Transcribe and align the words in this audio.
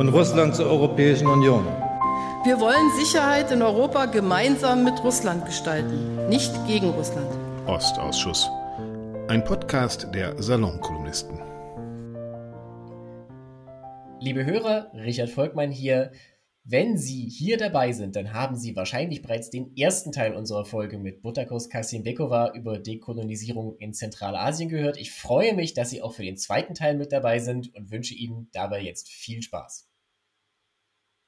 und 0.00 0.08
Russland 0.08 0.56
zur 0.56 0.64
Europäischen 0.64 1.26
Union. 1.26 1.62
Wir 2.42 2.58
wollen 2.58 2.90
Sicherheit 2.96 3.52
in 3.52 3.60
Europa 3.60 4.06
gemeinsam 4.06 4.82
mit 4.82 5.04
Russland 5.04 5.44
gestalten, 5.44 6.26
nicht 6.30 6.50
gegen 6.66 6.88
Russland. 6.88 7.28
Ostausschuss. 7.66 8.48
Ein 9.28 9.44
Podcast 9.44 10.08
der 10.14 10.42
Salonkolumnisten. 10.42 11.38
Liebe 14.20 14.46
Hörer, 14.46 14.90
Richard 14.94 15.28
Volkmann 15.28 15.70
hier. 15.70 16.12
Wenn 16.64 16.96
Sie 16.96 17.28
hier 17.28 17.58
dabei 17.58 17.92
sind, 17.92 18.16
dann 18.16 18.32
haben 18.32 18.56
Sie 18.56 18.76
wahrscheinlich 18.76 19.20
bereits 19.20 19.50
den 19.50 19.76
ersten 19.76 20.12
Teil 20.12 20.34
unserer 20.34 20.64
Folge 20.64 20.98
mit 20.98 21.20
Butakos 21.20 21.68
Kassimbekova 21.68 22.54
über 22.54 22.78
Dekolonisierung 22.78 23.76
in 23.78 23.92
Zentralasien 23.92 24.70
gehört. 24.70 24.96
Ich 24.96 25.12
freue 25.12 25.54
mich, 25.54 25.74
dass 25.74 25.90
Sie 25.90 26.00
auch 26.00 26.14
für 26.14 26.22
den 26.22 26.38
zweiten 26.38 26.72
Teil 26.72 26.96
mit 26.96 27.12
dabei 27.12 27.38
sind 27.38 27.74
und 27.74 27.90
wünsche 27.90 28.14
Ihnen 28.14 28.48
dabei 28.52 28.80
jetzt 28.80 29.10
viel 29.10 29.42
Spaß. 29.42 29.89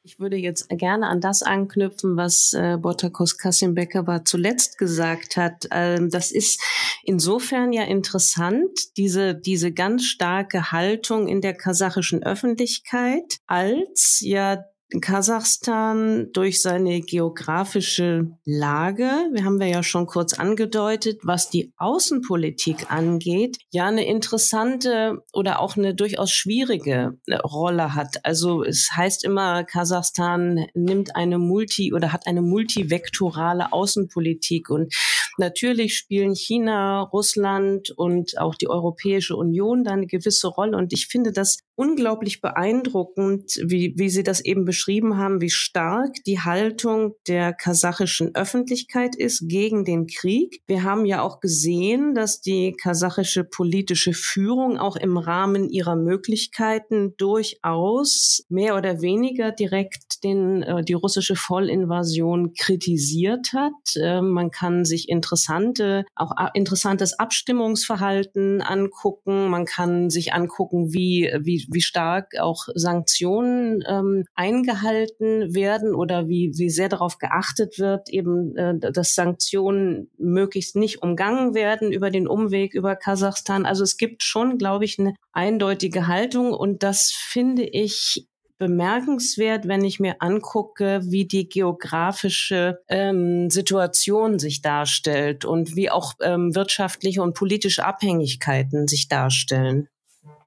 Ich 0.05 0.19
würde 0.19 0.37
jetzt 0.37 0.69
gerne 0.69 1.07
an 1.07 1.21
das 1.21 1.45
anknüpfen, 1.45 2.17
was 2.17 2.55
äh, 2.55 2.77
Botakos 2.77 3.39
Kassimbekova 3.39 4.25
zuletzt 4.25 4.77
gesagt 4.77 5.37
hat. 5.37 5.69
Ähm, 5.71 6.11
das 6.11 6.33
ist 6.33 6.61
insofern 7.05 7.73
ja 7.73 7.85
interessant, 7.85 8.97
diese, 8.97 9.37
diese 9.37 9.73
ganz 9.73 10.05
starke 10.05 10.73
Haltung 10.73 11.29
in 11.29 11.41
der 11.41 11.55
kasachischen 11.55 12.21
Öffentlichkeit, 12.25 13.37
als 13.47 14.19
ja 14.23 14.65
Kasachstan 15.01 16.31
durch 16.33 16.61
seine 16.61 17.01
geografische 17.01 18.37
Lage, 18.45 19.11
wir 19.33 19.45
haben 19.45 19.61
wir 19.61 19.69
ja 19.69 19.83
schon 19.83 20.07
kurz 20.07 20.35
angedeutet, 20.35 21.21
was 21.23 21.51
die 21.51 21.73
Außenpolitik 21.77 22.91
angeht, 22.91 23.59
ja 23.71 23.87
eine 23.87 24.07
interessante 24.07 25.23
oder 25.33 25.61
auch 25.61 25.77
eine 25.77 25.95
durchaus 25.95 26.31
schwierige 26.31 27.19
äh, 27.27 27.37
Rolle 27.37 27.95
hat. 27.95 28.25
Also 28.25 28.63
es 28.65 28.91
heißt 28.95 29.25
immer, 29.25 29.65
Kasachstan 29.65 30.67
nimmt 30.75 31.17
eine 31.17 31.39
multi 31.39 31.93
oder 31.93 32.13
hat 32.13 32.27
eine 32.27 32.43
multivektorale 32.43 33.73
Außenpolitik. 33.73 34.71
Und 34.71 34.95
natürlich 35.39 35.97
spielen 35.97 36.35
China, 36.35 37.03
Russland 37.03 37.91
und 37.97 38.39
auch 38.39 38.55
die 38.55 38.69
Europäische 38.69 39.37
Union 39.37 39.85
da 39.85 39.93
eine 39.93 40.07
gewisse 40.07 40.49
Rolle. 40.49 40.77
Und 40.77 40.93
ich 40.93 41.07
finde 41.07 41.33
das 41.33 41.59
unglaublich 41.83 42.41
beeindruckend, 42.41 43.61
wie, 43.65 43.95
wie 43.97 44.09
Sie 44.09 44.23
das 44.23 44.41
eben 44.41 44.65
beschrieben 44.65 45.17
haben, 45.17 45.41
wie 45.41 45.51
stark 45.51 46.15
die 46.27 46.39
Haltung 46.39 47.17
der 47.27 47.53
kasachischen 47.53 48.37
Öffentlichkeit 48.37 49.17
ist 49.17 49.49
gegen 49.49 49.85
den 49.85 50.07
Krieg. 50.07 50.63
Wir 50.69 50.85
haben 50.85 51.05
ja 51.07 51.23
auch 51.23 51.41
gesehen, 51.41 52.15
dass 52.15 52.41
die 52.41 52.73
kasachische 52.81 53.43
politische 53.43 54.13
Führung 54.13 54.79
auch 54.79 54.95
im 54.95 55.17
Rahmen 55.17 55.69
ihrer 55.71 55.97
Möglichkeiten 55.97 57.15
durchaus 57.17 58.45
mehr 58.49 58.77
oder 58.77 59.03
weniger 59.03 59.51
direkt 59.51 60.23
den, 60.23 60.63
äh, 60.63 60.85
die 60.85 60.93
russische 60.93 61.35
Vollinvasion 61.35 62.55
kritisiert 62.55 63.53
hat. 63.55 63.97
Äh, 63.97 64.21
man 64.21 64.53
kann 64.53 64.85
sich 64.85 65.09
interessante, 65.09 66.05
auch 66.15 66.31
äh, 66.39 66.51
interessantes 66.55 67.19
Abstimmungsverhalten 67.19 68.63
angucken. 68.63 69.49
Man 69.49 69.65
kann 69.65 70.11
sich 70.11 70.33
angucken, 70.33 70.93
wie, 70.93 71.33
wie 71.41 71.67
wie, 71.73 71.81
stark 71.81 72.39
auch 72.39 72.69
Sanktionen 72.75 73.83
ähm, 73.89 74.25
eingehalten 74.35 75.55
werden 75.55 75.95
oder 75.95 76.29
wie, 76.29 76.53
wie 76.57 76.71
sehr 76.71 76.89
darauf 76.89 77.19
geachtet 77.19 77.79
wird, 77.79 78.09
eben, 78.09 78.57
äh, 78.57 78.79
dass 78.79 79.15
Sanktionen 79.15 80.11
möglichst 80.19 80.77
nicht 80.77 81.03
umgangen 81.03 81.55
werden 81.55 81.93
über 81.93 82.11
den 82.11 82.27
Umweg 82.27 82.75
über 82.75 82.97
Kasachstan. 82.97 83.67
Also 83.67 83.83
es 83.83 83.97
gibt 83.97 84.23
schon, 84.23 84.59
glaube 84.59 84.85
ich, 84.85 84.99
eine 84.99 85.15
eindeutige 85.33 86.07
Haltung 86.07 86.53
und 86.53 86.83
das 86.83 87.13
finde 87.13 87.65
ich 87.65 88.27
bemerkenswert, 88.63 89.67
wenn 89.67 89.85
ich 89.85 89.99
mir 89.99 90.23
angucke, 90.23 91.01
wie 91.03 91.27
die 91.27 91.49
geografische 91.49 92.79
ähm, 92.87 93.51
Situation 93.51 94.39
sich 94.39 94.63
darstellt 94.63 95.45
und 95.45 95.75
wie 95.75 95.91
auch 95.91 96.13
ähm, 96.23 96.55
wirtschaftliche 96.55 97.23
und 97.23 97.35
politische 97.35 97.85
Abhängigkeiten 97.85 98.87
sich 98.87 99.09
darstellen. 99.09 99.89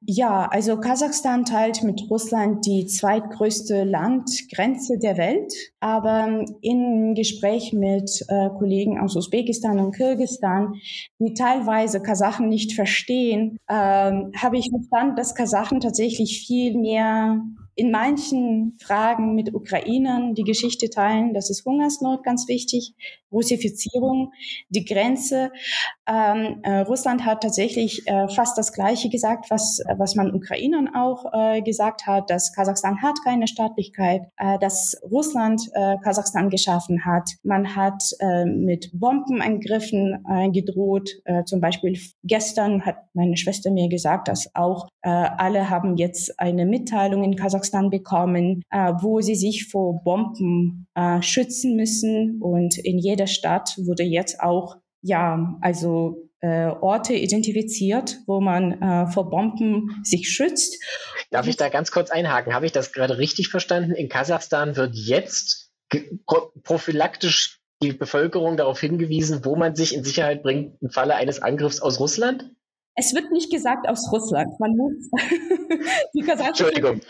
Ja, 0.08 0.48
also 0.52 0.80
Kasachstan 0.80 1.46
teilt 1.46 1.82
mit 1.82 2.10
Russland 2.12 2.66
die 2.66 2.86
zweitgrößte 2.86 3.84
Landgrenze 3.84 5.00
der 5.00 5.18
Welt. 5.18 5.52
Aber 5.80 6.46
im 6.62 7.16
Gespräch 7.16 7.74
mit 7.74 8.24
äh, 8.28 8.50
Kollegen 8.58 9.00
aus 9.00 9.16
Usbekistan 9.16 9.80
und 9.80 9.96
Kirgistan, 9.96 10.76
die 11.20 11.34
teilweise 11.34 12.02
Kasachen 12.02 12.50
nicht 12.50 12.74
verstehen, 12.74 13.58
äh, 13.68 13.74
habe 13.74 14.58
ich 14.58 14.70
verstanden, 14.70 15.16
dass 15.16 15.34
Kasachen 15.34 15.80
tatsächlich 15.80 16.46
viel 16.46 16.78
mehr 16.78 17.42
in 17.76 17.92
manchen 17.92 18.78
Fragen 18.82 19.36
mit 19.36 19.54
Ukrainern 19.54 20.34
die 20.34 20.44
Geschichte 20.44 20.90
teilen. 20.90 21.34
Das 21.34 21.50
ist 21.50 21.66
Hungersnot 21.66 22.24
ganz 22.24 22.48
wichtig, 22.48 22.94
Russifizierung, 23.32 24.32
die 24.70 24.86
Grenze. 24.86 25.52
Ähm, 26.08 26.62
äh, 26.64 26.80
Russland 26.80 27.26
hat 27.26 27.44
tatsächlich 27.44 28.08
äh, 28.08 28.30
fast 28.30 28.58
das 28.58 28.72
Gleiche 28.72 29.10
gesagt, 29.10 29.48
was, 29.50 29.82
was 29.98 30.16
man 30.16 30.34
Ukrainern 30.34 30.96
auch 30.96 31.26
äh, 31.34 31.62
gesagt 31.62 32.08
hat, 32.08 32.30
dass 32.30 32.54
Kasachstan 32.54 33.02
hat 33.02 33.16
keine 33.26 33.48
Staatlichkeit, 33.48 34.22
äh, 34.38 34.58
dass 34.60 34.96
Russland 35.04 35.62
äh, 35.74 35.98
Kasachstan 36.02 36.50
geschaffen 36.50 37.04
hat. 37.04 37.30
Man 37.44 37.76
hat 37.76 38.04
äh, 38.20 38.46
mit 38.46 38.90
Bombenangriffen 38.94 40.24
gedroht. 40.54 41.10
zum 41.46 41.60
Beispiel 41.60 41.98
gestern 42.24 42.86
hat 42.86 42.98
meine 43.14 43.38
Schwester 43.38 43.72
mir 43.72 43.90
gesagt, 43.90 44.28
dass 44.28 44.50
auch 44.54 44.88
alle 45.02 45.70
haben 45.70 45.98
jetzt 45.98 46.40
eine 46.40 46.66
Mitteilung 46.66 47.24
in 47.24 47.36
Kasachstan 47.36 47.65
Kasachstan 47.66 47.90
bekommen, 47.90 48.64
äh, 48.70 48.94
wo 49.02 49.22
sie 49.22 49.36
sich 49.36 49.70
vor 49.70 50.02
Bomben 50.04 50.88
äh, 50.96 51.22
schützen 51.22 51.76
müssen. 51.76 52.42
Und 52.42 52.78
in 52.78 52.98
jeder 53.00 53.28
Stadt 53.28 53.76
wurde 53.78 54.04
jetzt 54.04 54.40
auch, 54.40 54.78
ja, 55.02 55.58
also 55.62 56.30
äh, 56.42 56.68
Orte 56.68 57.14
identifiziert, 57.14 58.18
wo 58.28 58.40
man 58.40 58.82
äh, 58.82 59.08
vor 59.08 59.30
Bomben 59.30 60.02
sich 60.04 60.30
schützt. 60.30 60.82
Darf 61.32 61.48
ich 61.48 61.58
da 61.58 61.70
ganz 61.70 61.92
kurz 61.92 62.12
einhaken? 62.12 62.54
Habe 62.54 62.66
ich 62.66 62.72
das 62.72 62.92
gerade 62.92 63.18
richtig 63.18 63.50
verstanden? 63.50 63.94
In 63.94 64.10
Kasachstan 64.10 64.76
wird 64.76 64.96
jetzt 64.96 65.72
prophylaktisch 66.64 67.60
die 67.82 67.94
Bevölkerung 67.94 68.58
darauf 68.58 68.80
hingewiesen, 68.80 69.44
wo 69.44 69.56
man 69.56 69.76
sich 69.76 69.94
in 69.94 70.04
Sicherheit 70.04 70.44
bringt 70.44 70.82
im 70.82 70.90
Falle 70.90 71.16
eines 71.16 71.42
Angriffs 71.42 71.82
aus 71.82 72.00
Russland? 72.00 72.46
Es 72.98 73.14
wird 73.14 73.32
nicht 73.32 73.52
gesagt 73.52 73.90
aus 73.90 74.10
Russland. 74.12 74.58
Man 74.60 74.78
muss 74.78 74.94
die 76.14 76.22
kasachische 76.22 76.72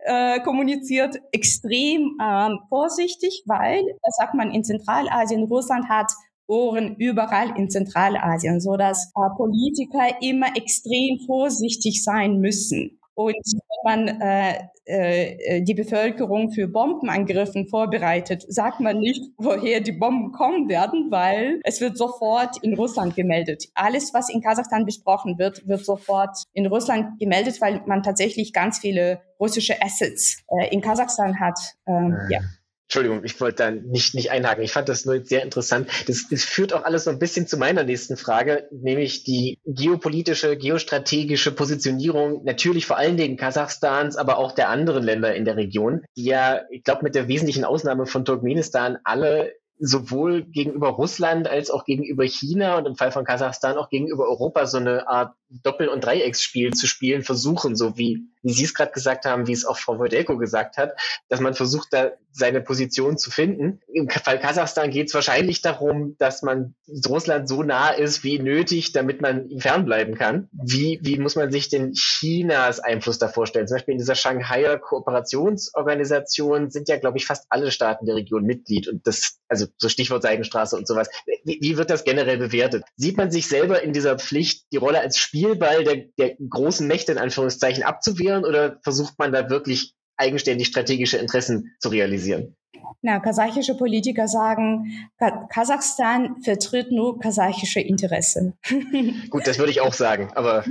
äh, 0.00 0.40
kommuniziert 0.40 1.16
extrem 1.32 2.18
ähm, 2.22 2.58
vorsichtig, 2.68 3.42
weil, 3.46 3.82
das 4.02 4.16
sagt 4.18 4.34
man 4.34 4.50
in 4.50 4.64
Zentralasien, 4.64 5.44
Russland 5.44 5.88
hat 5.88 6.12
Ohren 6.46 6.94
überall 6.96 7.58
in 7.58 7.70
Zentralasien, 7.70 8.60
so 8.60 8.76
dass 8.76 9.12
äh, 9.16 9.36
Politiker 9.36 10.20
immer 10.20 10.54
extrem 10.56 11.18
vorsichtig 11.26 12.04
sein 12.04 12.38
müssen. 12.38 13.00
Und 13.16 13.34
wenn 13.34 14.06
man 14.06 14.20
äh, 14.20 14.58
äh, 14.84 15.62
die 15.62 15.72
Bevölkerung 15.72 16.52
für 16.52 16.68
Bombenangriffen 16.68 17.66
vorbereitet, 17.66 18.44
sagt 18.46 18.80
man 18.80 18.98
nicht, 18.98 19.22
woher 19.38 19.80
die 19.80 19.92
Bomben 19.92 20.32
kommen 20.32 20.68
werden, 20.68 21.10
weil 21.10 21.60
es 21.64 21.80
wird 21.80 21.96
sofort 21.96 22.62
in 22.62 22.74
Russland 22.74 23.16
gemeldet. 23.16 23.68
Alles, 23.74 24.12
was 24.12 24.28
in 24.28 24.42
Kasachstan 24.42 24.84
besprochen 24.84 25.38
wird, 25.38 25.66
wird 25.66 25.82
sofort 25.84 26.36
in 26.52 26.66
Russland 26.66 27.18
gemeldet, 27.18 27.58
weil 27.62 27.82
man 27.86 28.02
tatsächlich 28.02 28.52
ganz 28.52 28.78
viele 28.78 29.22
russische 29.40 29.80
Assets 29.80 30.44
äh, 30.48 30.68
in 30.68 30.82
Kasachstan 30.82 31.40
hat. 31.40 31.58
Ähm, 31.86 32.18
ja. 32.28 32.40
Entschuldigung, 32.86 33.24
ich 33.24 33.40
wollte 33.40 33.64
da 33.64 33.70
nicht, 33.72 34.14
nicht 34.14 34.30
einhaken. 34.30 34.62
Ich 34.62 34.70
fand 34.70 34.88
das 34.88 35.04
nur 35.04 35.24
sehr 35.24 35.42
interessant. 35.42 35.88
Das, 36.06 36.28
das 36.30 36.44
führt 36.44 36.72
auch 36.72 36.84
alles 36.84 37.04
so 37.04 37.10
ein 37.10 37.18
bisschen 37.18 37.48
zu 37.48 37.56
meiner 37.56 37.82
nächsten 37.82 38.16
Frage, 38.16 38.68
nämlich 38.70 39.24
die 39.24 39.58
geopolitische, 39.66 40.56
geostrategische 40.56 41.50
Positionierung 41.50 42.44
natürlich 42.44 42.86
vor 42.86 42.96
allen 42.96 43.16
Dingen 43.16 43.36
Kasachstans, 43.36 44.16
aber 44.16 44.38
auch 44.38 44.52
der 44.52 44.68
anderen 44.68 45.02
Länder 45.02 45.34
in 45.34 45.44
der 45.44 45.56
Region, 45.56 46.04
die 46.16 46.26
ja, 46.26 46.62
ich 46.70 46.84
glaube, 46.84 47.02
mit 47.02 47.16
der 47.16 47.26
wesentlichen 47.26 47.64
Ausnahme 47.64 48.06
von 48.06 48.24
Turkmenistan 48.24 48.98
alle 49.02 49.52
sowohl 49.78 50.44
gegenüber 50.44 50.88
Russland 50.88 51.48
als 51.48 51.70
auch 51.70 51.84
gegenüber 51.84 52.24
China 52.24 52.78
und 52.78 52.86
im 52.86 52.96
Fall 52.96 53.12
von 53.12 53.24
Kasachstan 53.24 53.76
auch 53.76 53.90
gegenüber 53.90 54.24
Europa 54.24 54.66
so 54.66 54.78
eine 54.78 55.08
Art 55.08 55.34
Doppel- 55.48 55.88
und 55.88 56.04
Dreiecksspiel 56.04 56.72
zu 56.72 56.86
spielen 56.86 57.22
versuchen, 57.22 57.76
so 57.76 57.96
wie, 57.96 58.28
wie 58.42 58.52
Sie 58.52 58.64
es 58.64 58.74
gerade 58.74 58.92
gesagt 58.92 59.24
haben, 59.24 59.46
wie 59.46 59.52
es 59.52 59.64
auch 59.64 59.78
Frau 59.78 59.98
Wodelko 59.98 60.36
gesagt 60.36 60.76
hat, 60.76 60.92
dass 61.28 61.40
man 61.40 61.54
versucht, 61.54 61.88
da 61.92 62.12
seine 62.36 62.60
Position 62.60 63.16
zu 63.16 63.30
finden. 63.30 63.80
Im 63.92 64.10
Fall 64.10 64.38
Kasachstan 64.38 64.90
geht 64.90 65.08
es 65.08 65.14
wahrscheinlich 65.14 65.62
darum, 65.62 66.16
dass 66.18 66.42
man 66.42 66.74
Russland 67.08 67.48
so 67.48 67.62
nah 67.62 67.90
ist 67.90 68.24
wie 68.24 68.38
nötig, 68.38 68.92
damit 68.92 69.22
man 69.22 69.48
ihm 69.48 69.60
fernbleiben 69.60 70.16
kann. 70.16 70.48
Wie, 70.52 70.98
wie 71.02 71.18
muss 71.18 71.34
man 71.34 71.50
sich 71.50 71.70
denn 71.70 71.94
Chinas 71.94 72.78
Einfluss 72.78 73.18
da 73.18 73.28
vorstellen? 73.28 73.66
Zum 73.66 73.76
Beispiel 73.76 73.92
in 73.92 73.98
dieser 73.98 74.14
Shanghaier 74.14 74.78
Kooperationsorganisation 74.78 76.70
sind 76.70 76.90
ja, 76.90 76.98
glaube 76.98 77.16
ich, 77.16 77.24
fast 77.24 77.46
alle 77.48 77.70
Staaten 77.70 78.04
der 78.04 78.16
Region 78.16 78.44
Mitglied. 78.44 78.86
Und 78.86 79.06
das, 79.06 79.38
also 79.48 79.66
so 79.78 79.88
Stichwort 79.88 80.22
Seidenstraße 80.22 80.76
und 80.76 80.86
sowas. 80.86 81.08
Wie, 81.44 81.58
wie 81.62 81.78
wird 81.78 81.88
das 81.88 82.04
generell 82.04 82.36
bewertet? 82.36 82.84
Sieht 82.96 83.16
man 83.16 83.30
sich 83.30 83.48
selber 83.48 83.82
in 83.82 83.94
dieser 83.94 84.18
Pflicht, 84.18 84.66
die 84.72 84.76
Rolle 84.76 85.00
als 85.00 85.16
Spielball 85.36 85.84
der, 85.84 85.96
der 86.18 86.36
großen 86.36 86.86
Mächte 86.86 87.12
in 87.12 87.18
Anführungszeichen 87.18 87.82
abzuwehren 87.82 88.44
oder 88.44 88.78
versucht 88.82 89.18
man 89.18 89.32
da 89.32 89.50
wirklich 89.50 89.94
eigenständig 90.16 90.68
strategische 90.68 91.18
Interessen 91.18 91.76
zu 91.78 91.90
realisieren? 91.90 92.56
Na, 93.02 93.20
kasachische 93.20 93.76
Politiker 93.76 94.28
sagen, 94.28 95.10
Kasachstan 95.50 96.42
vertritt 96.42 96.92
nur 96.92 97.18
kasachische 97.18 97.80
Interessen. 97.80 98.54
Gut, 99.30 99.46
das 99.46 99.58
würde 99.58 99.70
ich 99.70 99.80
auch 99.80 99.92
sagen, 99.92 100.30
aber. 100.34 100.64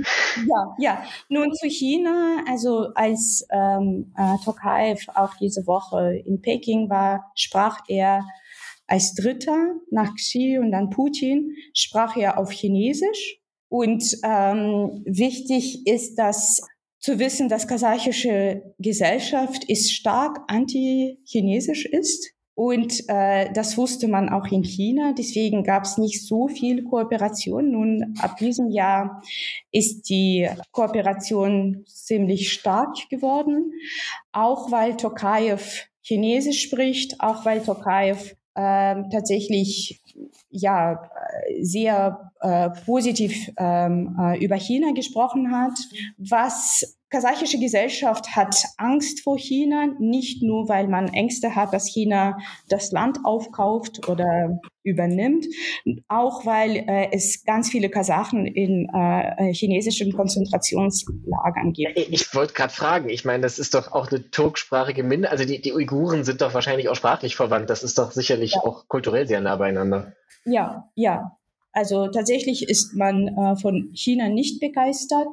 Ja, 0.46 0.74
ja. 0.78 1.04
Nun 1.28 1.52
zu 1.52 1.68
China. 1.68 2.42
Also 2.48 2.88
als 2.94 3.46
ähm, 3.50 4.12
äh, 4.16 4.36
Tokayev 4.44 5.06
auch 5.14 5.34
diese 5.36 5.66
Woche 5.66 6.22
in 6.26 6.40
Peking 6.40 6.90
war, 6.90 7.30
sprach 7.34 7.80
er 7.88 8.24
als 8.86 9.14
Dritter 9.14 9.74
nach 9.90 10.14
Xi 10.14 10.58
und 10.58 10.72
dann 10.72 10.90
Putin, 10.90 11.56
sprach 11.74 12.16
er 12.16 12.38
auf 12.38 12.50
Chinesisch. 12.50 13.40
Und 13.68 14.04
ähm, 14.22 15.02
wichtig 15.04 15.86
ist, 15.86 16.16
dass 16.16 16.60
zu 17.00 17.18
wissen, 17.18 17.48
dass 17.48 17.68
kasachische 17.68 18.74
Gesellschaft 18.78 19.64
ist 19.64 19.92
stark 19.92 20.40
anti-chinesisch 20.48 21.86
ist. 21.86 22.32
Und 22.54 23.04
äh, 23.08 23.52
das 23.52 23.76
wusste 23.76 24.08
man 24.08 24.30
auch 24.30 24.46
in 24.46 24.64
China. 24.64 25.12
Deswegen 25.16 25.62
gab 25.62 25.84
es 25.84 25.98
nicht 25.98 26.26
so 26.26 26.48
viel 26.48 26.84
Kooperation. 26.84 27.70
Nun, 27.70 28.14
ab 28.20 28.38
diesem 28.38 28.70
Jahr 28.70 29.22
ist 29.70 30.08
die 30.08 30.48
Kooperation 30.72 31.84
ziemlich 31.86 32.50
stark 32.50 32.96
geworden, 33.10 33.72
auch 34.32 34.72
weil 34.72 34.96
Tokayev 34.96 35.84
Chinesisch 36.00 36.62
spricht, 36.62 37.20
auch 37.20 37.44
weil 37.44 37.60
Tokayev 37.62 38.34
äh, 38.54 39.02
tatsächlich 39.12 40.00
ja 40.50 41.10
sehr 41.60 42.32
äh, 42.40 42.70
positiv 42.84 43.50
ähm, 43.56 44.16
äh, 44.20 44.44
über 44.44 44.56
China 44.56 44.92
gesprochen 44.92 45.50
hat, 45.52 45.78
was 46.18 46.96
kasachische 47.08 47.58
Gesellschaft 47.58 48.34
hat 48.34 48.56
Angst 48.78 49.22
vor 49.22 49.38
China, 49.38 49.86
nicht 49.98 50.42
nur, 50.42 50.68
weil 50.68 50.88
man 50.88 51.08
Ängste 51.08 51.54
hat, 51.54 51.72
dass 51.72 51.86
China 51.86 52.36
das 52.68 52.90
Land 52.90 53.18
aufkauft 53.24 54.08
oder 54.08 54.60
übernimmt, 54.82 55.46
auch 56.08 56.44
weil 56.46 56.76
äh, 56.76 57.08
es 57.12 57.44
ganz 57.44 57.70
viele 57.70 57.90
Kasachen 57.90 58.46
in 58.46 58.88
äh, 58.92 59.52
chinesischen 59.52 60.12
Konzentrationslagern 60.12 61.72
gibt. 61.72 61.96
Ich, 61.96 62.12
ich 62.12 62.34
wollte 62.34 62.54
gerade 62.54 62.72
fragen, 62.72 63.08
ich 63.08 63.24
meine, 63.24 63.42
das 63.42 63.58
ist 63.58 63.74
doch 63.74 63.92
auch 63.92 64.10
eine 64.10 64.30
turksprachige 64.30 65.02
Minderheit, 65.02 65.38
also 65.38 65.44
die, 65.44 65.60
die 65.60 65.72
Uiguren 65.72 66.24
sind 66.24 66.40
doch 66.40 66.54
wahrscheinlich 66.54 66.88
auch 66.88 66.96
sprachlich 66.96 67.36
verwandt, 67.36 67.70
das 67.70 67.82
ist 67.82 67.98
doch 67.98 68.10
sicherlich 68.12 68.54
ja. 68.54 68.62
auch 68.62 68.88
kulturell 68.88 69.26
sehr 69.26 69.40
nah 69.40 69.56
beieinander. 69.56 70.05
Ja, 70.44 70.90
ja, 70.94 71.36
also 71.76 72.08
tatsächlich 72.08 72.70
ist 72.70 72.94
man 72.94 73.28
äh, 73.28 73.54
von 73.56 73.90
China 73.92 74.30
nicht 74.30 74.60
begeistert. 74.60 75.26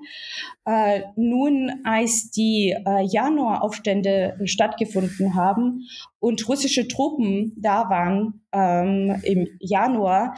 Äh, 0.66 1.04
nun, 1.16 1.72
als 1.86 2.32
die 2.32 2.76
äh, 2.86 3.02
Januaraufstände 3.06 4.38
stattgefunden 4.44 5.36
haben 5.36 5.88
und 6.20 6.46
russische 6.50 6.90
Truppen 6.90 7.54
da 7.56 7.90
waren 7.90 8.42
ähm, 8.52 9.22
im 9.24 9.48
Januar 9.62 10.36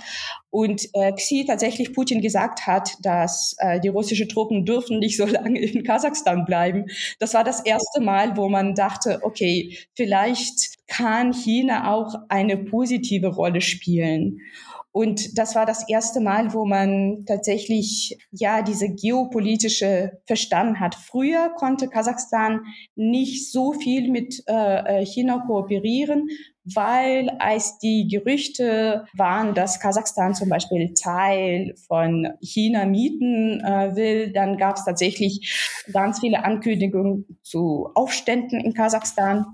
und 0.52 0.88
äh, 0.94 1.12
Xi 1.14 1.44
tatsächlich 1.48 1.92
Putin 1.92 2.22
gesagt 2.22 2.68
hat, 2.68 2.98
dass 3.02 3.56
äh, 3.58 3.80
die 3.80 3.88
russischen 3.90 4.30
Truppen 4.30 4.64
dürfen 4.64 5.00
nicht 5.00 5.18
so 5.18 5.26
lange 5.26 5.60
in 5.60 5.84
Kasachstan 5.84 6.46
bleiben. 6.46 6.86
Das 7.18 7.34
war 7.34 7.44
das 7.44 7.62
erste 7.62 8.00
Mal, 8.00 8.38
wo 8.38 8.48
man 8.48 8.76
dachte, 8.76 9.22
okay, 9.24 9.76
vielleicht 9.96 10.75
kann 10.88 11.34
China 11.34 11.92
auch 11.92 12.16
eine 12.30 12.58
positive 12.58 13.28
Rolle 13.28 13.62
spielen. 13.62 14.40
Und 14.92 15.38
das 15.38 15.56
war 15.56 15.66
das 15.66 15.90
erste 15.90 16.22
Mal, 16.22 16.54
wo 16.54 16.66
man 16.66 17.26
tatsächlich 17.26 18.18
ja 18.32 18.62
diese 18.62 18.88
geopolitische 18.88 20.22
verstanden 20.26 20.80
hat. 20.80 20.96
Früher 20.96 21.50
konnte 21.58 21.90
Kasachstan 21.90 22.62
nicht 22.96 23.52
so 23.52 23.74
viel 23.74 24.10
mit 24.10 24.42
äh, 24.48 25.02
äh, 25.02 25.06
China 25.06 25.44
kooperieren, 25.46 26.30
weil 26.74 27.30
als 27.40 27.78
die 27.78 28.08
Gerüchte 28.08 29.06
waren, 29.14 29.54
dass 29.54 29.80
Kasachstan 29.80 30.34
zum 30.34 30.50
Beispiel 30.50 30.94
Teil 30.94 31.76
von 31.88 32.28
China 32.42 32.86
mieten 32.86 33.62
äh, 33.62 33.96
will, 33.96 34.32
dann 34.32 34.58
gab 34.58 34.78
es 34.78 34.86
tatsächlich 34.86 35.84
ganz 35.94 36.20
viele 36.20 36.44
Ankündigungen 36.44 37.38
zu 37.44 37.90
Aufständen 37.94 38.60
in 38.60 38.74
Kasachstan. 38.74 39.46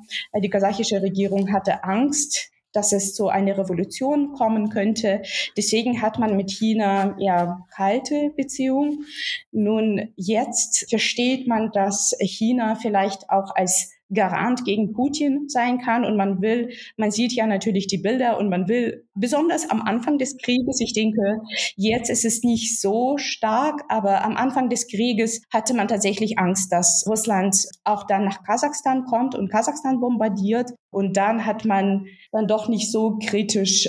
Die 0.42 0.50
kasachische 0.50 1.02
Regierung 1.02 1.52
hatte 1.52 1.84
Angst, 1.84 2.52
dass 2.74 2.94
es 2.94 3.14
zu 3.14 3.28
einer 3.28 3.58
Revolution 3.58 4.34
kommen 4.34 4.70
könnte. 4.70 5.22
Deswegen 5.58 6.02
hat 6.02 6.20
man 6.20 6.38
mit 6.38 6.52
China 6.52 7.18
eher 7.20 7.66
kalte 7.76 8.32
Beziehungen. 8.36 9.06
Nun, 9.52 10.14
jetzt 10.16 10.90
versteht 10.90 11.48
man, 11.48 11.72
dass 11.72 12.16
China 12.20 12.76
vielleicht 12.76 13.30
auch 13.30 13.56
als 13.56 13.91
Garant 14.14 14.66
gegen 14.66 14.94
Putin 14.94 15.48
sein 15.48 15.80
kann. 15.80 16.06
Und 16.06 16.18
man 16.18 16.42
will, 16.42 16.70
man 16.98 17.12
sieht 17.12 17.34
ja 17.34 17.48
natürlich 17.48 17.88
die 17.88 17.98
Bilder 17.98 18.38
und 18.38 18.50
man 18.50 18.68
will, 18.68 19.06
besonders 19.16 19.70
am 19.70 19.82
Anfang 19.82 20.18
des 20.18 20.38
Krieges, 20.38 20.80
ich 20.82 20.94
denke, 20.94 21.42
jetzt 21.76 22.10
ist 22.10 22.26
es 22.26 22.44
nicht 22.44 22.80
so 22.80 23.18
stark, 23.18 23.82
aber 23.90 24.24
am 24.24 24.36
Anfang 24.36 24.70
des 24.70 24.88
Krieges 24.88 25.42
hatte 25.54 25.74
man 25.74 25.88
tatsächlich 25.88 26.38
Angst, 26.40 26.72
dass 26.72 27.06
Russland 27.08 27.56
auch 27.84 28.06
dann 28.06 28.26
nach 28.26 28.44
Kasachstan 28.44 29.06
kommt 29.06 29.36
und 29.36 29.50
Kasachstan 29.50 30.00
bombardiert. 30.00 30.72
Und 30.92 31.16
dann 31.16 31.46
hat 31.46 31.66
man 31.66 32.06
dann 32.32 32.48
doch 32.48 32.68
nicht 32.68 32.92
so 32.92 33.18
kritisch, 33.24 33.88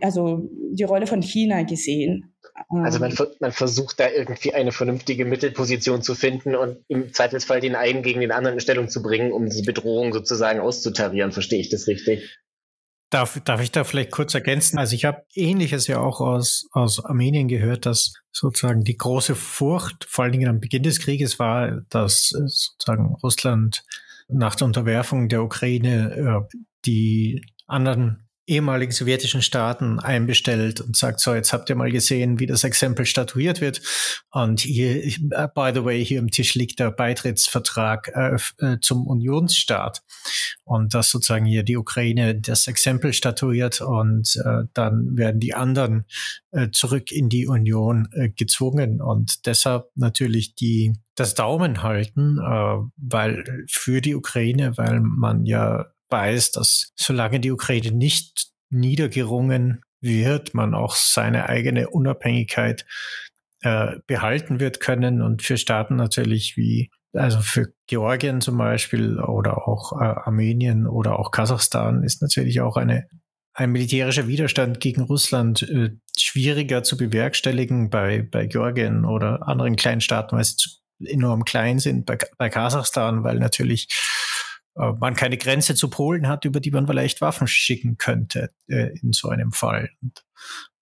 also 0.00 0.48
die 0.72 0.84
Rolle 0.84 1.06
von 1.06 1.22
China 1.22 1.62
gesehen. 1.62 2.35
Also 2.68 2.98
man, 2.98 3.12
ähm. 3.12 3.26
man, 3.38 3.52
versucht 3.52 4.00
da 4.00 4.10
irgendwie 4.10 4.52
eine 4.52 4.72
vernünftige 4.72 5.24
Mittelposition 5.24 6.02
zu 6.02 6.16
finden 6.16 6.56
und 6.56 6.78
im 6.88 7.12
Zweifelsfall 7.12 7.60
den 7.60 7.76
einen 7.76 8.02
gegen 8.02 8.20
den 8.20 8.32
anderen 8.32 8.56
in 8.56 8.60
Stellung 8.60 8.88
zu 8.88 9.02
bringen, 9.02 9.32
um 9.32 9.48
die 9.48 9.62
Bedrohung 9.62 10.12
sozusagen 10.12 10.58
auszutarieren. 10.58 11.30
Verstehe 11.30 11.60
ich 11.60 11.70
das 11.70 11.86
richtig? 11.86 12.38
Darf, 13.10 13.40
darf 13.44 13.62
ich 13.62 13.70
da 13.70 13.84
vielleicht 13.84 14.10
kurz 14.10 14.34
ergänzen? 14.34 14.78
Also 14.78 14.96
ich 14.96 15.04
habe 15.04 15.22
Ähnliches 15.32 15.86
ja 15.86 16.00
auch 16.00 16.20
aus, 16.20 16.68
aus 16.72 17.04
Armenien 17.04 17.46
gehört, 17.46 17.86
dass 17.86 18.14
sozusagen 18.32 18.82
die 18.82 18.96
große 18.96 19.36
Furcht, 19.36 20.04
vor 20.08 20.24
allen 20.24 20.32
Dingen 20.32 20.48
am 20.48 20.58
Beginn 20.58 20.82
des 20.82 20.98
Krieges 20.98 21.38
war, 21.38 21.82
dass 21.88 22.30
sozusagen 22.30 23.14
Russland 23.22 23.84
nach 24.26 24.56
der 24.56 24.66
Unterwerfung 24.66 25.28
der 25.28 25.44
Ukraine 25.44 26.46
äh, 26.50 26.56
die 26.84 27.46
anderen 27.68 28.25
ehemaligen 28.46 28.92
sowjetischen 28.92 29.42
Staaten 29.42 29.98
einbestellt 29.98 30.80
und 30.80 30.96
sagt, 30.96 31.20
so, 31.20 31.34
jetzt 31.34 31.52
habt 31.52 31.68
ihr 31.68 31.76
mal 31.76 31.90
gesehen, 31.90 32.38
wie 32.38 32.46
das 32.46 32.64
Exempel 32.64 33.06
statuiert 33.06 33.60
wird. 33.60 33.82
Und 34.30 34.60
hier, 34.60 35.02
by 35.54 35.72
the 35.74 35.84
way, 35.84 36.04
hier 36.04 36.18
im 36.18 36.30
Tisch 36.30 36.54
liegt 36.54 36.78
der 36.78 36.90
Beitrittsvertrag 36.90 38.12
äh, 38.14 38.64
äh, 38.64 38.78
zum 38.80 39.06
Unionsstaat. 39.06 40.02
Und 40.64 40.94
dass 40.94 41.10
sozusagen 41.10 41.46
hier 41.46 41.62
die 41.62 41.76
Ukraine 41.76 42.34
das 42.34 42.66
Exempel 42.66 43.12
statuiert 43.12 43.80
und 43.80 44.36
äh, 44.36 44.64
dann 44.74 45.16
werden 45.16 45.40
die 45.40 45.54
anderen 45.54 46.04
äh, 46.52 46.70
zurück 46.70 47.12
in 47.12 47.28
die 47.28 47.46
Union 47.46 48.08
äh, 48.12 48.28
gezwungen. 48.28 49.00
Und 49.00 49.46
deshalb 49.46 49.90
natürlich 49.94 50.54
die 50.54 50.94
das 51.16 51.34
Daumen 51.34 51.82
halten, 51.82 52.38
äh, 52.38 52.76
weil 52.96 53.64
für 53.68 54.00
die 54.00 54.14
Ukraine, 54.14 54.76
weil 54.76 55.00
man 55.00 55.46
ja 55.46 55.86
weiß, 56.10 56.52
dass 56.52 56.92
solange 56.96 57.40
die 57.40 57.50
Ukraine 57.50 57.92
nicht 57.92 58.48
niedergerungen 58.70 59.82
wird, 60.00 60.54
man 60.54 60.74
auch 60.74 60.94
seine 60.94 61.48
eigene 61.48 61.88
Unabhängigkeit 61.90 62.86
äh, 63.62 63.96
behalten 64.06 64.60
wird 64.60 64.80
können 64.80 65.22
und 65.22 65.42
für 65.42 65.56
Staaten 65.56 65.96
natürlich 65.96 66.56
wie 66.56 66.90
also 67.12 67.40
für 67.40 67.72
Georgien 67.86 68.42
zum 68.42 68.58
Beispiel 68.58 69.18
oder 69.18 69.66
auch 69.66 69.92
äh, 69.92 70.04
Armenien 70.04 70.86
oder 70.86 71.18
auch 71.18 71.30
Kasachstan 71.30 72.02
ist 72.02 72.20
natürlich 72.20 72.60
auch 72.60 72.76
eine 72.76 73.08
ein 73.54 73.72
militärischer 73.72 74.28
Widerstand 74.28 74.80
gegen 74.80 75.00
Russland 75.00 75.62
äh, 75.62 75.90
schwieriger 76.18 76.82
zu 76.82 76.98
bewerkstelligen 76.98 77.88
bei, 77.88 78.20
bei 78.20 78.46
Georgien 78.46 79.06
oder 79.06 79.48
anderen 79.48 79.76
kleinen 79.76 80.02
Staaten, 80.02 80.36
weil 80.36 80.44
sie 80.44 80.68
enorm 81.04 81.44
klein 81.44 81.78
sind, 81.78 82.04
bei, 82.04 82.18
bei 82.36 82.50
Kasachstan, 82.50 83.24
weil 83.24 83.38
natürlich 83.38 83.88
man 84.76 85.14
keine 85.14 85.36
Grenze 85.38 85.74
zu 85.74 85.88
Polen 85.88 86.28
hat, 86.28 86.44
über 86.44 86.60
die 86.60 86.70
man 86.70 86.86
vielleicht 86.86 87.20
Waffen 87.20 87.46
schicken 87.46 87.96
könnte 87.96 88.50
äh, 88.68 88.98
in 89.00 89.12
so 89.12 89.28
einem 89.28 89.52
Fall. 89.52 89.90
Und, 90.02 90.24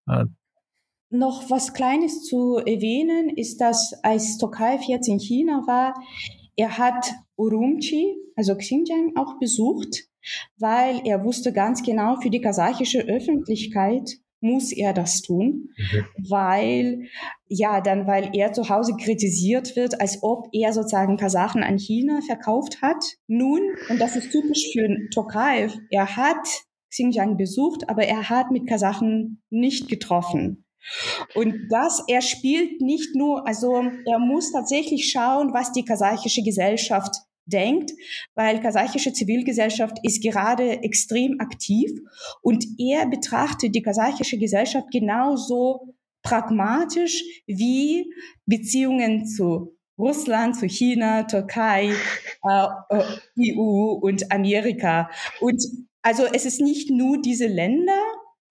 äh, 0.08 0.24
noch 1.10 1.48
was 1.48 1.74
Kleines 1.74 2.24
zu 2.24 2.56
erwähnen 2.56 3.28
ist, 3.28 3.60
dass 3.60 3.92
als 4.02 4.36
Tokayev 4.38 4.82
jetzt 4.88 5.08
in 5.08 5.20
China 5.20 5.62
war, 5.66 5.94
er 6.56 6.76
hat 6.76 7.12
Urumqi, 7.36 8.16
also 8.36 8.56
Xinjiang, 8.56 9.12
auch 9.16 9.38
besucht, 9.38 10.08
weil 10.58 11.02
er 11.04 11.24
wusste 11.24 11.52
ganz 11.52 11.82
genau, 11.82 12.16
für 12.20 12.30
die 12.30 12.40
kasachische 12.40 13.02
Öffentlichkeit 13.02 14.10
muss 14.40 14.72
er 14.72 14.92
das 14.92 15.22
tun, 15.22 15.70
mhm. 15.76 16.04
weil, 16.28 17.08
ja, 17.48 17.80
dann, 17.80 18.06
weil 18.06 18.30
er 18.34 18.52
zu 18.52 18.68
Hause 18.68 18.94
kritisiert 18.96 19.74
wird, 19.76 20.00
als 20.00 20.22
ob 20.22 20.48
er 20.52 20.72
sozusagen 20.72 21.16
Kasachen 21.16 21.62
an 21.62 21.78
China 21.78 22.20
verkauft 22.26 22.82
hat. 22.82 23.02
Nun, 23.26 23.60
und 23.88 24.00
das 24.00 24.16
ist 24.16 24.30
typisch 24.30 24.72
für 24.72 24.88
Tokayev, 25.12 25.74
er 25.90 26.16
hat 26.16 26.46
Xinjiang 26.90 27.36
besucht, 27.36 27.88
aber 27.88 28.04
er 28.04 28.30
hat 28.30 28.50
mit 28.50 28.68
Kasachen 28.68 29.42
nicht 29.50 29.88
getroffen. 29.88 30.64
Und 31.34 31.68
das, 31.70 32.04
er 32.08 32.20
spielt 32.20 32.80
nicht 32.80 33.16
nur, 33.16 33.46
also 33.46 33.82
er 34.06 34.18
muss 34.18 34.52
tatsächlich 34.52 35.10
schauen, 35.10 35.52
was 35.54 35.72
die 35.72 35.84
kasachische 35.84 36.42
Gesellschaft 36.42 37.16
denkt, 37.46 37.92
weil 38.34 38.60
kasachische 38.60 39.12
Zivilgesellschaft 39.12 39.98
ist 40.02 40.22
gerade 40.22 40.82
extrem 40.82 41.40
aktiv 41.40 41.90
und 42.42 42.64
er 42.78 43.06
betrachtet 43.06 43.74
die 43.74 43.82
kasachische 43.82 44.38
Gesellschaft 44.38 44.88
genauso 44.90 45.94
pragmatisch 46.22 47.22
wie 47.46 48.10
Beziehungen 48.46 49.26
zu 49.26 49.76
Russland, 49.98 50.56
zu 50.56 50.66
China, 50.66 51.22
Türkei, 51.24 51.92
äh, 52.48 52.66
äh 52.90 53.54
EU 53.56 53.92
und 54.00 54.32
Amerika. 54.32 55.10
Und 55.40 55.62
also 56.02 56.24
es 56.24 56.44
ist 56.44 56.60
nicht 56.60 56.90
nur 56.90 57.20
diese 57.20 57.46
Länder, 57.46 58.00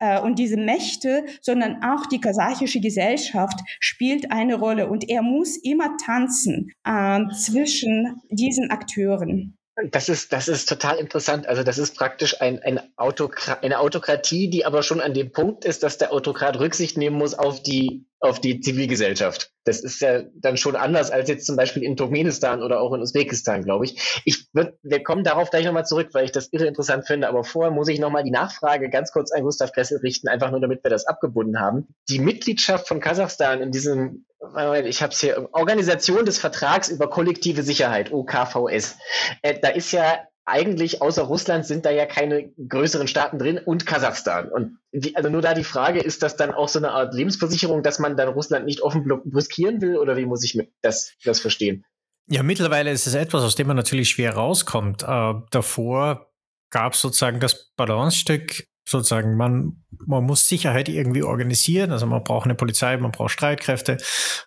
äh, 0.03 0.19
und 0.19 0.37
diese 0.37 0.57
Mächte, 0.57 1.25
sondern 1.41 1.81
auch 1.83 2.05
die 2.07 2.19
kasachische 2.19 2.81
Gesellschaft 2.81 3.59
spielt 3.79 4.31
eine 4.31 4.55
Rolle 4.55 4.89
und 4.89 5.09
er 5.09 5.21
muss 5.21 5.55
immer 5.55 5.95
tanzen 6.03 6.71
äh, 6.83 7.21
zwischen 7.33 8.21
diesen 8.29 8.69
Akteuren. 8.69 9.57
Das 9.91 10.07
ist, 10.07 10.31
das 10.31 10.47
ist 10.47 10.69
total 10.69 10.97
interessant. 10.97 11.47
Also 11.47 11.63
das 11.63 11.79
ist 11.79 11.97
praktisch 11.97 12.39
ein, 12.41 12.59
ein 12.59 12.79
Autokra 12.95 13.53
eine 13.63 13.79
Autokratie, 13.79 14.47
die 14.49 14.65
aber 14.65 14.83
schon 14.83 15.01
an 15.01 15.15
dem 15.15 15.31
Punkt 15.31 15.65
ist, 15.65 15.81
dass 15.81 15.97
der 15.97 16.13
Autokrat 16.13 16.59
Rücksicht 16.59 16.95
nehmen 16.95 17.17
muss 17.17 17.33
auf 17.33 17.63
die, 17.63 18.05
auf 18.23 18.39
die 18.39 18.61
Zivilgesellschaft. 18.61 19.51
Das 19.65 19.81
ist 19.81 19.99
ja 19.99 20.23
dann 20.35 20.55
schon 20.55 20.77
anders 20.77 21.11
als 21.11 21.27
jetzt 21.27 21.45
zum 21.45 21.57
Beispiel 21.57 21.83
in 21.83 21.97
Turkmenistan 21.97 22.63
oder 22.63 22.79
auch 22.79 22.93
in 22.93 23.01
Usbekistan, 23.01 23.63
glaube 23.63 23.85
ich. 23.85 24.21
Ich 24.23 24.47
würd, 24.53 24.77
wir 24.81 25.03
kommen 25.03 25.25
darauf 25.25 25.49
gleich 25.49 25.65
nochmal 25.65 25.85
zurück, 25.85 26.09
weil 26.13 26.23
ich 26.23 26.31
das 26.31 26.47
irre 26.51 26.65
interessant 26.65 27.05
finde. 27.05 27.27
Aber 27.27 27.43
vorher 27.43 27.71
muss 27.71 27.89
ich 27.89 27.99
nochmal 27.99 28.23
die 28.23 28.31
Nachfrage 28.31 28.89
ganz 28.89 29.11
kurz 29.11 29.31
an 29.33 29.43
Gustav 29.43 29.73
Kessel 29.73 29.99
richten, 29.99 30.29
einfach 30.29 30.51
nur 30.51 30.61
damit 30.61 30.83
wir 30.83 30.89
das 30.89 31.05
abgebunden 31.05 31.59
haben. 31.59 31.87
Die 32.07 32.19
Mitgliedschaft 32.19 32.87
von 32.87 33.01
Kasachstan 33.01 33.61
in 33.61 33.71
diesem 33.71 34.25
ich 34.85 35.01
habe 35.01 35.13
es 35.13 35.21
hier, 35.21 35.47
Organisation 35.53 36.25
des 36.25 36.37
Vertrags 36.37 36.89
über 36.89 37.09
kollektive 37.09 37.63
Sicherheit, 37.63 38.11
OKVS. 38.11 38.97
Äh, 39.41 39.57
da 39.61 39.69
ist 39.69 39.93
ja 39.93 40.19
eigentlich 40.45 41.01
außer 41.01 41.23
Russland 41.23 41.65
sind 41.65 41.85
da 41.85 41.91
ja 41.91 42.05
keine 42.05 42.51
größeren 42.67 43.07
Staaten 43.07 43.39
drin 43.39 43.59
und 43.63 43.85
Kasachstan. 43.85 44.49
Und 44.49 44.77
wie, 44.91 45.15
also 45.15 45.29
nur 45.29 45.41
da 45.41 45.53
die 45.53 45.63
Frage, 45.63 46.01
ist 46.01 46.21
das 46.21 46.35
dann 46.35 46.51
auch 46.51 46.67
so 46.67 46.79
eine 46.79 46.91
Art 46.91 47.13
Lebensversicherung, 47.13 47.81
dass 47.81 47.99
man 47.99 48.17
dann 48.17 48.29
Russland 48.29 48.65
nicht 48.65 48.81
offen 48.81 49.09
riskieren 49.33 49.81
will 49.81 49.97
oder 49.97 50.17
wie 50.17 50.25
muss 50.25 50.43
ich 50.43 50.59
das, 50.81 51.13
das 51.23 51.39
verstehen? 51.39 51.85
Ja, 52.29 52.43
mittlerweile 52.43 52.91
ist 52.91 53.07
es 53.07 53.15
etwas, 53.15 53.43
aus 53.43 53.55
dem 53.55 53.67
man 53.67 53.75
natürlich 53.75 54.09
schwer 54.09 54.33
rauskommt. 54.33 55.03
Äh, 55.03 55.33
davor 55.51 56.31
gab 56.69 56.93
es 56.93 57.01
sozusagen 57.01 57.39
das 57.39 57.71
Balancestück 57.75 58.67
sozusagen, 58.85 59.37
man, 59.37 59.83
man 60.05 60.23
muss 60.25 60.47
Sicherheit 60.47 60.89
irgendwie 60.89 61.23
organisieren. 61.23 61.91
Also 61.91 62.05
man 62.05 62.23
braucht 62.23 62.45
eine 62.45 62.55
Polizei, 62.55 62.97
man 62.97 63.11
braucht 63.11 63.31
Streitkräfte. 63.31 63.97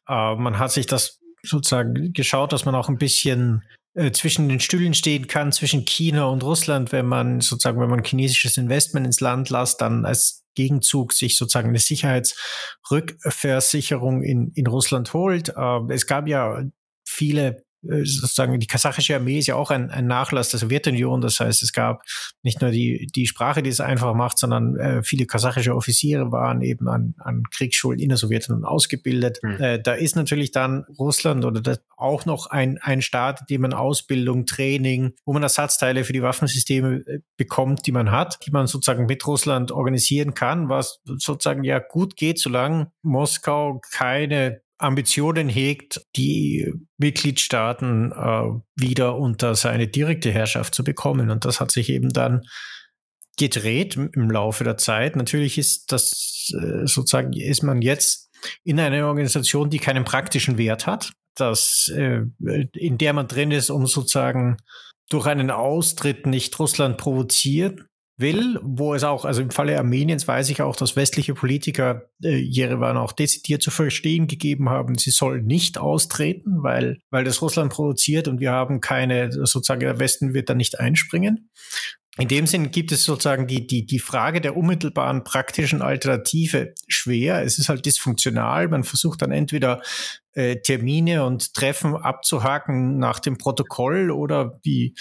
Äh, 0.09 0.35
man 0.37 0.59
hat 0.59 0.73
sich 0.73 0.87
das 0.87 1.21
sozusagen 1.43 2.13
geschaut, 2.13 2.53
dass 2.53 2.65
man 2.65 2.75
auch 2.75 2.89
ein 2.89 2.99
bisschen 2.99 3.63
äh, 3.97 4.13
zwischen 4.13 4.49
den 4.49 4.61
Stühlen 4.61 4.95
stehen 4.95 5.27
kann, 5.27 5.51
zwischen 5.53 5.85
China 5.85 6.27
und 6.27 6.45
Russland, 6.45 6.93
wenn 6.93 7.07
man 7.07 7.41
sozusagen, 7.41 7.81
wenn 7.81 7.91
man 7.91 8.05
chinesisches 8.05 8.59
Investment 8.59 9.07
ins 9.07 9.21
Land 9.21 9.51
lässt, 9.51 9.81
dann 9.81 10.05
als 10.05 10.45
Gegenzug 10.55 11.13
sich 11.13 11.37
sozusagen 11.37 11.71
eine 11.71 11.79
Sicherheitsrückversicherung 11.79 14.23
in, 14.23 14.53
in 14.55 14.67
Russland 14.67 15.15
holt. 15.15 15.53
Äh, 15.57 15.81
es 15.89 16.07
gab 16.07 16.29
ja 16.29 16.63
viele 17.05 17.66
sozusagen 17.83 18.59
die 18.59 18.67
kasachische 18.67 19.17
Armee 19.17 19.39
ist 19.39 19.47
ja 19.47 19.55
auch 19.55 19.71
ein, 19.71 19.91
ein 19.91 20.07
Nachlass 20.07 20.51
der 20.51 20.61
Sowjetunion. 20.61 21.21
Das 21.21 21.41
heißt, 21.41 21.63
es 21.63 21.73
gab 21.73 22.03
nicht 22.43 22.61
nur 22.61 22.71
die, 22.71 23.09
die 23.15 23.27
Sprache, 23.27 23.63
die 23.63 23.71
es 23.71 23.81
einfach 23.81 24.15
macht, 24.15 24.39
sondern 24.39 24.77
äh, 24.77 25.03
viele 25.03 25.27
kasachische 25.27 25.75
Offiziere 25.75 26.33
waren 26.33 26.63
eben 26.63 26.89
an, 26.89 27.15
an 27.19 27.43
Kriegsschulen 27.51 28.01
in 28.01 28.09
der 28.09 28.19
Sowjetunion 28.19 28.65
ausgebildet. 28.65 29.39
Mhm. 29.43 29.61
Äh, 29.61 29.83
da 29.83 29.93
ist 29.93 30.17
natürlich 30.17 30.51
dann 30.51 30.85
Russland 30.99 31.45
oder 31.45 31.61
das 31.61 31.81
auch 31.97 32.27
noch 32.27 32.47
ein, 32.47 32.79
ein 32.81 33.03
Staat, 33.03 33.43
in 33.43 33.47
dem 33.47 33.61
man 33.63 33.73
Ausbildung, 33.73 34.47
Training, 34.47 35.15
wo 35.25 35.33
man 35.33 35.43
Ersatzteile 35.43 36.05
für 36.05 36.13
die 36.13 36.23
Waffensysteme 36.23 37.05
äh, 37.07 37.21
bekommt, 37.37 37.87
die 37.87 37.93
man 37.93 38.11
hat, 38.11 38.39
die 38.47 38.51
man 38.51 38.67
sozusagen 38.67 39.07
mit 39.07 39.27
Russland 39.27 39.73
organisieren 39.73 40.35
kann, 40.35 40.69
was 40.69 41.01
sozusagen 41.05 41.65
ja 41.65 41.79
gut 41.79 42.17
geht, 42.17 42.39
solange 42.39 42.91
Moskau 43.03 43.81
keine 43.93 44.61
Ambitionen 44.79 45.49
hegt, 45.49 46.03
die 46.17 46.73
Mitgliedstaaten 46.99 48.13
äh, 48.13 48.61
wieder 48.75 49.17
unter 49.17 49.55
seine 49.55 49.89
direkte 49.89 50.31
Herrschaft 50.31 50.75
zu 50.75 50.85
bekommen. 50.85 51.31
Und 51.31 51.45
das 51.45 51.61
hat 51.61 51.71
sich 51.71 51.89
eben 51.89 52.11
dann 52.11 52.43
gedreht 53.39 53.97
im 53.97 54.31
Laufe 54.31 54.65
der 54.65 54.77
Zeit. 54.77 55.17
Natürlich 55.17 55.59
ist 55.59 55.93
das 55.93 56.51
äh, 56.55 56.87
sozusagen, 56.87 57.33
ist 57.33 57.63
man 57.63 57.83
jetzt 57.83 58.31
in 58.65 58.79
einer 58.79 59.07
Organisation, 59.07 59.71
die 59.71 59.79
keinen 59.79 60.05
praktischen 60.05 60.59
Wert 60.59 60.87
hat, 60.87 61.13
dass, 61.35 61.89
äh, 61.95 62.23
in 62.75 62.99
der 62.99 63.13
man 63.13 63.29
drin 63.29 63.51
ist, 63.51 63.71
um 63.71 63.87
sozusagen 63.87 64.57
durch 65.09 65.27
einen 65.27 65.51
Austritt 65.51 66.27
nicht 66.27 66.59
Russland 66.59 66.99
provozieren 66.99 67.89
will, 68.19 68.59
wo 68.63 68.95
es 68.95 69.05
auch, 69.05 69.25
also 69.25 69.43
im 69.43 69.51
Falle 69.51 69.77
Armeniens 69.77 70.27
weiß 70.27 70.49
ich 70.51 70.63
auch, 70.63 70.77
dass 70.77 70.97
westliche 70.97 71.35
Politiker 71.35 72.09
äh, 72.23 72.37
Jerewan 72.37 72.97
auch 72.97 73.13
dezidiert 73.13 73.63
zu 73.63 73.71
verstehen 73.71 74.27
gegeben 74.27 74.71
haben, 74.71 74.97
sie 74.97 75.11
soll 75.11 75.43
nicht 75.43 75.79
austreten, 75.79 76.63
weil, 76.63 76.99
weil 77.11 77.25
das 77.25 77.43
Russland 77.43 77.73
provoziert 77.73 78.29
und 78.29 78.41
wir 78.41 78.53
haben 78.53 78.81
keine, 78.81 79.31
sozusagen 79.33 79.81
der 79.81 79.99
Westen 79.99 80.35
wird 80.35 80.49
da 80.49 80.55
nicht 80.55 80.81
einspringen. 80.81 81.51
In 82.19 82.29
dem 82.29 82.47
Sinn 82.47 82.71
gibt 82.71 82.93
es 82.93 83.05
sozusagen 83.05 83.47
die, 83.47 83.67
die, 83.67 83.85
die 83.85 83.99
Frage 83.99 84.41
der 84.41 84.57
unmittelbaren 84.57 85.23
praktischen 85.23 85.83
Alternative 85.83 86.73
schwer. 86.89 87.43
Es 87.43 87.59
ist 87.59 87.69
halt 87.69 87.85
dysfunktional. 87.85 88.69
Man 88.69 88.85
versucht 88.85 89.21
dann 89.21 89.33
entweder 89.33 89.83
äh, 90.33 90.57
Termine 90.57 91.25
und 91.25 91.53
Treffen 91.53 91.95
abzuhaken 91.95 92.99
nach 92.99 93.21
dem 93.21 93.37
Protokoll 93.37 94.11
oder 94.11 94.59
wie 94.63 94.95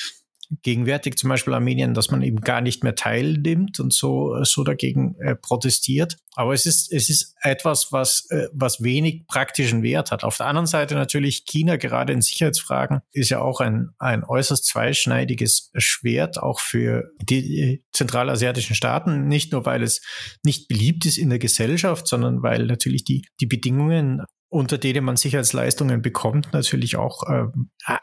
gegenwärtig 0.62 1.18
zum 1.18 1.30
Beispiel 1.30 1.54
Armenien, 1.54 1.94
dass 1.94 2.12
man 2.12 2.22
eben 2.22 2.42
gar 2.42 2.62
nicht 2.62 2.84
mehr 2.84 2.96
teilnimmt 2.96 3.80
und 3.80 3.94
so, 3.94 4.44
so 4.44 4.64
dagegen 4.64 5.16
äh, 5.20 5.36
protestiert. 5.36 6.18
Aber 6.36 6.54
es 6.54 6.66
ist, 6.66 6.92
es 6.92 7.10
ist 7.10 7.36
etwas, 7.42 7.92
was, 7.92 8.30
äh, 8.30 8.48
was 8.54 8.84
wenig 8.84 9.26
praktischen 9.28 9.84
Wert 9.84 10.12
hat. 10.12 10.24
Auf 10.24 10.38
der 10.38 10.48
anderen 10.48 10.68
Seite 10.68 10.96
natürlich 10.96 11.46
China, 11.46 11.78
gerade 11.78 12.14
in 12.14 12.22
Sicherheitsfragen, 12.22 13.00
ist 13.12 13.30
ja 13.30 13.40
auch 13.40 13.62
ein, 13.62 13.90
ein 14.00 14.24
äußerst 14.24 14.66
zweischneidiges 14.66 15.72
Schwert, 15.78 16.38
auch 16.42 16.60
für 16.60 17.12
die 17.22 17.84
zentralasiatischen 17.94 18.76
Staaten. 18.76 19.28
Nicht 19.28 19.54
nur, 19.54 19.66
weil 19.66 19.82
es 19.82 20.02
nicht 20.44 20.68
beliebt 20.68 21.06
ist 21.06 21.18
in 21.18 21.30
der 21.30 21.40
Gesellschaft, 21.40 22.08
sondern 22.08 22.44
weil 22.44 22.66
natürlich 22.66 23.06
die, 23.06 23.26
die 23.40 23.48
Bedingungen 23.48 24.22
unter 24.50 24.78
denen 24.78 25.04
man 25.04 25.18
Sicherheitsleistungen 25.18 26.02
bekommt, 26.02 26.54
natürlich 26.54 26.96
auch 26.98 27.24
äh, 27.30 27.48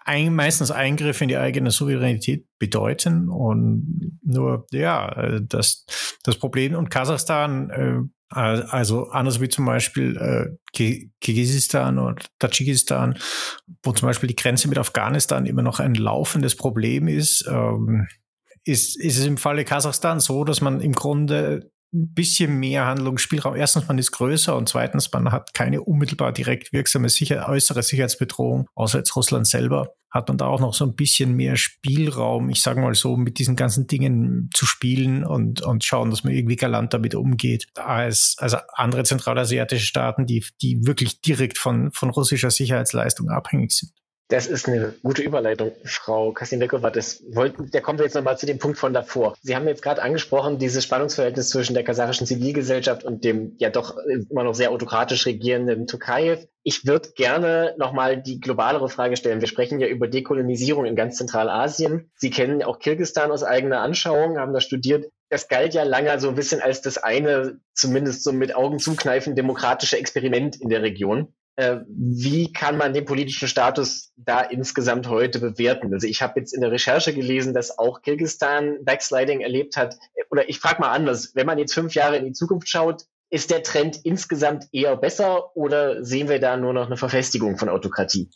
ein, 0.05 0.35
meistens 0.35 0.71
Eingriffe 0.71 1.25
in 1.25 1.29
die 1.29 1.39
eigene 1.39 1.71
Souveränität 1.71 2.47
bedeuten. 2.59 3.29
Und 3.29 4.19
nur, 4.23 4.67
ja, 4.71 5.41
das, 5.41 5.87
das 6.25 6.37
Problem 6.37 6.75
und 6.75 6.91
Kasachstan, 6.91 7.71
äh, 7.71 8.03
also 8.35 9.09
anders 9.11 9.41
wie 9.41 9.49
zum 9.49 9.67
Beispiel 9.67 10.17
äh, 10.17 11.03
Kirgisistan 11.21 11.99
und 11.99 12.27
Tadschikistan, 12.39 13.19
wo 13.83 13.93
zum 13.93 14.09
Beispiel 14.09 14.29
die 14.29 14.37
Grenze 14.37 14.69
mit 14.69 14.79
Afghanistan 14.79 15.47
immer 15.47 15.63
noch 15.63 15.81
ein 15.81 15.95
laufendes 15.95 16.57
Problem 16.57 17.09
ist, 17.09 17.47
ähm, 17.49 18.09
ist, 18.65 18.99
ist 18.99 19.19
es 19.19 19.27
im 19.27 19.37
Falle 19.37 19.65
Kasachstan 19.65 20.21
so, 20.21 20.45
dass 20.45 20.61
man 20.61 20.81
im 20.81 20.93
Grunde 20.93 21.71
ein 21.93 22.15
bisschen 22.15 22.59
mehr 22.59 22.87
Handlungsspielraum. 22.87 23.55
Erstens, 23.55 23.87
man 23.87 23.99
ist 23.99 24.13
größer 24.13 24.57
und 24.57 24.69
zweitens, 24.69 25.13
man 25.13 25.31
hat 25.31 25.53
keine 25.55 25.83
unmittelbar 25.83 26.33
direkt 26.33 26.73
wirksame 26.73 27.09
Sicher 27.09 27.49
äußere 27.49 27.83
Sicherheitsbedrohung, 27.83 28.69
außer 28.75 28.99
jetzt 28.99 29.15
Russland 29.15 29.47
selber. 29.47 29.95
Hat 30.11 30.29
man 30.29 30.37
da 30.37 30.47
auch 30.47 30.61
noch 30.61 30.75
so 30.75 30.85
ein 30.85 30.95
bisschen 30.95 31.35
mehr 31.35 31.57
Spielraum, 31.57 32.51
ich 32.51 32.63
sage 32.63 32.81
mal 32.81 32.95
so, 32.95 33.17
mit 33.17 33.39
diesen 33.39 33.57
ganzen 33.57 33.87
Dingen 33.87 34.51
zu 34.55 34.67
spielen 34.67 35.25
und, 35.25 35.63
und 35.63 35.85
schauen, 35.85 36.11
dass 36.11 36.25
man 36.25 36.35
irgendwie 36.35 36.57
galant 36.57 36.93
damit 36.93 37.15
umgeht, 37.15 37.67
als, 37.77 38.37
als 38.39 38.55
andere 38.75 39.05
zentralasiatische 39.05 39.87
Staaten, 39.87 40.27
die, 40.27 40.45
die 40.61 40.87
wirklich 40.87 41.21
direkt 41.23 41.59
von, 41.59 41.93
von 41.93 42.11
russischer 42.11 42.51
Sicherheitsleistung 42.51 43.31
abhängig 43.31 43.73
sind. 43.73 43.93
Das 44.33 44.47
ist 44.47 44.67
eine 44.67 44.95
gute 45.03 45.21
Überleitung, 45.21 45.73
Frau 45.85 46.33
wollten, 46.33 47.71
da 47.71 47.81
kommen 47.83 47.99
wir 47.99 48.07
jetzt 48.07 48.15
nochmal 48.15 48.39
zu 48.39 48.47
dem 48.47 48.59
Punkt 48.59 48.79
von 48.79 48.95
davor. 48.95 49.35
Sie 49.43 49.55
haben 49.55 49.69
jetzt 49.69 49.83
gerade 49.83 50.01
angesprochen, 50.01 50.57
dieses 50.57 50.85
Spannungsverhältnis 50.85 51.51
zwischen 51.51 51.75
der 51.75 51.85
kasachischen 51.85 52.27
Zivilgesellschaft 52.27 53.05
und 53.05 53.25
dem 53.25 53.57
ja 53.59 53.69
doch 53.69 53.95
immer 54.31 54.45
noch 54.45 54.55
sehr 54.55 54.71
autokratisch 54.71 55.27
regierenden 55.27 55.87
Türkei. 55.87 56.49
Ich 56.62 56.87
würde 56.87 57.11
gerne 57.15 57.75
nochmal 57.77 58.23
die 58.23 58.41
globalere 58.41 58.89
Frage 58.89 59.19
stellen. 59.19 59.43
Wir 59.43 59.49
sprechen 59.49 59.81
ja 59.81 59.87
über 59.87 60.09
Dekolonisierung 60.09 60.87
in 60.87 60.97
ganz 60.97 61.19
Zentralasien. 61.19 62.11
Sie 62.17 62.31
kennen 62.31 62.62
auch 62.62 62.79
Kirgistan 62.79 63.33
aus 63.33 63.45
eigener 63.45 63.83
Anschauung, 63.83 64.39
haben 64.39 64.55
das 64.55 64.65
studiert. 64.65 65.12
Das 65.29 65.49
galt 65.49 65.75
ja 65.75 65.83
lange 65.83 66.19
so 66.21 66.31
ein 66.31 66.37
bisschen 66.37 66.62
als 66.62 66.81
das 66.81 66.97
eine, 66.97 67.61
zumindest 67.75 68.25
so 68.25 68.33
mit 68.33 68.57
Augen 68.57 68.79
zukneifen, 68.79 69.37
demokratische 69.37 69.99
Experiment 69.99 70.59
in 70.59 70.71
der 70.71 70.81
Region. 70.81 71.35
Äh, 71.62 71.85
wie 71.88 72.52
kann 72.52 72.76
man 72.76 72.92
den 72.92 73.04
politischen 73.04 73.47
Status 73.47 74.12
da 74.16 74.40
insgesamt 74.40 75.09
heute 75.09 75.38
bewerten? 75.38 75.92
Also 75.95 76.09
ich 76.09 76.21
habe 76.21 76.40
jetzt 76.40 76.52
in 76.52 76.61
der 76.61 76.73
Recherche 76.73 77.14
gelesen, 77.14 77.54
dass 77.54 77.78
auch 77.78 78.02
Kirgistan 78.02 78.78
Backsliding 78.85 79.40
erlebt 79.40 79.76
hat. 79.76 79.97
Oder 80.31 80.49
ich 80.49 80.59
frage 80.59 80.81
mal 80.81 80.90
anders, 80.90 81.37
wenn 81.37 81.47
man 81.47 81.59
jetzt 81.59 81.75
fünf 81.75 81.95
Jahre 81.95 82.16
in 82.16 82.25
die 82.25 82.33
Zukunft 82.33 82.69
schaut, 82.69 83.04
ist 83.31 83.50
der 83.50 83.62
Trend 83.62 84.00
insgesamt 84.02 84.66
eher 84.73 84.97
besser 84.97 85.57
oder 85.57 86.04
sehen 86.04 86.28
wir 86.28 86.40
da 86.40 86.57
nur 86.57 86.73
noch 86.73 86.87
eine 86.87 86.97
Verfestigung 86.97 87.57
von 87.57 87.69
Autokratie? 87.69 88.28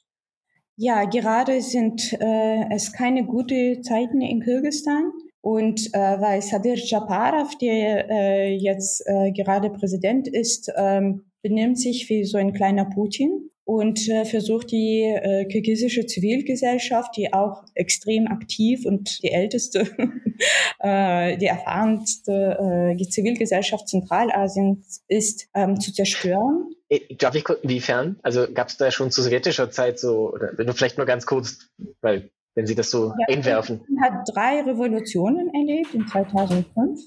Ja, 0.76 1.04
gerade 1.04 1.60
sind 1.62 2.12
äh, 2.12 2.64
es 2.70 2.92
keine 2.92 3.24
guten 3.24 3.82
Zeiten 3.82 4.20
in 4.20 4.40
Kirgistan. 4.40 5.12
Und 5.46 5.94
äh, 5.94 6.20
weil 6.20 6.42
Sadir 6.42 6.74
Japarov, 6.74 7.56
der 7.58 8.10
äh, 8.10 8.56
jetzt 8.56 9.00
äh, 9.06 9.30
gerade 9.30 9.70
Präsident 9.70 10.26
ist, 10.26 10.72
ähm, 10.76 11.26
benimmt 11.40 11.78
sich 11.78 12.10
wie 12.10 12.24
so 12.24 12.36
ein 12.36 12.52
kleiner 12.52 12.86
Putin 12.86 13.48
und 13.62 14.08
äh, 14.08 14.24
versucht 14.24 14.72
die 14.72 15.02
äh, 15.02 15.44
kirgisische 15.44 16.04
Zivilgesellschaft, 16.04 17.16
die 17.16 17.32
auch 17.32 17.62
extrem 17.76 18.26
aktiv 18.26 18.86
und 18.86 19.22
die 19.22 19.30
älteste, 19.30 19.82
äh, 20.80 21.36
die 21.36 21.46
erfahrenste 21.46 22.96
äh, 22.98 23.08
Zivilgesellschaft 23.08 23.86
Zentralasiens 23.86 25.04
ist, 25.06 25.46
ähm, 25.54 25.78
zu 25.78 25.92
zerstören. 25.92 26.74
Äh, 26.88 27.14
darf 27.18 27.36
ich 27.36 27.44
inwiefern? 27.62 28.18
Also 28.24 28.52
gab 28.52 28.66
es 28.66 28.78
da 28.78 28.90
schon 28.90 29.12
zu 29.12 29.22
sowjetischer 29.22 29.70
Zeit 29.70 30.00
so, 30.00 30.32
oder 30.32 30.50
vielleicht 30.74 30.96
nur 30.96 31.06
ganz 31.06 31.24
kurz, 31.24 31.70
weil 32.00 32.32
wenn 32.56 32.66
Sie 32.66 32.74
das 32.74 32.90
so 32.90 33.12
ja, 33.28 33.36
einwerfen. 33.36 33.82
hat 34.02 34.28
drei 34.34 34.62
Revolutionen 34.62 35.50
erlebt 35.54 35.94
in 35.94 36.06
2005 36.08 37.00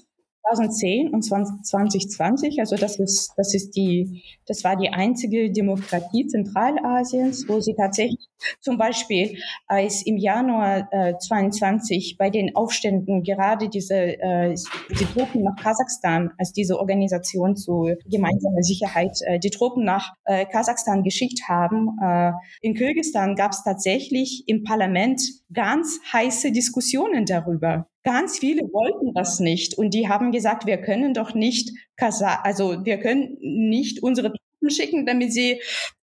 2010 0.48 1.10
und 1.12 1.22
2020, 1.22 2.60
also 2.60 2.76
das 2.76 2.98
ist, 2.98 3.32
das 3.36 3.54
ist 3.54 3.76
die, 3.76 4.22
das 4.46 4.64
war 4.64 4.76
die 4.76 4.90
einzige 4.90 5.52
Demokratie 5.52 6.26
Zentralasiens, 6.26 7.48
wo 7.48 7.60
sie 7.60 7.74
tatsächlich 7.74 8.28
zum 8.60 8.78
Beispiel 8.78 9.38
als 9.66 10.04
im 10.06 10.16
Januar 10.16 10.88
äh, 10.92 11.14
22 11.18 12.16
bei 12.18 12.30
den 12.30 12.56
Aufständen 12.56 13.22
gerade 13.22 13.68
diese 13.68 13.94
äh, 13.94 14.54
die 14.98 15.04
Truppen 15.04 15.42
nach 15.42 15.56
Kasachstan, 15.56 16.30
als 16.38 16.52
diese 16.52 16.78
Organisation 16.78 17.56
zur 17.56 17.96
gemeinsamen 18.06 18.62
Sicherheit, 18.62 19.18
äh, 19.26 19.38
die 19.38 19.50
Truppen 19.50 19.84
nach 19.84 20.14
äh, 20.24 20.46
Kasachstan 20.46 21.02
geschickt 21.02 21.42
haben. 21.48 21.98
Äh, 22.02 22.32
in 22.62 22.74
Kirgisistan 22.74 23.36
gab 23.36 23.52
es 23.52 23.62
tatsächlich 23.62 24.44
im 24.46 24.64
Parlament 24.64 25.20
ganz 25.52 26.00
heiße 26.12 26.52
Diskussionen 26.52 27.24
darüber. 27.26 27.86
Ganz 28.02 28.38
viele 28.38 28.62
wollten 28.72 29.12
das 29.14 29.40
nicht 29.40 29.76
und 29.76 29.92
die 29.92 30.08
haben 30.08 30.32
gesagt, 30.32 30.66
wir 30.66 30.78
können 30.78 31.12
doch 31.12 31.34
nicht, 31.34 31.70
also 31.98 32.84
wir 32.84 32.98
können 32.98 33.36
nicht 33.40 34.02
unsere 34.02 34.32
Truppen 34.32 34.70
schicken, 34.70 35.06
damit 35.06 35.32
sie 35.32 35.60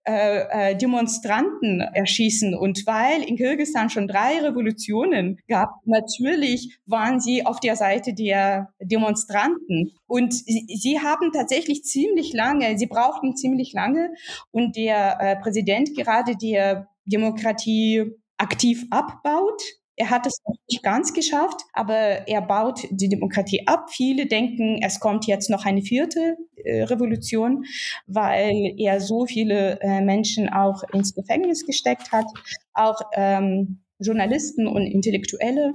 äh, 0.08 0.72
äh, 0.72 0.76
Demonstranten 0.76 1.82
erschießen. 1.82 2.56
Und 2.56 2.86
weil 2.86 3.24
in 3.24 3.36
Kirgisistan 3.36 3.90
schon 3.90 4.08
drei 4.08 4.40
Revolutionen 4.40 5.40
gab, 5.48 5.70
natürlich 5.86 6.80
waren 6.86 7.20
sie 7.20 7.46
auf 7.46 7.60
der 7.60 7.76
Seite 7.76 8.14
der 8.14 8.70
Demonstranten. 8.80 9.92
Und 10.06 10.34
sie, 10.34 10.66
sie 10.68 11.00
haben 11.00 11.32
tatsächlich 11.32 11.84
ziemlich 11.84 12.34
lange, 12.34 12.78
sie 12.78 12.88
brauchten 12.88 13.36
ziemlich 13.36 13.74
lange. 13.74 14.12
Und 14.52 14.76
der 14.76 15.18
äh, 15.20 15.36
Präsident 15.36 15.96
gerade 15.96 16.36
der 16.36 16.88
Demokratie 17.06 18.12
aktiv 18.38 18.86
abbaut, 18.92 19.62
er 19.98 20.12
hat 20.12 20.28
es 20.28 20.40
noch 20.46 20.56
nicht 20.70 20.84
ganz 20.84 21.14
geschafft, 21.14 21.62
aber 21.74 22.28
er 22.28 22.42
baut 22.42 22.88
die 22.92 23.10
Demokratie 23.10 23.68
ab. 23.68 23.90
Viele 23.90 24.28
denken, 24.28 24.80
es 24.84 25.00
kommt 25.00 25.26
jetzt 25.26 25.50
noch 25.50 25.66
eine 25.66 25.82
vierte 25.82 26.38
äh, 26.64 26.84
Revolution, 26.84 27.66
weil 28.06 28.76
er 28.78 29.02
so 29.02 29.26
viele 29.26 29.80
äh, 29.82 30.02
Menschen 30.02 30.50
auch 30.50 30.84
ins 30.94 31.16
Gefängnis 31.16 31.66
gesteckt 31.66 32.12
hat, 32.12 32.28
auch 32.74 33.02
ähm, 33.14 33.82
Journalisten 34.00 34.68
und 34.68 34.84
Intellektuelle. 34.84 35.74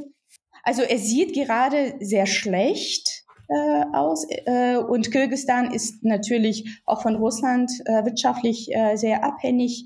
Also 0.63 0.83
er 0.83 0.99
sieht 0.99 1.35
gerade 1.35 1.95
sehr 1.99 2.27
schlecht 2.27 3.22
äh, 3.53 3.85
aus. 3.93 4.27
Äh, 4.29 4.77
und 4.77 5.11
Kirgisistan 5.11 5.73
ist 5.73 6.03
natürlich 6.05 6.81
auch 6.87 7.03
von 7.03 7.17
Russland 7.17 7.71
äh, 7.85 8.05
wirtschaftlich 8.05 8.75
äh, 8.75 8.97
sehr 8.97 9.25
abhängig. 9.25 9.85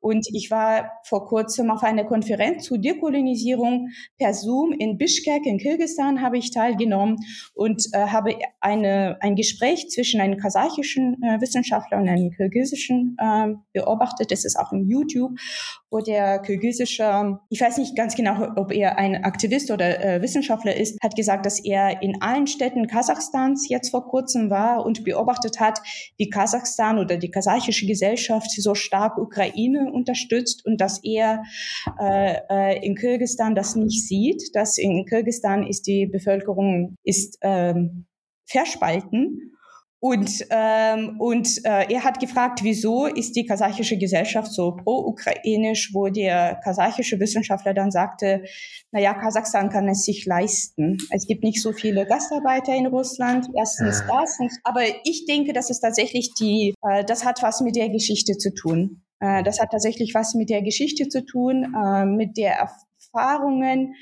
Und 0.00 0.26
ich 0.32 0.50
war 0.50 0.92
vor 1.04 1.26
kurzem 1.26 1.70
auf 1.70 1.82
einer 1.82 2.04
Konferenz 2.04 2.64
zur 2.64 2.78
Dekolonisierung 2.78 3.90
per 4.18 4.34
Zoom 4.34 4.72
in 4.72 4.98
Bishkek 4.98 5.46
in 5.46 5.58
Kirgisistan 5.58 6.22
habe 6.22 6.38
ich 6.38 6.50
teilgenommen 6.50 7.16
und 7.54 7.86
äh, 7.92 8.06
habe 8.06 8.38
eine, 8.60 9.18
ein 9.20 9.36
Gespräch 9.36 9.88
zwischen 9.90 10.20
einem 10.20 10.38
kasachischen 10.38 11.22
äh, 11.22 11.40
Wissenschaftler 11.40 11.98
und 11.98 12.08
einem 12.08 12.30
kirgisischen 12.30 13.16
beobachtet. 13.72 14.30
Das 14.30 14.44
ist 14.44 14.56
auch 14.56 14.72
im 14.72 14.88
YouTube, 14.88 15.32
wo 15.92 16.00
der 16.00 16.38
kirgisische, 16.38 17.38
ich 17.50 17.60
weiß 17.60 17.76
nicht 17.76 17.94
ganz 17.94 18.16
genau, 18.16 18.48
ob 18.56 18.72
er 18.72 18.98
ein 18.98 19.24
Aktivist 19.24 19.70
oder 19.70 20.02
äh, 20.02 20.22
Wissenschaftler 20.22 20.74
ist, 20.74 20.98
hat 21.02 21.14
gesagt, 21.14 21.44
dass 21.44 21.62
er 21.62 22.02
in 22.02 22.22
allen 22.22 22.46
Städten 22.46 22.86
Kasachstans 22.86 23.68
jetzt 23.68 23.90
vor 23.90 24.08
kurzem 24.08 24.48
war 24.48 24.86
und 24.86 25.04
beobachtet 25.04 25.60
hat, 25.60 25.80
wie 26.16 26.30
Kasachstan 26.30 26.98
oder 26.98 27.18
die 27.18 27.30
kasachische 27.30 27.86
Gesellschaft 27.86 28.50
so 28.50 28.74
stark 28.74 29.18
Ukraine 29.18 29.92
unterstützt 29.92 30.64
und 30.64 30.80
dass 30.80 30.98
er 31.04 31.42
äh, 32.00 32.36
äh, 32.48 32.84
in 32.86 32.96
Kirgisistan 32.96 33.54
das 33.54 33.76
nicht 33.76 34.08
sieht, 34.08 34.42
dass 34.54 34.78
in 34.78 35.04
Kirgisistan 35.04 35.66
ist 35.66 35.86
die 35.86 36.06
Bevölkerung 36.06 36.96
ist 37.04 37.38
ähm, 37.42 38.06
verspalten 38.46 39.52
und, 40.04 40.44
ähm, 40.50 41.14
und 41.20 41.64
äh, 41.64 41.86
er 41.88 42.02
hat 42.02 42.18
gefragt, 42.18 42.64
wieso 42.64 43.06
ist 43.06 43.36
die 43.36 43.46
kasachische 43.46 43.96
Gesellschaft 43.96 44.52
so 44.52 44.74
pro-ukrainisch, 44.74 45.94
wo 45.94 46.08
der 46.08 46.56
kasachische 46.56 47.20
Wissenschaftler 47.20 47.72
dann 47.72 47.92
sagte, 47.92 48.42
naja, 48.90 49.14
Kasachstan 49.14 49.70
kann 49.70 49.88
es 49.88 50.04
sich 50.04 50.26
leisten. 50.26 50.98
Es 51.10 51.28
gibt 51.28 51.44
nicht 51.44 51.62
so 51.62 51.72
viele 51.72 52.04
Gastarbeiter 52.04 52.74
in 52.74 52.86
Russland. 52.86 53.46
Erstens 53.56 54.02
das. 54.08 54.38
Aber 54.64 54.80
ich 55.04 55.24
denke, 55.26 55.52
das 55.52 55.70
ist 55.70 55.78
tatsächlich 55.78 56.34
die, 56.34 56.74
äh, 56.82 57.04
das 57.04 57.24
hat 57.24 57.40
was 57.44 57.60
mit 57.60 57.76
der 57.76 57.88
Geschichte 57.88 58.36
zu 58.36 58.52
tun. 58.52 59.04
Äh, 59.20 59.44
das 59.44 59.60
hat 59.60 59.70
tatsächlich 59.70 60.14
was 60.14 60.34
mit 60.34 60.50
der 60.50 60.62
Geschichte 60.62 61.08
zu 61.08 61.24
tun, 61.24 61.76
äh, 61.80 62.06
mit 62.06 62.36
der 62.36 62.70
Erfahrungen. 63.12 63.94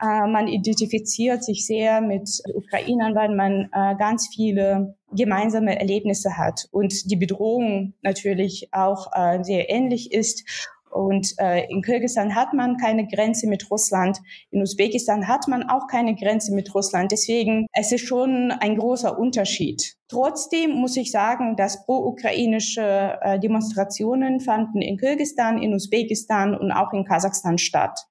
Äh, 0.00 0.26
man 0.26 0.48
identifiziert 0.48 1.44
sich 1.44 1.66
sehr 1.66 2.00
mit 2.00 2.28
Ukrainern, 2.54 3.14
weil 3.14 3.34
man 3.34 3.68
äh, 3.72 3.96
ganz 3.96 4.28
viele 4.34 4.96
gemeinsame 5.12 5.78
Erlebnisse 5.78 6.36
hat 6.36 6.66
und 6.72 7.10
die 7.10 7.16
Bedrohung 7.16 7.94
natürlich 8.02 8.68
auch 8.72 9.12
äh, 9.14 9.42
sehr 9.42 9.70
ähnlich 9.70 10.12
ist. 10.12 10.70
Und 10.90 11.34
äh, 11.38 11.66
in 11.70 11.82
Kirgisistan 11.82 12.36
hat 12.36 12.52
man 12.52 12.76
keine 12.76 13.08
Grenze 13.08 13.48
mit 13.48 13.68
Russland. 13.68 14.20
In 14.52 14.62
Usbekistan 14.62 15.26
hat 15.26 15.48
man 15.48 15.68
auch 15.68 15.88
keine 15.88 16.14
Grenze 16.14 16.54
mit 16.54 16.72
Russland. 16.72 17.10
Deswegen 17.10 17.66
es 17.72 17.90
ist 17.90 18.06
schon 18.06 18.52
ein 18.52 18.76
großer 18.76 19.18
Unterschied. 19.18 19.96
Trotzdem 20.06 20.70
muss 20.70 20.96
ich 20.96 21.10
sagen, 21.10 21.56
dass 21.56 21.84
pro-ukrainische 21.84 23.18
äh, 23.20 23.40
Demonstrationen 23.40 24.38
fanden 24.38 24.82
in 24.82 24.96
Kirgisistan, 24.96 25.60
in 25.60 25.74
Usbekistan 25.74 26.56
und 26.56 26.70
auch 26.70 26.92
in 26.92 27.04
Kasachstan 27.04 27.58
statt. 27.58 28.06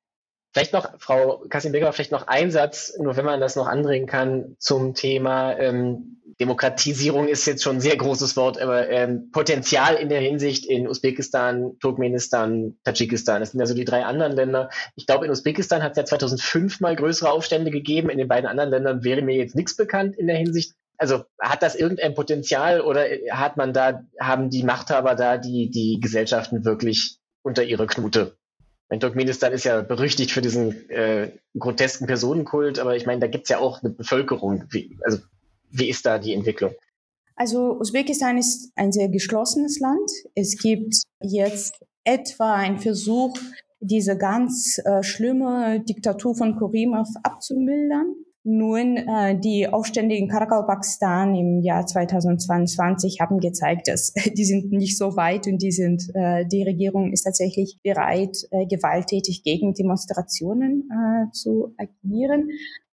Vielleicht 0.54 0.74
noch, 0.74 0.88
Frau 1.00 1.44
Kassimbecker, 1.50 1.92
vielleicht 1.94 2.12
noch 2.12 2.28
ein 2.28 2.52
Satz, 2.52 2.94
nur 3.00 3.18
wenn 3.18 3.26
man 3.26 3.42
das 3.42 3.56
noch 3.56 3.68
anbringen 3.68 4.06
kann, 4.06 4.56
zum 4.60 4.94
Thema 4.94 5.58
ähm, 5.58 6.22
Demokratisierung 6.40 7.28
ist 7.28 7.46
jetzt 7.46 7.64
schon 7.64 7.78
ein 7.78 7.82
sehr 7.82 7.98
großes 7.98 8.36
Wort, 8.38 8.60
aber 8.60 8.90
ähm, 8.90 9.32
Potenzial 9.32 9.96
in 9.96 10.10
der 10.10 10.20
Hinsicht 10.20 10.66
in 10.66 10.88
Usbekistan, 10.88 11.78
Turkmenistan, 11.80 12.78
Tadschikistan, 12.84 13.40
das 13.40 13.52
sind 13.52 13.60
ja 13.60 13.66
so 13.66 13.74
die 13.74 13.86
drei 13.86 14.06
anderen 14.06 14.34
Länder. 14.34 14.70
Ich 14.96 15.08
glaube, 15.08 15.26
in 15.26 15.32
Usbekistan 15.32 15.82
hat 15.82 15.92
es 15.92 15.98
ja 15.98 16.06
2005 16.06 16.80
mal 16.80 16.96
größere 16.96 17.32
Aufstände 17.32 17.72
gegeben, 17.72 18.10
in 18.10 18.18
den 18.18 18.28
beiden 18.28 18.48
anderen 18.48 18.70
Ländern 18.70 19.04
wäre 19.04 19.22
mir 19.22 19.36
jetzt 19.36 19.56
nichts 19.56 19.76
bekannt 19.76 20.16
in 20.16 20.28
der 20.28 20.38
Hinsicht. 20.38 20.74
Also 20.98 21.24
hat 21.40 21.64
das 21.64 21.76
irgendein 21.76 22.14
Potenzial 22.14 22.82
oder 22.82 23.06
hat 23.32 23.58
man 23.58 23.74
da, 23.74 24.04
haben 24.20 24.50
die 24.50 24.64
Machthaber 24.64 25.16
da 25.16 25.38
die, 25.38 25.70
die 25.70 26.00
Gesellschaften 26.00 26.64
wirklich 26.64 27.18
unter 27.42 27.64
ihre 27.64 27.88
Knute? 27.88 28.38
Mein 28.94 29.00
Turkmenistan 29.00 29.52
ist 29.54 29.64
ja 29.64 29.82
berüchtigt 29.82 30.30
für 30.30 30.44
diesen 30.44 30.88
äh, 30.92 31.32
grotesken 31.58 32.06
Personenkult, 32.06 32.78
aber 32.78 32.96
ich 32.96 33.08
meine, 33.08 33.22
da 33.22 33.26
gibt 33.26 33.46
es 33.46 33.50
ja 33.50 33.58
auch 33.58 33.82
eine 33.82 33.92
Bevölkerung. 33.92 34.66
Wie, 34.70 35.00
also 35.04 35.18
wie 35.72 35.90
ist 35.90 36.06
da 36.06 36.20
die 36.20 36.32
Entwicklung? 36.32 36.76
Also 37.36 37.80
Usbekistan 37.80 38.38
ist 38.38 38.72
ein 38.76 38.92
sehr 38.92 39.10
geschlossenes 39.10 39.80
Land. 39.80 40.12
Es 40.36 40.60
gibt 40.60 40.94
jetzt 41.22 41.74
etwa 42.04 42.54
einen 42.54 42.78
Versuch, 42.78 43.36
diese 43.80 44.16
ganz 44.16 44.80
äh, 44.86 45.02
schlimme 45.02 45.80
Diktatur 45.80 46.36
von 46.36 46.56
Kurimov 46.56 47.08
abzumildern. 47.24 48.14
Nun, 48.46 48.98
äh, 48.98 49.40
die 49.40 49.70
Aufstände 49.70 50.16
in 50.16 50.28
Pakistan 50.28 51.34
im 51.34 51.62
Jahr 51.62 51.86
2022 51.86 53.22
haben 53.22 53.40
gezeigt, 53.40 53.88
dass 53.88 54.14
die 54.38 54.44
sind 54.44 54.72
nicht 54.72 54.98
so 54.98 55.16
weit 55.16 55.48
und 55.48 55.62
die 55.62 55.72
sind, 55.72 56.10
äh, 56.14 56.46
die 56.46 56.64
Regierung 56.64 57.14
ist 57.14 57.24
tatsächlich 57.24 57.80
bereit, 57.84 58.38
äh, 58.52 58.66
gewalttätig 58.66 59.44
gegen 59.44 59.74
Demonstrationen 59.74 60.90
äh, 60.92 61.32
zu 61.32 61.74
agieren. 61.78 62.50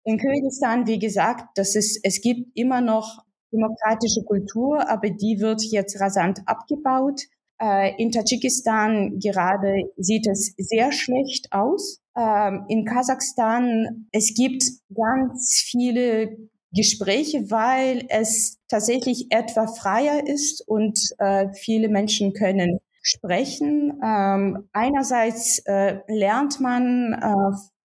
In 0.03 0.17
Kyrgyzstan, 0.17 0.85
wie 0.85 0.99
gesagt, 0.99 1.57
das 1.57 1.75
ist, 1.75 2.01
es 2.03 2.21
gibt 2.21 2.51
immer 2.57 2.81
noch 2.81 3.23
demokratische 3.53 4.23
Kultur, 4.25 4.89
aber 4.89 5.09
die 5.09 5.39
wird 5.39 5.63
jetzt 5.63 5.99
rasant 6.01 6.41
abgebaut. 6.45 7.21
Äh, 7.59 7.95
in 8.01 8.11
Tadschikistan 8.11 9.19
gerade 9.19 9.89
sieht 9.97 10.27
es 10.27 10.53
sehr 10.57 10.91
schlecht 10.91 11.51
aus. 11.51 11.99
Ähm, 12.15 12.65
in 12.67 12.85
Kasachstan, 12.85 14.07
es 14.11 14.33
gibt 14.35 14.63
ganz 14.93 15.63
viele 15.65 16.37
Gespräche, 16.71 17.49
weil 17.49 18.05
es 18.09 18.59
tatsächlich 18.67 19.27
etwa 19.31 19.67
freier 19.67 20.27
ist 20.27 20.67
und 20.67 20.99
äh, 21.17 21.47
viele 21.53 21.89
Menschen 21.89 22.33
können 22.33 22.79
sprechen. 23.01 23.99
Ähm, 24.03 24.69
einerseits 24.73 25.59
äh, 25.65 25.99
lernt 26.07 26.59
man 26.59 27.15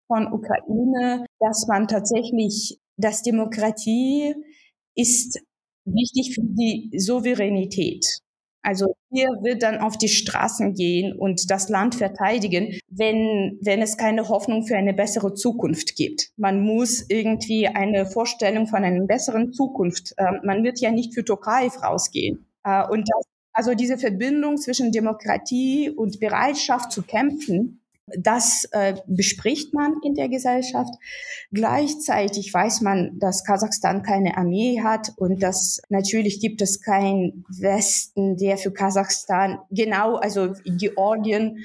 von 0.07 0.33
Ukraine, 0.33 1.25
dass 1.39 1.67
man 1.67 1.87
tatsächlich, 1.87 2.79
dass 2.97 3.21
Demokratie 3.21 4.35
ist 4.95 5.39
wichtig 5.85 6.35
für 6.35 6.41
die 6.43 6.91
Souveränität. 6.97 8.21
Also 8.63 8.95
hier 9.09 9.27
wird 9.41 9.63
dann 9.63 9.79
auf 9.79 9.97
die 9.97 10.07
Straßen 10.07 10.73
gehen 10.73 11.17
und 11.17 11.49
das 11.49 11.69
Land 11.69 11.95
verteidigen, 11.95 12.79
wenn, 12.89 13.57
wenn 13.61 13.81
es 13.81 13.97
keine 13.97 14.29
Hoffnung 14.29 14.65
für 14.65 14.77
eine 14.77 14.93
bessere 14.93 15.33
Zukunft 15.33 15.95
gibt. 15.95 16.29
Man 16.37 16.61
muss 16.61 17.05
irgendwie 17.09 17.67
eine 17.67 18.05
Vorstellung 18.05 18.67
von 18.67 18.83
einer 18.83 19.05
besseren 19.05 19.51
Zukunft. 19.51 20.13
Äh, 20.17 20.39
man 20.43 20.63
wird 20.63 20.79
ja 20.79 20.91
nicht 20.91 21.13
für 21.13 21.25
Türkei 21.25 21.67
rausgehen. 21.67 22.45
Äh, 22.63 22.87
und 22.87 23.09
das, 23.09 23.25
also 23.53 23.73
diese 23.73 23.97
Verbindung 23.97 24.57
zwischen 24.57 24.91
Demokratie 24.91 25.89
und 25.89 26.19
Bereitschaft 26.19 26.91
zu 26.91 27.01
kämpfen, 27.01 27.80
das 28.17 28.65
äh, 28.71 28.95
bespricht 29.07 29.73
man 29.73 29.95
in 30.03 30.13
der 30.15 30.29
Gesellschaft. 30.29 30.93
Gleichzeitig 31.51 32.53
weiß 32.53 32.81
man, 32.81 33.17
dass 33.19 33.43
Kasachstan 33.43 34.03
keine 34.03 34.37
Armee 34.37 34.81
hat 34.81 35.11
und 35.17 35.41
dass 35.41 35.81
natürlich 35.89 36.39
gibt 36.39 36.61
es 36.61 36.81
keinen 36.81 37.45
Westen, 37.49 38.37
der 38.37 38.57
für 38.57 38.71
Kasachstan 38.71 39.59
genau, 39.69 40.15
also 40.15 40.53
Georgien, 40.65 41.59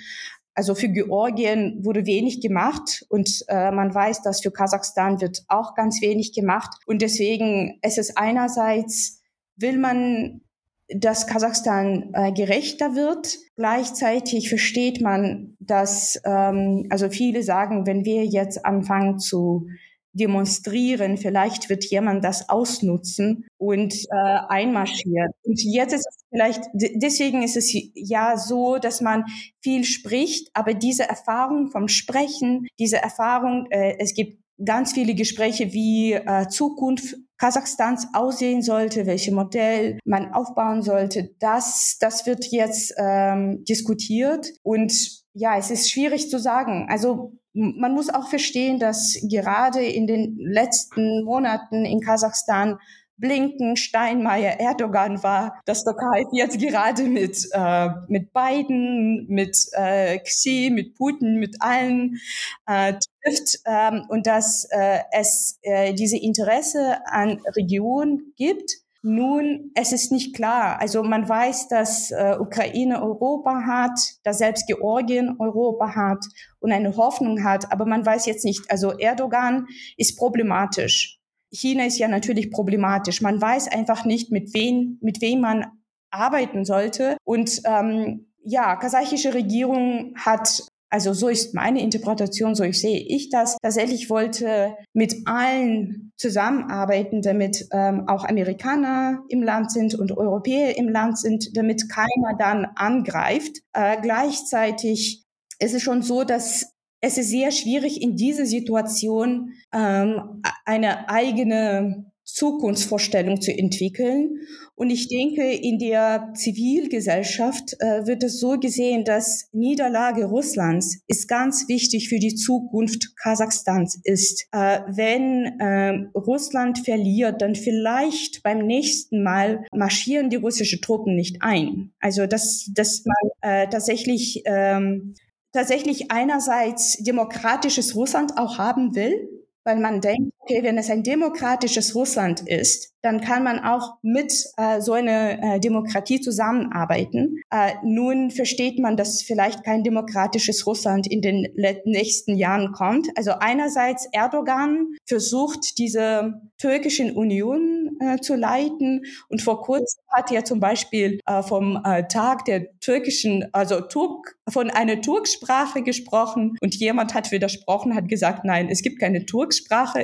also 0.55 0.75
für 0.75 0.89
Georgien 0.89 1.85
wurde 1.85 2.07
wenig 2.07 2.41
gemacht 2.41 3.05
und 3.09 3.45
äh, 3.49 3.71
man 3.71 3.95
weiß, 3.95 4.23
dass 4.23 4.41
für 4.41 4.51
Kasachstan 4.51 5.21
wird 5.21 5.45
auch 5.49 5.75
ganz 5.75 6.01
wenig 6.01 6.33
gemacht. 6.33 6.79
Und 6.87 7.03
deswegen 7.03 7.79
es 7.83 7.99
ist 7.99 8.17
einerseits 8.17 9.21
will 9.57 9.79
man 9.79 10.41
dass 10.89 11.27
Kasachstan 11.27 12.11
äh, 12.13 12.33
gerechter 12.33 12.95
wird. 12.95 13.39
Gleichzeitig 13.57 14.49
versteht 14.49 15.01
man, 15.01 15.57
dass, 15.59 16.21
ähm, 16.25 16.87
also 16.91 17.09
viele 17.11 17.43
sagen, 17.43 17.87
wenn 17.87 18.05
wir 18.05 18.25
jetzt 18.25 18.65
anfangen 18.65 19.19
zu 19.19 19.67
demonstrieren, 20.13 21.19
vielleicht 21.19 21.69
wird 21.69 21.85
jemand 21.85 22.25
das 22.25 22.49
ausnutzen 22.49 23.47
und 23.59 23.95
äh, 23.95 24.39
einmarschieren. 24.49 25.31
Und 25.43 25.61
jetzt 25.63 25.93
ist 25.93 26.07
es 26.09 26.25
vielleicht, 26.31 26.63
deswegen 26.73 27.43
ist 27.43 27.57
es 27.57 27.77
ja 27.95 28.39
so, 28.39 28.79
dass 28.79 29.03
man 29.03 29.25
viel 29.63 29.85
spricht, 29.85 30.49
aber 30.55 30.73
diese 30.73 31.07
Erfahrung 31.07 31.69
vom 31.69 31.89
Sprechen, 31.89 32.67
diese 32.79 32.97
Erfahrung, 32.97 33.67
äh, 33.71 33.97
es 33.99 34.15
gibt 34.15 34.39
ganz 34.65 34.93
viele 34.93 35.15
Gespräche, 35.15 35.73
wie 35.73 36.13
äh, 36.13 36.49
Zukunft 36.49 37.17
Kasachstans 37.39 38.09
aussehen 38.15 38.63
sollte, 38.63 39.07
welche 39.07 39.33
Modell 39.33 39.99
man 40.05 40.33
aufbauen 40.33 40.83
sollte. 40.83 41.35
Das, 41.39 41.99
das 42.01 42.27
wird 42.27 42.47
jetzt 42.47 42.95
ähm, 42.99 43.65
diskutiert 43.65 44.49
und 44.63 44.93
ja, 45.35 45.59
es 45.59 45.71
ist 45.71 45.91
schwierig 45.91 46.31
zu 46.31 46.39
sagen. 46.39 46.87
Also 46.89 47.33
man 47.53 47.93
muss 47.93 48.09
auch 48.11 48.29
verstehen, 48.29 48.79
dass 48.79 49.19
gerade 49.31 49.85
in 49.85 50.07
den 50.07 50.37
letzten 50.39 51.25
Monaten 51.25 51.85
in 51.85 52.01
Kasachstan 52.01 52.79
Blinken, 53.19 53.77
Steinmeier, 53.77 54.61
Erdogan 54.61 55.23
war, 55.23 55.61
dass 55.65 55.85
Türkei 55.85 56.25
jetzt 56.33 56.59
gerade 56.59 57.05
mit, 57.05 57.49
äh, 57.53 57.89
mit 58.09 58.33
Biden, 58.33 59.27
mit 59.29 59.57
äh, 59.73 60.19
Xi, 60.19 60.71
mit 60.73 60.95
Putin, 60.95 61.37
mit 61.37 61.57
allen 61.61 62.19
äh, 62.67 62.95
trifft 63.25 63.61
ähm, 63.65 64.05
und 64.09 64.27
dass 64.27 64.67
äh, 64.71 65.01
es 65.13 65.59
äh, 65.63 65.95
diese 65.95 66.19
Interesse 66.19 66.99
an 67.07 67.41
Region 67.57 68.33
gibt. 68.37 68.71
Nun, 69.03 69.71
es 69.77 69.93
ist 69.93 70.11
nicht 70.11 70.35
klar. 70.35 70.81
Also 70.81 71.05
man 71.05 71.29
weiß, 71.29 71.69
dass 71.69 72.11
äh, 72.11 72.37
Ukraine 72.41 73.01
Europa 73.01 73.63
hat, 73.65 73.99
dass 74.25 74.39
selbst 74.39 74.67
Georgien 74.67 75.37
Europa 75.39 75.95
hat 75.95 76.25
und 76.59 76.73
eine 76.73 76.97
Hoffnung 76.97 77.45
hat, 77.45 77.71
aber 77.71 77.87
man 77.87 78.05
weiß 78.05 78.27
jetzt 78.27 78.45
nicht. 78.45 78.69
Also 78.69 78.99
Erdogan 78.99 79.67
ist 79.97 80.19
problematisch. 80.19 81.21
China 81.51 81.87
ist 81.87 81.99
ja 81.99 82.09
natürlich 82.09 82.51
problematisch. 82.51 83.21
Man 83.23 83.41
weiß 83.41 83.69
einfach 83.69 84.05
nicht, 84.05 84.31
mit 84.31 84.55
wem, 84.55 84.99
mit 85.01 85.21
wem 85.21 85.41
man 85.41 85.67
arbeiten 86.11 86.65
sollte. 86.65 87.17
Und 87.25 87.63
ähm, 87.65 88.27
ja, 88.43 88.77
kasachische 88.77 89.35
Regierung 89.35 90.15
hat 90.17 90.67
also 90.89 91.13
so 91.13 91.29
ist 91.29 91.53
meine 91.53 91.83
Interpretation, 91.83 92.55
so 92.55 92.63
ich 92.63 92.81
sehe 92.81 93.01
ich 93.01 93.29
das. 93.29 93.57
Tatsächlich 93.61 94.09
wollte 94.09 94.77
mit 94.93 95.15
allen 95.27 96.13
zusammenarbeiten, 96.17 97.23
damit 97.23 97.67
ähm, 97.73 98.09
auch 98.09 98.25
Amerikaner 98.25 99.23
im 99.29 99.43
Land 99.43 99.73
sind 99.73 99.95
und 99.95 100.17
Europäer 100.17 100.79
im 100.79 100.89
Land 100.89 101.19
sind, 101.19 101.57
damit 101.57 101.91
keiner 101.91 102.37
dann 102.39 102.67
angreift. 102.77 103.59
Äh, 103.73 104.01
gleichzeitig 104.01 105.25
ist 105.59 105.75
es 105.75 105.83
schon 105.83 106.03
so, 106.03 106.23
dass 106.23 106.73
es 107.01 107.19
ist 107.19 107.31
sehr 107.31 107.51
schwierig 107.51 108.01
in 108.03 108.17
dieser 108.17 108.47
Situation 108.47 109.53
ähm, 109.73 110.43
eine 110.65 111.09
eigene 111.09 112.07
Zukunftsvorstellung 112.27 113.41
zu 113.41 113.57
entwickeln. 113.57 114.41
Und 114.75 114.91
ich 114.91 115.09
denke, 115.09 115.51
in 115.53 115.79
der 115.79 116.33
Zivilgesellschaft 116.35 117.77
äh, 117.79 118.07
wird 118.07 118.23
es 118.25 118.41
so 118.41 118.59
gesehen, 118.59 119.05
dass 119.05 119.49
Niederlage 119.53 120.27
Russlands 120.27 121.01
ist 121.07 121.29
ganz 121.29 121.67
wichtig 121.69 122.09
für 122.09 122.19
die 122.19 122.35
Zukunft 122.35 123.17
Kasachstans 123.17 123.99
ist. 124.03 124.45
Äh, 124.53 124.81
wenn 124.89 125.61
äh, 125.61 126.09
Russland 126.15 126.81
verliert, 126.81 127.41
dann 127.41 127.55
vielleicht 127.55 128.43
beim 128.43 128.67
nächsten 128.67 129.23
Mal 129.23 129.65
marschieren 129.73 130.29
die 130.29 130.37
russischen 130.37 130.83
Truppen 130.83 131.15
nicht 131.15 131.39
ein. 131.41 131.93
Also 132.01 132.27
dass, 132.27 132.69
dass 132.75 133.05
man 133.07 133.31
äh, 133.41 133.69
tatsächlich 133.69 134.43
ähm, 134.45 135.15
tatsächlich 135.57 136.11
einerseits 136.11 136.99
demokratisches 136.99 137.97
Russland 137.97 138.37
auch 138.37 138.59
haben 138.59 138.95
will, 138.95 139.46
weil 139.67 139.81
man 139.81 140.01
denkt, 140.01 140.33
okay, 140.39 140.63
wenn 140.63 140.79
es 140.79 140.89
ein 140.91 141.03
demokratisches 141.03 141.95
Russland 141.97 142.41
ist, 142.49 142.95
dann 143.03 143.21
kann 143.21 143.45
man 143.45 143.61
auch 143.61 143.95
mit 144.03 144.33
äh, 144.57 144.81
so 144.81 144.93
einer 144.93 145.57
äh, 145.57 145.61
Demokratie 145.61 146.21
zusammenarbeiten. 146.21 147.41
Äh, 147.51 147.73
nun 147.85 148.31
versteht 148.31 148.79
man, 148.79 148.97
dass 148.97 149.23
vielleicht 149.23 149.65
kein 149.65 149.85
demokratisches 149.85 150.67
Russland 150.67 151.07
in 151.07 151.21
den 151.21 151.47
nächsten 151.85 152.37
Jahren 152.37 152.73
kommt. 152.73 153.09
Also 153.17 153.33
einerseits 153.39 154.09
Erdogan 154.13 154.97
versucht, 155.05 155.79
diese 155.79 156.41
türkischen 156.59 157.13
Union 157.13 157.97
äh, 158.01 158.19
zu 158.19 158.35
leiten 158.35 159.05
und 159.29 159.43
vor 159.43 159.63
kurzem 159.63 160.03
hat 160.09 160.33
er 160.33 160.45
zum 160.45 160.61
Beispiel 160.61 161.21
äh, 161.27 161.43
vom 161.43 161.81
äh, 161.85 162.09
Tag 162.09 162.45
der 162.47 162.79
türkischen, 162.81 163.47
also 163.53 163.81
Turk, 163.83 164.37
von 164.49 164.71
einer 164.71 165.01
Turksprache 165.01 165.83
gesprochen 165.83 166.57
und 166.61 166.75
jemand 166.77 167.15
hat 167.15 167.31
widersprochen, 167.33 167.95
hat 167.95 168.09
gesagt, 168.09 168.45
nein, 168.45 168.69
es 168.71 168.83
gibt 168.83 169.01
keine 169.01 169.27
Turksprache, 169.27 169.56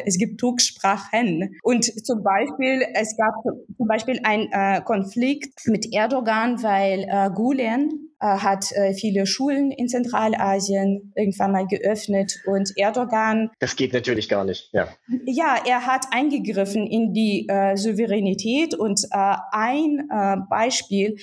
es 0.04 0.18
gibt 0.18 0.40
Turksprachen. 0.40 1.56
Und 1.62 1.84
zum 1.84 2.22
Beispiel 2.22 2.82
es 2.94 3.16
gab 3.16 3.34
zum 3.76 3.86
Beispiel 3.86 4.20
einen 4.24 4.48
äh, 4.52 4.80
Konflikt 4.82 5.66
mit 5.66 5.92
Erdogan, 5.92 6.62
weil 6.62 7.06
äh, 7.08 7.30
Gulen 7.34 8.12
äh, 8.20 8.26
hat 8.26 8.70
äh, 8.72 8.94
viele 8.94 9.26
Schulen 9.26 9.72
in 9.72 9.88
Zentralasien 9.88 11.12
irgendwann 11.16 11.52
mal 11.52 11.66
geöffnet 11.66 12.38
und 12.46 12.72
Erdogan. 12.76 13.50
Das 13.58 13.74
geht 13.76 13.92
natürlich 13.92 14.28
gar 14.28 14.44
nicht, 14.44 14.70
ja. 14.72 14.88
Ja, 15.26 15.56
er 15.66 15.86
hat 15.86 16.06
eingegriffen 16.12 16.86
in 16.86 17.12
die 17.12 17.46
äh, 17.48 17.76
Souveränität 17.76 18.74
und 18.74 19.02
äh, 19.10 19.36
ein 19.50 20.08
Beispiel, 20.48 21.16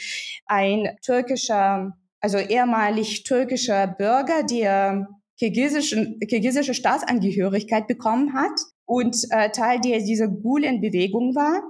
ein 0.46 0.98
türkischer, 1.02 1.96
also 2.20 2.38
ehemalig 2.38 3.24
türkischer 3.24 3.88
Bürger, 3.88 4.44
der 4.44 5.08
kirgisische 5.40 6.74
Staatsangehörigkeit 6.74 7.88
bekommen 7.88 8.34
hat, 8.34 8.60
und 8.90 9.16
äh, 9.30 9.52
Teil 9.52 9.80
der 9.82 10.00
dieser 10.00 10.28
Gulen-Bewegung 10.28 11.36
war. 11.36 11.62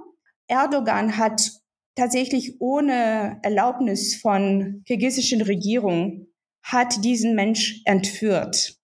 Erdogan 0.48 1.18
hat 1.18 1.50
tatsächlich 1.94 2.60
ohne 2.60 3.38
Erlaubnis 3.42 4.16
von 4.16 4.82
kirgisischen 4.86 5.42
Regierung 5.42 6.28
hat 6.62 7.04
diesen 7.04 7.34
Mensch 7.34 7.82
entführt. 7.84 8.79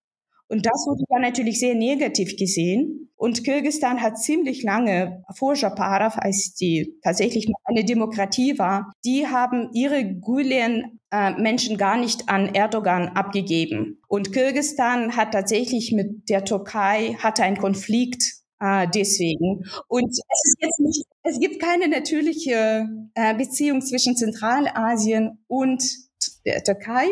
Und 0.49 0.65
das 0.65 0.85
wurde 0.87 1.03
ja 1.09 1.19
natürlich 1.19 1.59
sehr 1.59 1.75
negativ 1.75 2.37
gesehen. 2.37 3.09
Und 3.15 3.43
Kirgistan 3.43 4.01
hat 4.01 4.19
ziemlich 4.19 4.63
lange 4.63 5.23
vor 5.35 5.55
Japarov, 5.55 6.13
als 6.17 6.53
die 6.53 6.99
tatsächlich 7.03 7.47
noch 7.47 7.59
eine 7.65 7.83
Demokratie 7.83 8.57
war, 8.59 8.93
die 9.03 9.27
haben 9.27 9.69
ihre 9.73 10.05
Gulen 10.05 10.99
äh, 11.11 11.31
Menschen 11.31 11.77
gar 11.77 11.97
nicht 11.97 12.29
an 12.29 12.53
Erdogan 12.53 13.09
abgegeben. 13.09 13.99
Und 14.07 14.33
Kirgistan 14.33 15.15
hat 15.17 15.31
tatsächlich 15.31 15.91
mit 15.93 16.29
der 16.29 16.45
Türkei 16.45 17.15
hatte 17.19 17.43
einen 17.43 17.57
Konflikt 17.57 18.37
äh, 18.59 18.87
deswegen. 18.93 19.63
Und 19.87 20.09
es 20.09 20.19
ist 20.43 20.57
jetzt 20.59 20.79
nicht, 20.79 21.05
es 21.23 21.39
gibt 21.39 21.61
keine 21.61 21.87
natürliche 21.87 22.87
äh, 23.15 23.35
Beziehung 23.35 23.81
zwischen 23.81 24.15
Zentralasien 24.15 25.43
und 25.47 25.83
der 26.47 26.63
Türkei. 26.63 27.05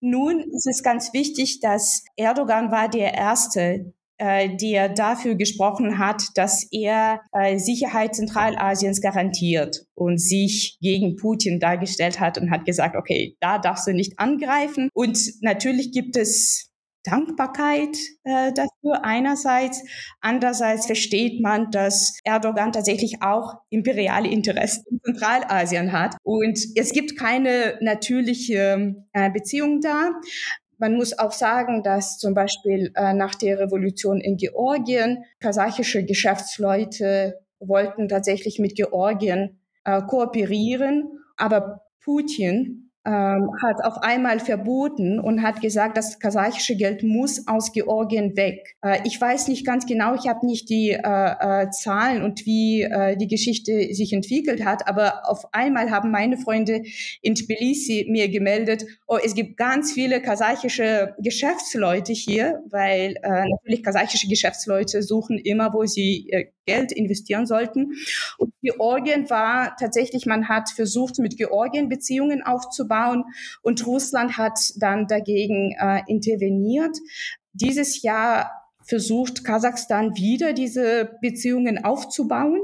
Nun 0.00 0.40
ist 0.40 0.66
es 0.66 0.82
ganz 0.82 1.12
wichtig, 1.12 1.60
dass 1.60 2.04
Erdogan 2.16 2.70
war 2.70 2.88
der 2.88 3.14
Erste, 3.14 3.92
äh, 4.18 4.56
der 4.56 4.88
dafür 4.88 5.34
gesprochen 5.34 5.98
hat, 5.98 6.22
dass 6.36 6.68
er 6.70 7.22
äh, 7.32 7.58
Sicherheit 7.58 8.14
Zentralasiens 8.14 9.00
garantiert 9.00 9.86
und 9.94 10.18
sich 10.18 10.78
gegen 10.80 11.16
Putin 11.16 11.58
dargestellt 11.58 12.20
hat 12.20 12.38
und 12.38 12.50
hat 12.50 12.64
gesagt, 12.64 12.94
okay, 12.94 13.36
da 13.40 13.58
darfst 13.58 13.86
du 13.86 13.92
nicht 13.92 14.18
angreifen. 14.18 14.88
Und 14.94 15.18
natürlich 15.40 15.90
gibt 15.92 16.16
es 16.16 16.71
Dankbarkeit 17.04 17.96
äh, 18.24 18.52
dafür 18.52 19.04
einerseits. 19.04 19.82
Andererseits 20.20 20.86
versteht 20.86 21.40
man, 21.40 21.70
dass 21.70 22.18
Erdogan 22.24 22.72
tatsächlich 22.72 23.22
auch 23.22 23.54
imperiale 23.70 24.28
Interessen 24.28 24.84
in 24.90 25.00
Zentralasien 25.02 25.92
hat. 25.92 26.16
Und 26.22 26.58
es 26.76 26.92
gibt 26.92 27.18
keine 27.18 27.78
natürliche 27.80 28.94
äh, 29.12 29.30
Beziehung 29.30 29.80
da. 29.80 30.10
Man 30.78 30.96
muss 30.96 31.16
auch 31.18 31.32
sagen, 31.32 31.82
dass 31.82 32.18
zum 32.18 32.34
Beispiel 32.34 32.92
äh, 32.96 33.14
nach 33.14 33.34
der 33.36 33.58
Revolution 33.58 34.20
in 34.20 34.36
Georgien 34.36 35.24
kasachische 35.38 36.04
Geschäftsleute 36.04 37.38
wollten 37.60 38.08
tatsächlich 38.08 38.58
mit 38.58 38.74
Georgien 38.74 39.60
äh, 39.84 40.02
kooperieren, 40.02 41.20
aber 41.36 41.82
Putin 42.02 42.81
ähm, 43.04 43.50
hat 43.60 43.84
auf 43.84 43.98
einmal 44.02 44.38
verboten 44.38 45.18
und 45.18 45.42
hat 45.42 45.60
gesagt, 45.60 45.96
das 45.96 46.20
kasachische 46.20 46.76
Geld 46.76 47.02
muss 47.02 47.48
aus 47.48 47.72
Georgien 47.72 48.36
weg. 48.36 48.76
Äh, 48.80 49.00
ich 49.04 49.20
weiß 49.20 49.48
nicht 49.48 49.66
ganz 49.66 49.86
genau, 49.86 50.14
ich 50.14 50.28
habe 50.28 50.46
nicht 50.46 50.68
die 50.70 50.90
äh, 50.90 50.98
äh, 51.02 51.70
Zahlen 51.70 52.22
und 52.22 52.46
wie 52.46 52.82
äh, 52.82 53.16
die 53.16 53.26
Geschichte 53.26 53.92
sich 53.92 54.12
entwickelt 54.12 54.64
hat, 54.64 54.86
aber 54.86 55.28
auf 55.28 55.52
einmal 55.52 55.90
haben 55.90 56.12
meine 56.12 56.36
Freunde 56.36 56.82
in 57.22 57.34
Tbilisi 57.34 58.06
mir 58.08 58.28
gemeldet, 58.28 58.86
oh, 59.08 59.18
es 59.22 59.34
gibt 59.34 59.56
ganz 59.56 59.92
viele 59.92 60.22
kasachische 60.22 61.16
Geschäftsleute 61.18 62.12
hier, 62.12 62.62
weil 62.70 63.16
äh, 63.22 63.44
natürlich 63.48 63.82
kasachische 63.82 64.28
Geschäftsleute 64.28 65.02
suchen 65.02 65.38
immer, 65.38 65.72
wo 65.72 65.86
sie 65.86 66.28
äh, 66.30 66.46
Geld 66.66 66.92
investieren 66.92 67.46
sollten. 67.46 67.94
Und 68.38 68.54
Georgien 68.62 69.28
war 69.28 69.76
tatsächlich, 69.76 70.26
man 70.26 70.48
hat 70.48 70.70
versucht, 70.70 71.18
mit 71.18 71.36
Georgien 71.36 71.88
Beziehungen 71.88 72.42
aufzubauen 72.42 72.91
und 73.62 73.86
Russland 73.86 74.36
hat 74.38 74.58
dann 74.76 75.06
dagegen 75.06 75.74
äh, 75.78 76.02
interveniert. 76.06 76.96
Dieses 77.52 78.02
Jahr 78.02 78.50
versucht 78.84 79.44
Kasachstan 79.44 80.16
wieder 80.16 80.52
diese 80.52 81.18
Beziehungen 81.20 81.84
aufzubauen. 81.84 82.60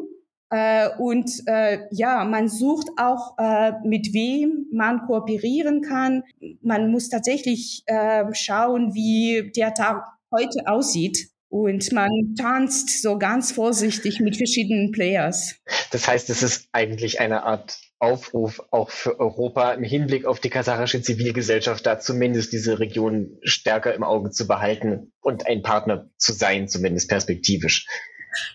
Äh, 0.50 0.88
und 0.98 1.30
äh, 1.46 1.80
ja, 1.90 2.24
man 2.24 2.48
sucht 2.48 2.88
auch, 2.96 3.36
äh, 3.38 3.72
mit 3.84 4.14
wem 4.14 4.66
man 4.72 5.06
kooperieren 5.06 5.82
kann. 5.82 6.22
Man 6.62 6.90
muss 6.90 7.10
tatsächlich 7.10 7.82
äh, 7.86 8.24
schauen, 8.32 8.94
wie 8.94 9.52
der 9.54 9.74
Tag 9.74 10.06
heute 10.32 10.66
aussieht. 10.66 11.28
Und 11.50 11.92
man 11.92 12.10
tanzt 12.38 13.00
so 13.02 13.18
ganz 13.18 13.52
vorsichtig 13.52 14.20
mit 14.20 14.36
verschiedenen 14.36 14.92
Players. 14.92 15.56
Das 15.90 16.06
heißt, 16.06 16.28
es 16.28 16.42
ist 16.42 16.68
eigentlich 16.72 17.20
eine 17.20 17.44
Art 17.44 17.78
Aufruf 18.00 18.62
auch 18.70 18.90
für 18.90 19.18
Europa 19.18 19.72
im 19.72 19.82
Hinblick 19.82 20.24
auf 20.24 20.40
die 20.40 20.50
kasachische 20.50 21.02
Zivilgesellschaft, 21.02 21.84
da 21.84 21.98
zumindest 21.98 22.52
diese 22.52 22.78
Region 22.78 23.38
stärker 23.42 23.94
im 23.94 24.04
Auge 24.04 24.30
zu 24.30 24.46
behalten 24.46 25.12
und 25.20 25.46
ein 25.46 25.62
Partner 25.62 26.08
zu 26.16 26.32
sein, 26.32 26.68
zumindest 26.68 27.08
perspektivisch. 27.08 27.86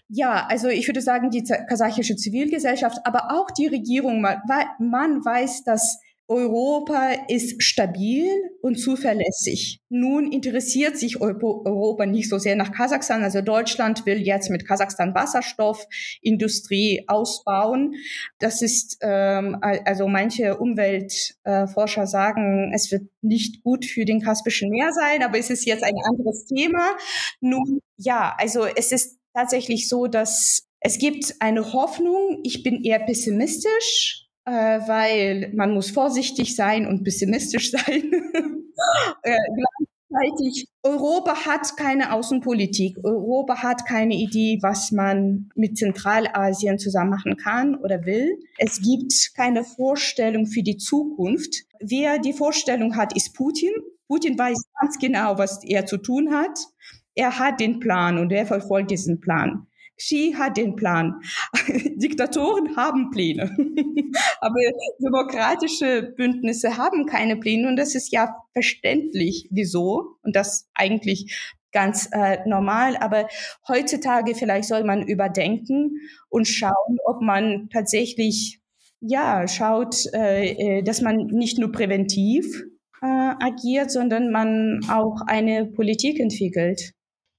Ja, 0.08 0.46
also 0.48 0.68
ich 0.68 0.88
würde 0.88 1.02
sagen, 1.02 1.30
die 1.30 1.44
kasachische 1.44 2.16
Zivilgesellschaft, 2.16 3.00
aber 3.06 3.32
auch 3.32 3.52
die 3.52 3.68
Regierung, 3.68 4.22
man, 4.22 4.42
man 4.80 5.26
weiß, 5.26 5.64
dass 5.64 6.00
Europa 6.28 7.12
ist 7.28 7.62
stabil 7.62 8.26
und 8.62 8.80
zuverlässig. 8.80 9.82
Nun 9.90 10.32
interessiert 10.32 10.98
sich 10.98 11.20
Europa 11.20 12.06
nicht 12.06 12.30
so 12.30 12.38
sehr 12.38 12.56
nach 12.56 12.72
Kasachstan. 12.72 13.24
Also 13.24 13.42
Deutschland 13.42 14.06
will 14.06 14.22
jetzt 14.22 14.50
mit 14.50 14.66
Kasachstan 14.66 15.14
Wasserstoffindustrie 15.14 17.04
ausbauen. 17.08 17.96
Das 18.40 18.62
ist, 18.62 18.98
ähm, 19.02 19.58
also 19.62 20.08
manche 20.08 20.58
Umweltforscher 20.58 22.08
sagen, 22.08 22.72
es 22.74 22.90
wird 22.92 23.04
nicht 23.22 23.62
gut 23.64 23.84
für 23.86 24.06
den 24.06 24.22
Kaspischen 24.22 24.70
Meer 24.70 24.94
sein, 24.94 25.24
aber 25.24 25.38
es 25.38 25.50
ist 25.50 25.66
jetzt 25.66 25.84
ein 25.84 25.98
anderes 26.10 26.46
Thema. 26.46 26.96
Nun, 27.42 27.82
ja, 27.98 28.34
also 28.38 28.66
es 28.66 28.94
ist 28.94 29.20
tatsächlich 29.34 29.90
so, 29.90 30.08
dass 30.08 30.64
es 30.80 31.00
gibt 31.00 31.36
eine 31.40 31.74
Hoffnung. 31.74 32.40
Ich 32.44 32.64
bin 32.64 32.84
eher 32.84 33.00
pessimistisch 33.00 34.23
äh, 34.46 34.80
weil 34.88 35.52
man 35.54 35.74
muss 35.74 35.92
vorsichtig 35.92 36.56
sein 36.56 36.88
und 36.88 37.04
pessimistisch 37.04 37.72
sein. 37.86 38.12
äh, 39.24 39.38
Europa 40.84 41.46
hat 41.46 41.76
keine 41.76 42.14
Außenpolitik. 42.14 42.98
Europa 43.04 43.64
hat 43.64 43.86
keine 43.86 44.14
Idee, 44.14 44.60
was 44.62 44.92
man 44.92 45.50
mit 45.56 45.78
Zentralasien 45.78 46.78
zusammen 46.78 47.10
machen 47.10 47.36
kann 47.38 47.76
oder 47.76 48.06
will. 48.06 48.38
Es 48.58 48.82
gibt 48.82 49.32
keine 49.36 49.64
Vorstellung 49.64 50.46
für 50.46 50.62
die 50.62 50.78
Zukunft. 50.78 51.64
Wer 51.80 52.20
die 52.20 52.34
Vorstellung 52.34 52.96
hat, 52.96 53.16
ist 53.16 53.34
Putin. 53.34 53.72
Putin 54.08 54.38
weiß 54.38 54.62
ganz 54.80 55.00
genau, 55.00 55.38
was 55.38 55.64
er 55.64 55.86
zu 55.88 55.98
tun 55.98 56.32
hat. 56.32 56.60
Er 57.16 57.40
hat 57.40 57.60
den 57.60 57.80
Plan 57.80 58.20
und 58.20 58.32
er 58.32 58.46
verfolgt 58.46 58.92
diesen 58.92 59.20
Plan. 59.20 59.68
Xi 59.98 60.36
hat 60.38 60.58
den 60.58 60.76
Plan. 60.76 61.22
Diktatoren 61.96 62.76
haben 62.76 63.12
Pläne. 63.12 63.56
Aber 64.42 64.60
demokratische 65.00 66.14
Bündnisse 66.16 66.78
haben 66.78 67.06
keine 67.06 67.38
Pläne 67.38 67.68
und 67.68 67.76
das 67.76 67.96
ist 67.96 68.12
ja 68.12 68.36
verständlich, 68.54 69.48
wieso. 69.52 70.18
Und 70.24 70.36
das 70.36 70.68
eigentlich 70.74 71.54
ganz 71.72 72.10
äh, 72.12 72.38
normal. 72.48 72.96
Aber 72.98 73.28
heutzutage 73.68 74.36
vielleicht 74.36 74.70
soll 74.70 74.84
man 74.84 75.04
überdenken 75.04 76.00
und 76.30 76.48
schauen, 76.48 76.98
ob 77.06 77.22
man 77.22 77.70
tatsächlich 77.72 78.60
ja 79.02 79.48
schaut, 79.48 80.06
äh, 80.14 80.78
äh 80.78 80.84
dass 80.84 81.02
man 81.02 81.28
nicht 81.28 81.58
nur 81.60 81.72
präventiv 81.72 82.64
äh, 83.02 83.06
agiert, 83.06 83.92
sondern 83.92 84.32
man 84.32 84.80
auch 84.90 85.22
eine 85.28 85.66
Politik 85.66 86.20
entwickelt. 86.20 86.94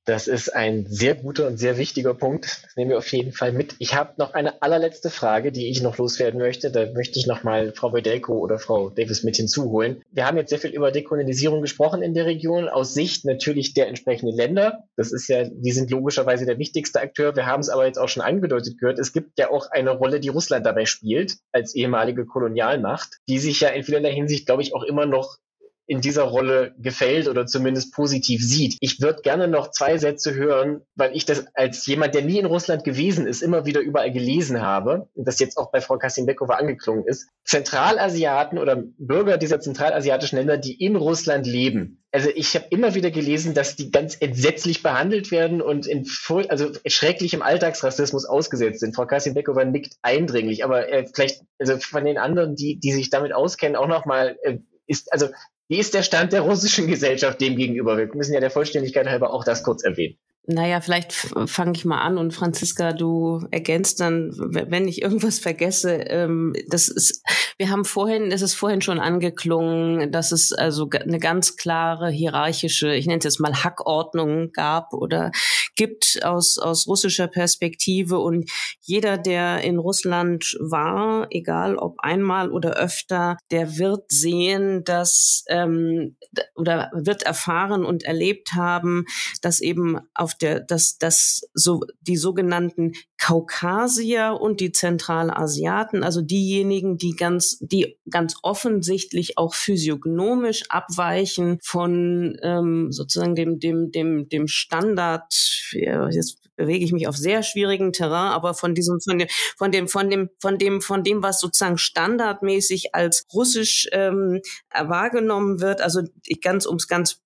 Das 0.06 0.28
ist 0.28 0.54
ein 0.54 0.86
sehr 0.86 1.14
guter 1.14 1.46
und 1.46 1.56
sehr 1.56 1.78
wichtiger 1.78 2.12
Punkt. 2.12 2.44
Das 2.62 2.76
nehmen 2.76 2.90
wir 2.90 2.98
auf 2.98 3.10
jeden 3.10 3.32
Fall 3.32 3.52
mit. 3.52 3.74
Ich 3.78 3.94
habe 3.94 4.12
noch 4.18 4.34
eine 4.34 4.60
allerletzte 4.60 5.08
Frage, 5.08 5.50
die 5.50 5.70
ich 5.70 5.82
noch 5.82 5.96
loswerden 5.96 6.38
möchte. 6.38 6.70
Da 6.70 6.92
möchte 6.92 7.18
ich 7.18 7.26
noch 7.26 7.42
mal 7.42 7.72
Frau 7.72 7.90
Beudelko 7.90 8.34
oder 8.38 8.58
Frau 8.58 8.90
Davis 8.90 9.22
mit 9.22 9.36
hinzuholen. 9.36 10.02
Wir 10.10 10.26
haben 10.26 10.36
jetzt 10.36 10.50
sehr 10.50 10.58
viel 10.58 10.72
über 10.72 10.92
Dekolonisierung 10.92 11.62
gesprochen 11.62 12.02
in 12.02 12.12
der 12.12 12.26
Region, 12.26 12.68
aus 12.68 12.92
Sicht 12.92 13.24
natürlich 13.24 13.72
der 13.72 13.88
entsprechenden 13.88 14.36
Länder. 14.36 14.84
Das 14.96 15.10
ist 15.10 15.28
ja, 15.28 15.44
die 15.48 15.72
sind 15.72 15.90
logischerweise 15.90 16.44
der 16.44 16.58
wichtigste 16.58 17.00
Akteur. 17.00 17.34
Wir 17.34 17.46
haben 17.46 17.60
es 17.60 17.70
aber 17.70 17.86
jetzt 17.86 17.98
auch 17.98 18.08
schon 18.08 18.22
angedeutet 18.22 18.78
gehört. 18.78 18.98
Es 18.98 19.14
gibt 19.14 19.38
ja 19.38 19.50
auch 19.50 19.70
eine 19.70 19.90
Rolle, 19.90 20.20
die 20.20 20.28
Russland 20.28 20.66
dabei 20.66 20.84
spielt, 20.84 21.38
als 21.52 21.74
ehemalige 21.74 22.26
Kolonialmacht, 22.26 23.20
die 23.26 23.38
sich 23.38 23.60
ja 23.60 23.70
in 23.70 23.84
vielerlei 23.84 24.12
Hinsicht, 24.12 24.44
glaube 24.44 24.60
ich, 24.60 24.74
auch 24.74 24.82
immer 24.82 25.06
noch 25.06 25.38
in 25.86 26.00
dieser 26.00 26.22
Rolle 26.22 26.74
gefällt 26.78 27.28
oder 27.28 27.46
zumindest 27.46 27.92
positiv 27.92 28.42
sieht. 28.42 28.76
Ich 28.80 29.00
würde 29.00 29.22
gerne 29.22 29.48
noch 29.48 29.70
zwei 29.70 29.98
Sätze 29.98 30.34
hören, 30.34 30.80
weil 30.94 31.14
ich 31.14 31.26
das 31.26 31.46
als 31.54 31.84
jemand, 31.86 32.14
der 32.14 32.22
nie 32.22 32.38
in 32.38 32.46
Russland 32.46 32.84
gewesen 32.84 33.26
ist, 33.26 33.42
immer 33.42 33.66
wieder 33.66 33.80
überall 33.80 34.10
gelesen 34.10 34.62
habe 34.62 35.08
und 35.14 35.28
das 35.28 35.38
jetzt 35.38 35.58
auch 35.58 35.70
bei 35.70 35.80
Frau 35.80 35.98
Kassimbekova 35.98 36.54
angeklungen 36.54 37.04
ist. 37.06 37.28
Zentralasiaten 37.44 38.58
oder 38.58 38.82
Bürger 38.98 39.36
dieser 39.36 39.60
zentralasiatischen 39.60 40.38
Länder, 40.38 40.56
die 40.56 40.72
in 40.72 40.96
Russland 40.96 41.46
leben. 41.46 42.04
Also 42.12 42.30
ich 42.34 42.54
habe 42.54 42.66
immer 42.70 42.94
wieder 42.94 43.10
gelesen, 43.10 43.54
dass 43.54 43.76
die 43.76 43.90
ganz 43.90 44.16
entsetzlich 44.18 44.82
behandelt 44.82 45.32
werden 45.32 45.60
und 45.60 45.86
in 45.86 46.06
also 46.48 46.70
schrecklichem 46.86 47.42
Alltagsrassismus 47.42 48.24
ausgesetzt 48.24 48.80
sind. 48.80 48.94
Frau 48.94 49.04
Kassimbekova 49.04 49.64
nickt 49.64 49.96
eindringlich, 50.00 50.64
aber 50.64 50.88
äh, 50.88 51.06
vielleicht 51.12 51.42
also 51.58 51.76
von 51.78 52.04
den 52.04 52.16
anderen, 52.16 52.54
die 52.54 52.78
die 52.78 52.92
sich 52.92 53.10
damit 53.10 53.34
auskennen, 53.34 53.76
auch 53.76 53.88
noch 53.88 54.06
mal 54.06 54.38
äh, 54.44 54.58
ist 54.86 55.12
also 55.12 55.28
wie 55.68 55.78
ist 55.78 55.94
der 55.94 56.02
Stand 56.02 56.32
der 56.32 56.42
russischen 56.42 56.86
Gesellschaft 56.86 57.40
dem 57.40 57.56
gegenüber? 57.56 57.96
Wir 57.96 58.14
müssen 58.14 58.34
ja 58.34 58.40
der 58.40 58.50
Vollständigkeit 58.50 59.06
halber 59.06 59.32
auch 59.32 59.44
das 59.44 59.62
kurz 59.62 59.82
erwähnen. 59.84 60.18
Naja, 60.46 60.82
vielleicht 60.82 61.12
fange 61.46 61.72
ich 61.74 61.86
mal 61.86 62.02
an 62.02 62.18
und 62.18 62.34
Franziska, 62.34 62.92
du 62.92 63.46
ergänzt 63.50 64.00
dann, 64.00 64.30
wenn 64.34 64.86
ich 64.86 65.00
irgendwas 65.00 65.38
vergesse. 65.38 65.94
Ähm, 65.94 66.52
das 66.68 66.88
ist, 66.88 67.22
wir 67.56 67.70
haben 67.70 67.86
vorhin, 67.86 68.30
es 68.30 68.42
ist 68.42 68.52
vorhin 68.52 68.82
schon 68.82 69.00
angeklungen, 69.00 70.12
dass 70.12 70.32
es 70.32 70.52
also 70.52 70.90
eine 70.90 71.18
ganz 71.18 71.56
klare 71.56 72.10
hierarchische, 72.10 72.94
ich 72.94 73.06
nenne 73.06 73.18
es 73.18 73.24
jetzt 73.24 73.40
mal 73.40 73.64
Hackordnung 73.64 74.52
gab 74.52 74.92
oder 74.92 75.30
gibt 75.76 76.20
aus, 76.22 76.58
aus 76.58 76.86
russischer 76.86 77.26
Perspektive. 77.26 78.18
Und 78.18 78.50
jeder, 78.82 79.16
der 79.16 79.62
in 79.62 79.78
Russland 79.78 80.56
war, 80.60 81.26
egal 81.30 81.76
ob 81.76 82.00
einmal 82.00 82.50
oder 82.50 82.74
öfter, 82.74 83.38
der 83.50 83.78
wird 83.78 84.10
sehen, 84.10 84.84
dass 84.84 85.44
ähm, 85.48 86.16
oder 86.54 86.90
wird 86.94 87.22
erfahren 87.22 87.84
und 87.84 88.02
erlebt 88.02 88.52
haben, 88.52 89.06
dass 89.40 89.60
eben 89.60 89.98
auf 90.14 90.33
der, 90.34 90.60
dass, 90.60 90.98
dass 90.98 91.42
so 91.54 91.82
die 92.00 92.16
sogenannten 92.16 92.92
Kaukasier 93.18 94.38
und 94.40 94.60
die 94.60 94.72
Zentralasiaten, 94.72 96.04
also 96.04 96.20
diejenigen, 96.20 96.98
die 96.98 97.16
ganz, 97.16 97.58
die 97.60 97.98
ganz 98.10 98.36
offensichtlich 98.42 99.38
auch 99.38 99.54
physiognomisch 99.54 100.64
abweichen 100.68 101.58
von 101.62 102.36
ähm, 102.42 102.92
sozusagen 102.92 103.34
dem, 103.34 103.58
dem, 103.58 103.90
dem, 103.90 104.28
dem 104.28 104.46
Standard, 104.46 105.32
jetzt 105.72 106.44
bewege 106.56 106.84
ich 106.84 106.92
mich 106.92 107.08
auf 107.08 107.16
sehr 107.16 107.42
schwierigen 107.42 107.92
Terrain, 107.92 108.32
aber 108.32 108.54
von 108.54 108.74
diesem, 108.74 109.00
von 109.00 109.18
dem, 109.18 109.28
von 109.56 109.72
dem, 109.72 109.88
von 109.88 110.10
dem, 110.10 110.30
von 110.40 110.58
dem, 110.58 110.80
von 110.80 111.02
dem, 111.02 111.22
was 111.22 111.40
sozusagen 111.40 111.78
standardmäßig 111.78 112.94
als 112.94 113.24
russisch 113.32 113.88
ähm, 113.92 114.40
wahrgenommen 114.72 115.60
wird, 115.60 115.80
also 115.80 116.02
ganz 116.42 116.66
ums 116.66 116.88
ganz 116.88 117.20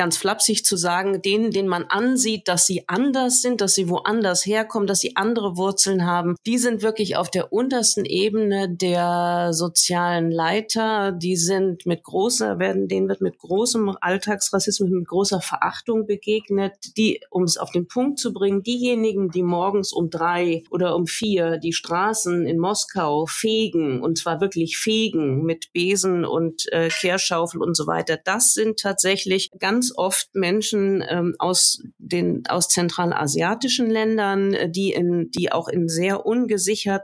ganz 0.00 0.16
flapsig 0.16 0.64
zu 0.64 0.78
sagen, 0.78 1.20
denen, 1.20 1.50
denen 1.50 1.68
man 1.68 1.84
ansieht, 1.84 2.48
dass 2.48 2.66
sie 2.66 2.84
anders 2.86 3.42
sind, 3.42 3.60
dass 3.60 3.74
sie 3.74 3.90
woanders 3.90 4.46
herkommen, 4.46 4.86
dass 4.86 5.00
sie 5.00 5.14
andere 5.14 5.58
Wurzeln 5.58 6.06
haben, 6.06 6.36
die 6.46 6.56
sind 6.56 6.80
wirklich 6.80 7.18
auf 7.18 7.30
der 7.30 7.52
untersten 7.52 8.06
Ebene 8.06 8.74
der 8.74 9.50
sozialen 9.52 10.30
Leiter. 10.30 11.12
Die 11.12 11.36
sind 11.36 11.84
mit 11.84 12.02
großer, 12.02 12.58
werden, 12.58 12.88
denen 12.88 13.10
wird 13.10 13.20
mit 13.20 13.36
großem 13.36 13.94
Alltagsrassismus, 14.00 14.88
mit 14.88 15.06
großer 15.06 15.42
Verachtung 15.42 16.06
begegnet. 16.06 16.72
Die, 16.96 17.20
um 17.28 17.42
es 17.42 17.58
auf 17.58 17.70
den 17.70 17.86
Punkt 17.86 18.18
zu 18.20 18.32
bringen, 18.32 18.62
diejenigen, 18.62 19.28
die 19.28 19.42
morgens 19.42 19.92
um 19.92 20.08
drei 20.08 20.62
oder 20.70 20.96
um 20.96 21.06
vier 21.06 21.58
die 21.58 21.74
Straßen 21.74 22.46
in 22.46 22.58
Moskau 22.58 23.26
fegen, 23.26 24.02
und 24.02 24.16
zwar 24.16 24.40
wirklich 24.40 24.78
fegen 24.78 25.42
mit 25.42 25.74
Besen 25.74 26.24
und 26.24 26.72
äh, 26.72 26.88
Kehrschaufel 26.88 27.60
und 27.60 27.76
so 27.76 27.86
weiter, 27.86 28.16
das 28.16 28.54
sind 28.54 28.78
tatsächlich 28.78 29.50
ganz 29.58 29.89
oft 29.96 30.34
Menschen 30.34 31.04
ähm, 31.08 31.34
aus 31.38 31.82
den 31.98 32.44
aus 32.48 32.68
zentralasiatischen 32.68 33.90
Ländern, 33.90 34.54
äh, 34.54 34.70
die 34.70 34.92
in 34.92 35.30
die 35.30 35.52
auch 35.52 35.68
in 35.68 35.88
sehr 35.88 36.26
ungesichert 36.26 37.02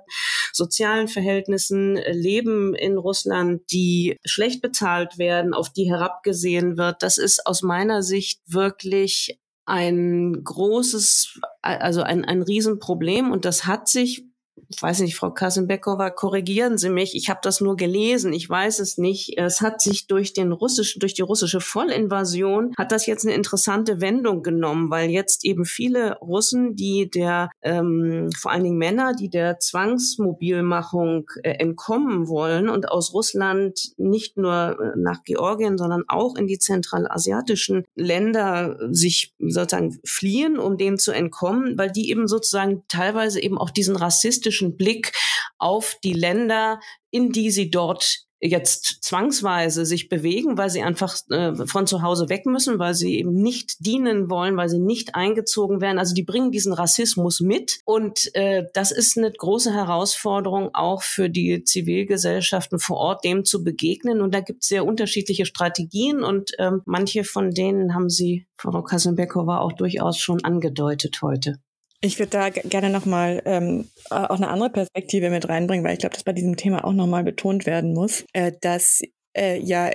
sozialen 0.52 1.08
Verhältnissen 1.08 1.96
äh, 1.96 2.12
leben 2.12 2.74
in 2.74 2.96
Russland, 2.98 3.62
die 3.72 4.16
schlecht 4.24 4.62
bezahlt 4.62 5.18
werden, 5.18 5.54
auf 5.54 5.70
die 5.70 5.90
herabgesehen 5.90 6.76
wird. 6.76 7.02
Das 7.02 7.18
ist 7.18 7.46
aus 7.46 7.62
meiner 7.62 8.02
Sicht 8.02 8.40
wirklich 8.46 9.38
ein 9.66 10.44
großes, 10.44 11.40
also 11.60 12.02
ein, 12.02 12.24
ein 12.24 12.42
Riesenproblem 12.42 13.32
und 13.32 13.44
das 13.44 13.66
hat 13.66 13.88
sich 13.88 14.24
ich 14.68 14.82
weiß 14.82 15.00
nicht, 15.00 15.16
Frau 15.16 15.30
Kassenbeckova, 15.30 16.10
korrigieren 16.10 16.76
Sie 16.78 16.90
mich. 16.90 17.14
Ich 17.14 17.28
habe 17.28 17.40
das 17.42 17.60
nur 17.60 17.76
gelesen. 17.76 18.32
Ich 18.32 18.48
weiß 18.48 18.80
es 18.80 18.98
nicht. 18.98 19.38
Es 19.38 19.60
hat 19.60 19.80
sich 19.80 20.06
durch 20.06 20.32
den 20.32 20.52
russischen, 20.52 20.98
durch 21.00 21.14
die 21.14 21.22
russische 21.22 21.60
Vollinvasion 21.60 22.72
hat 22.76 22.90
das 22.90 23.06
jetzt 23.06 23.24
eine 23.24 23.34
interessante 23.34 24.00
Wendung 24.00 24.42
genommen, 24.42 24.90
weil 24.90 25.10
jetzt 25.10 25.44
eben 25.44 25.64
viele 25.64 26.16
Russen, 26.18 26.74
die 26.74 27.08
der, 27.08 27.50
ähm, 27.62 28.30
vor 28.36 28.50
allen 28.50 28.64
Dingen 28.64 28.78
Männer, 28.78 29.12
die 29.14 29.30
der 29.30 29.60
Zwangsmobilmachung 29.60 31.30
äh, 31.42 31.50
entkommen 31.52 32.28
wollen 32.28 32.68
und 32.68 32.90
aus 32.90 33.14
Russland 33.14 33.92
nicht 33.96 34.36
nur 34.36 34.76
äh, 34.80 34.98
nach 34.98 35.22
Georgien, 35.24 35.78
sondern 35.78 36.02
auch 36.08 36.34
in 36.36 36.46
die 36.46 36.58
zentralasiatischen 36.58 37.84
Länder 37.94 38.76
sich 38.90 39.34
sozusagen 39.38 39.98
fliehen, 40.04 40.58
um 40.58 40.76
denen 40.76 40.98
zu 40.98 41.12
entkommen, 41.12 41.78
weil 41.78 41.92
die 41.92 42.10
eben 42.10 42.26
sozusagen 42.26 42.82
teilweise 42.88 43.40
eben 43.40 43.58
auch 43.58 43.70
diesen 43.70 43.96
rassistischen 43.96 44.45
kritischen 44.46 44.76
Blick 44.76 45.12
auf 45.58 45.96
die 46.04 46.12
Länder, 46.12 46.80
in 47.10 47.30
die 47.30 47.50
sie 47.50 47.70
dort 47.70 48.20
jetzt 48.38 49.02
zwangsweise 49.02 49.86
sich 49.86 50.10
bewegen, 50.10 50.58
weil 50.58 50.68
sie 50.68 50.82
einfach 50.82 51.16
äh, 51.30 51.54
von 51.66 51.86
zu 51.86 52.02
Hause 52.02 52.28
weg 52.28 52.44
müssen, 52.44 52.78
weil 52.78 52.92
sie 52.92 53.18
eben 53.18 53.32
nicht 53.32 53.76
dienen 53.80 54.28
wollen, 54.28 54.58
weil 54.58 54.68
sie 54.68 54.78
nicht 54.78 55.14
eingezogen 55.14 55.80
werden. 55.80 55.98
Also 55.98 56.14
die 56.14 56.22
bringen 56.22 56.52
diesen 56.52 56.74
Rassismus 56.74 57.40
mit 57.40 57.80
und 57.86 58.30
äh, 58.34 58.64
das 58.74 58.92
ist 58.92 59.16
eine 59.16 59.32
große 59.32 59.72
Herausforderung 59.72 60.68
auch 60.74 61.02
für 61.02 61.30
die 61.30 61.64
Zivilgesellschaften 61.64 62.78
vor 62.78 62.98
Ort, 62.98 63.24
dem 63.24 63.46
zu 63.46 63.64
begegnen. 63.64 64.20
Und 64.20 64.34
da 64.34 64.40
gibt 64.40 64.62
es 64.62 64.68
sehr 64.68 64.84
unterschiedliche 64.84 65.46
Strategien 65.46 66.22
und 66.22 66.50
ähm, 66.58 66.82
manche 66.84 67.24
von 67.24 67.52
denen 67.52 67.94
haben 67.94 68.10
Sie, 68.10 68.46
Frau 68.58 68.82
Kassenbecker, 68.82 69.60
auch 69.62 69.72
durchaus 69.72 70.18
schon 70.18 70.44
angedeutet 70.44 71.22
heute. 71.22 71.58
Ich 72.00 72.18
würde 72.18 72.30
da 72.30 72.50
gerne 72.50 72.90
nochmal 72.90 73.42
ähm, 73.46 73.88
auch 74.10 74.36
eine 74.36 74.48
andere 74.48 74.70
Perspektive 74.70 75.30
mit 75.30 75.48
reinbringen, 75.48 75.84
weil 75.84 75.94
ich 75.94 76.00
glaube, 76.00 76.14
dass 76.14 76.24
bei 76.24 76.32
diesem 76.32 76.56
Thema 76.56 76.84
auch 76.84 76.92
nochmal 76.92 77.24
betont 77.24 77.66
werden 77.66 77.94
muss, 77.94 78.24
äh, 78.32 78.52
dass 78.60 79.00
äh, 79.34 79.58
ja 79.58 79.90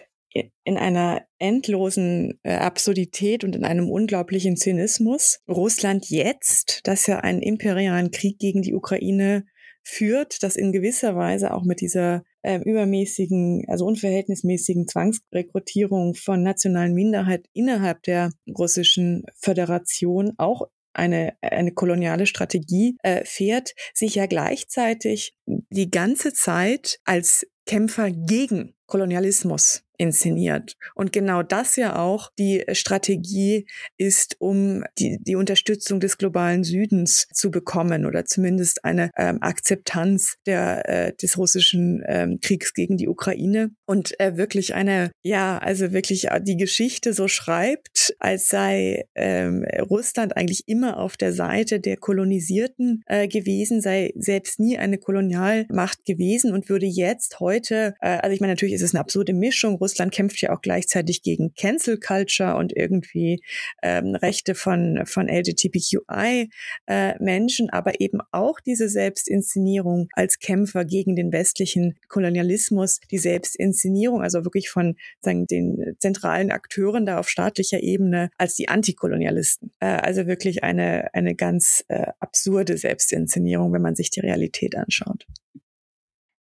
in 0.63 0.77
einer 0.77 1.25
endlosen 1.39 2.39
äh, 2.43 2.55
Absurdität 2.55 3.43
und 3.43 3.55
in 3.55 3.65
einem 3.65 3.89
unglaublichen 3.89 4.55
Zynismus 4.55 5.39
Russland 5.47 6.09
jetzt, 6.09 6.81
das 6.85 7.05
ja 7.07 7.19
einen 7.19 7.41
imperialen 7.41 8.11
Krieg 8.11 8.39
gegen 8.39 8.61
die 8.61 8.73
Ukraine 8.73 9.45
führt, 9.83 10.43
das 10.43 10.55
in 10.55 10.71
gewisser 10.71 11.15
Weise 11.15 11.53
auch 11.53 11.63
mit 11.63 11.81
dieser 11.81 12.23
äh, 12.43 12.59
übermäßigen, 12.59 13.65
also 13.67 13.85
unverhältnismäßigen 13.85 14.87
Zwangsrekrutierung 14.87 16.13
von 16.13 16.43
nationalen 16.43 16.93
Minderheit 16.93 17.45
innerhalb 17.53 18.03
der 18.03 18.31
russischen 18.57 19.25
Föderation 19.39 20.33
auch 20.37 20.67
eine, 20.93 21.35
eine 21.41 21.71
koloniale 21.71 22.25
Strategie 22.25 22.97
äh, 23.03 23.23
fährt, 23.25 23.73
sich 23.93 24.15
ja 24.15 24.25
gleichzeitig 24.25 25.33
die 25.45 25.89
ganze 25.89 26.33
Zeit 26.33 26.99
als 27.05 27.47
Kämpfer 27.65 28.11
gegen 28.11 28.73
Kolonialismus 28.91 29.83
inszeniert. 30.01 30.73
Und 30.95 31.13
genau 31.13 31.43
das 31.43 31.75
ja 31.75 31.99
auch 31.99 32.31
die 32.39 32.63
Strategie 32.71 33.67
ist, 33.97 34.35
um 34.39 34.83
die, 34.97 35.19
die 35.21 35.35
Unterstützung 35.35 35.99
des 35.99 36.17
globalen 36.17 36.63
Südens 36.63 37.27
zu 37.31 37.51
bekommen 37.51 38.07
oder 38.07 38.25
zumindest 38.25 38.83
eine 38.83 39.11
ähm, 39.15 39.37
Akzeptanz 39.41 40.37
der, 40.47 40.89
äh, 40.89 41.13
des 41.13 41.37
russischen 41.37 42.03
ähm, 42.07 42.39
Kriegs 42.41 42.73
gegen 42.73 42.97
die 42.97 43.07
Ukraine 43.07 43.69
und 43.85 44.19
äh, 44.19 44.37
wirklich 44.37 44.73
eine, 44.73 45.11
ja, 45.21 45.59
also 45.59 45.91
wirklich 45.93 46.27
die 46.41 46.57
Geschichte 46.57 47.13
so 47.13 47.27
schreibt, 47.27 48.15
als 48.17 48.47
sei 48.47 49.05
ähm, 49.13 49.63
Russland 49.87 50.35
eigentlich 50.35 50.63
immer 50.67 50.97
auf 50.97 51.15
der 51.15 51.31
Seite 51.31 51.79
der 51.79 51.97
Kolonisierten 51.97 53.03
äh, 53.05 53.27
gewesen, 53.27 53.81
sei 53.81 54.13
selbst 54.15 54.59
nie 54.59 54.79
eine 54.79 54.97
Kolonialmacht 54.97 56.05
gewesen 56.05 56.53
und 56.53 56.69
würde 56.69 56.87
jetzt 56.87 57.39
heute, 57.39 57.93
äh, 58.01 58.17
also 58.17 58.33
ich 58.33 58.41
meine, 58.41 58.53
natürlich 58.53 58.73
ist 58.73 58.80
es 58.81 58.93
eine 58.93 59.01
absurde 59.01 59.33
Mischung, 59.33 59.75
Russland 59.75 60.11
kämpft 60.11 60.41
ja 60.41 60.53
auch 60.53 60.61
gleichzeitig 60.61 61.23
gegen 61.23 61.53
Cancel 61.55 61.99
Culture 61.99 62.55
und 62.55 62.75
irgendwie 62.75 63.41
ähm, 63.81 64.15
Rechte 64.15 64.55
von, 64.55 65.03
von 65.05 65.27
LGBTQI-Menschen, 65.27 67.67
äh, 67.67 67.71
aber 67.71 67.99
eben 67.99 68.19
auch 68.31 68.59
diese 68.59 68.89
Selbstinszenierung 68.89 70.09
als 70.13 70.39
Kämpfer 70.39 70.85
gegen 70.85 71.15
den 71.15 71.31
westlichen 71.31 71.97
Kolonialismus, 72.07 72.99
die 73.09 73.17
Selbstinszenierung, 73.17 74.21
also 74.21 74.43
wirklich 74.43 74.69
von 74.69 74.95
sagen, 75.19 75.47
den 75.47 75.95
zentralen 75.99 76.51
Akteuren 76.51 77.05
da 77.05 77.19
auf 77.19 77.29
staatlicher 77.29 77.81
Ebene 77.81 78.29
als 78.37 78.55
die 78.55 78.69
Antikolonialisten. 78.69 79.71
Äh, 79.79 79.85
also 79.85 80.27
wirklich 80.27 80.63
eine, 80.63 81.13
eine 81.13 81.35
ganz 81.35 81.83
äh, 81.87 82.07
absurde 82.19 82.77
Selbstinszenierung, 82.77 83.73
wenn 83.73 83.81
man 83.81 83.95
sich 83.95 84.09
die 84.09 84.21
Realität 84.21 84.75
anschaut. 84.75 85.25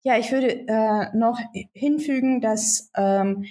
Ja, 0.03 0.19
ich 0.19 0.33
würde 0.33 0.67
äh, 0.67 1.17
noch 1.17 1.39
hinfügen, 1.73 2.41
dass 2.41 2.91
ähm, 2.97 3.45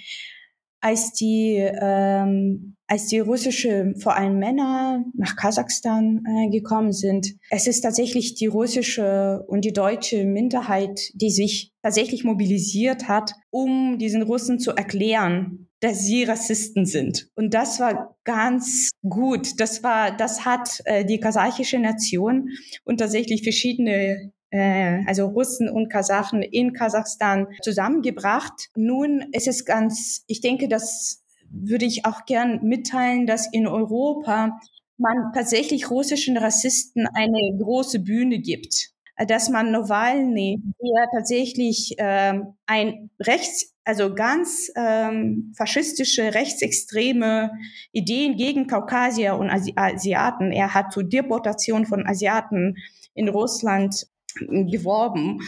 als 0.80 1.12
die 1.12 1.56
ähm, 1.56 2.76
als 2.88 3.06
die 3.06 3.18
russische, 3.18 3.92
vor 3.98 4.16
allem 4.16 4.38
Männer 4.38 5.04
nach 5.14 5.36
Kasachstan 5.36 6.24
äh, 6.26 6.50
gekommen 6.50 6.92
sind, 6.92 7.34
es 7.50 7.66
ist 7.66 7.82
tatsächlich 7.82 8.34
die 8.34 8.46
russische 8.46 9.44
und 9.46 9.64
die 9.66 9.74
deutsche 9.74 10.24
Minderheit, 10.24 10.98
die 11.12 11.30
sich 11.30 11.72
tatsächlich 11.82 12.24
mobilisiert 12.24 13.06
hat, 13.06 13.32
um 13.50 13.98
diesen 13.98 14.22
Russen 14.22 14.58
zu 14.58 14.70
erklären, 14.72 15.68
dass 15.80 16.00
sie 16.00 16.24
Rassisten 16.24 16.86
sind. 16.86 17.28
Und 17.34 17.52
das 17.52 17.78
war 17.78 18.16
ganz 18.24 18.90
gut. 19.06 19.60
Das 19.60 19.82
war, 19.82 20.16
das 20.16 20.46
hat 20.46 20.80
äh, 20.86 21.04
die 21.04 21.20
kasachische 21.20 21.78
Nation 21.78 22.48
und 22.84 22.98
tatsächlich 22.98 23.42
verschiedene 23.42 24.32
also 24.50 25.26
Russen 25.26 25.68
und 25.68 25.90
Kasachen 25.90 26.42
in 26.42 26.72
Kasachstan 26.72 27.48
zusammengebracht. 27.62 28.70
Nun 28.76 29.26
ist 29.32 29.46
es 29.46 29.64
ganz, 29.64 30.24
ich 30.26 30.40
denke, 30.40 30.68
dass 30.68 31.22
würde 31.50 31.86
ich 31.86 32.04
auch 32.04 32.26
gern 32.26 32.60
mitteilen, 32.62 33.26
dass 33.26 33.50
in 33.50 33.66
Europa 33.66 34.58
man 34.98 35.32
tatsächlich 35.34 35.90
russischen 35.90 36.36
Rassisten 36.36 37.06
eine 37.14 37.56
große 37.58 38.00
Bühne 38.00 38.38
gibt 38.38 38.92
dass 39.26 39.48
man 39.48 39.72
Nawalny, 39.72 40.62
der 40.80 41.08
tatsächlich 41.10 41.94
ähm, 41.98 42.54
ein 42.66 43.10
rechts, 43.18 43.74
also 43.84 44.14
ganz 44.14 44.70
ähm, 44.76 45.52
faschistische, 45.56 46.34
rechtsextreme 46.34 47.50
Ideen 47.90 48.36
gegen 48.36 48.66
Kaukasier 48.66 49.34
und 49.34 49.50
Asi 49.50 49.72
Asiaten, 49.74 50.52
er 50.52 50.74
hat 50.74 50.92
zur 50.92 51.04
Deportation 51.04 51.86
von 51.86 52.06
Asiaten 52.06 52.76
in 53.14 53.28
Russland 53.28 54.06
geworben 54.38 55.40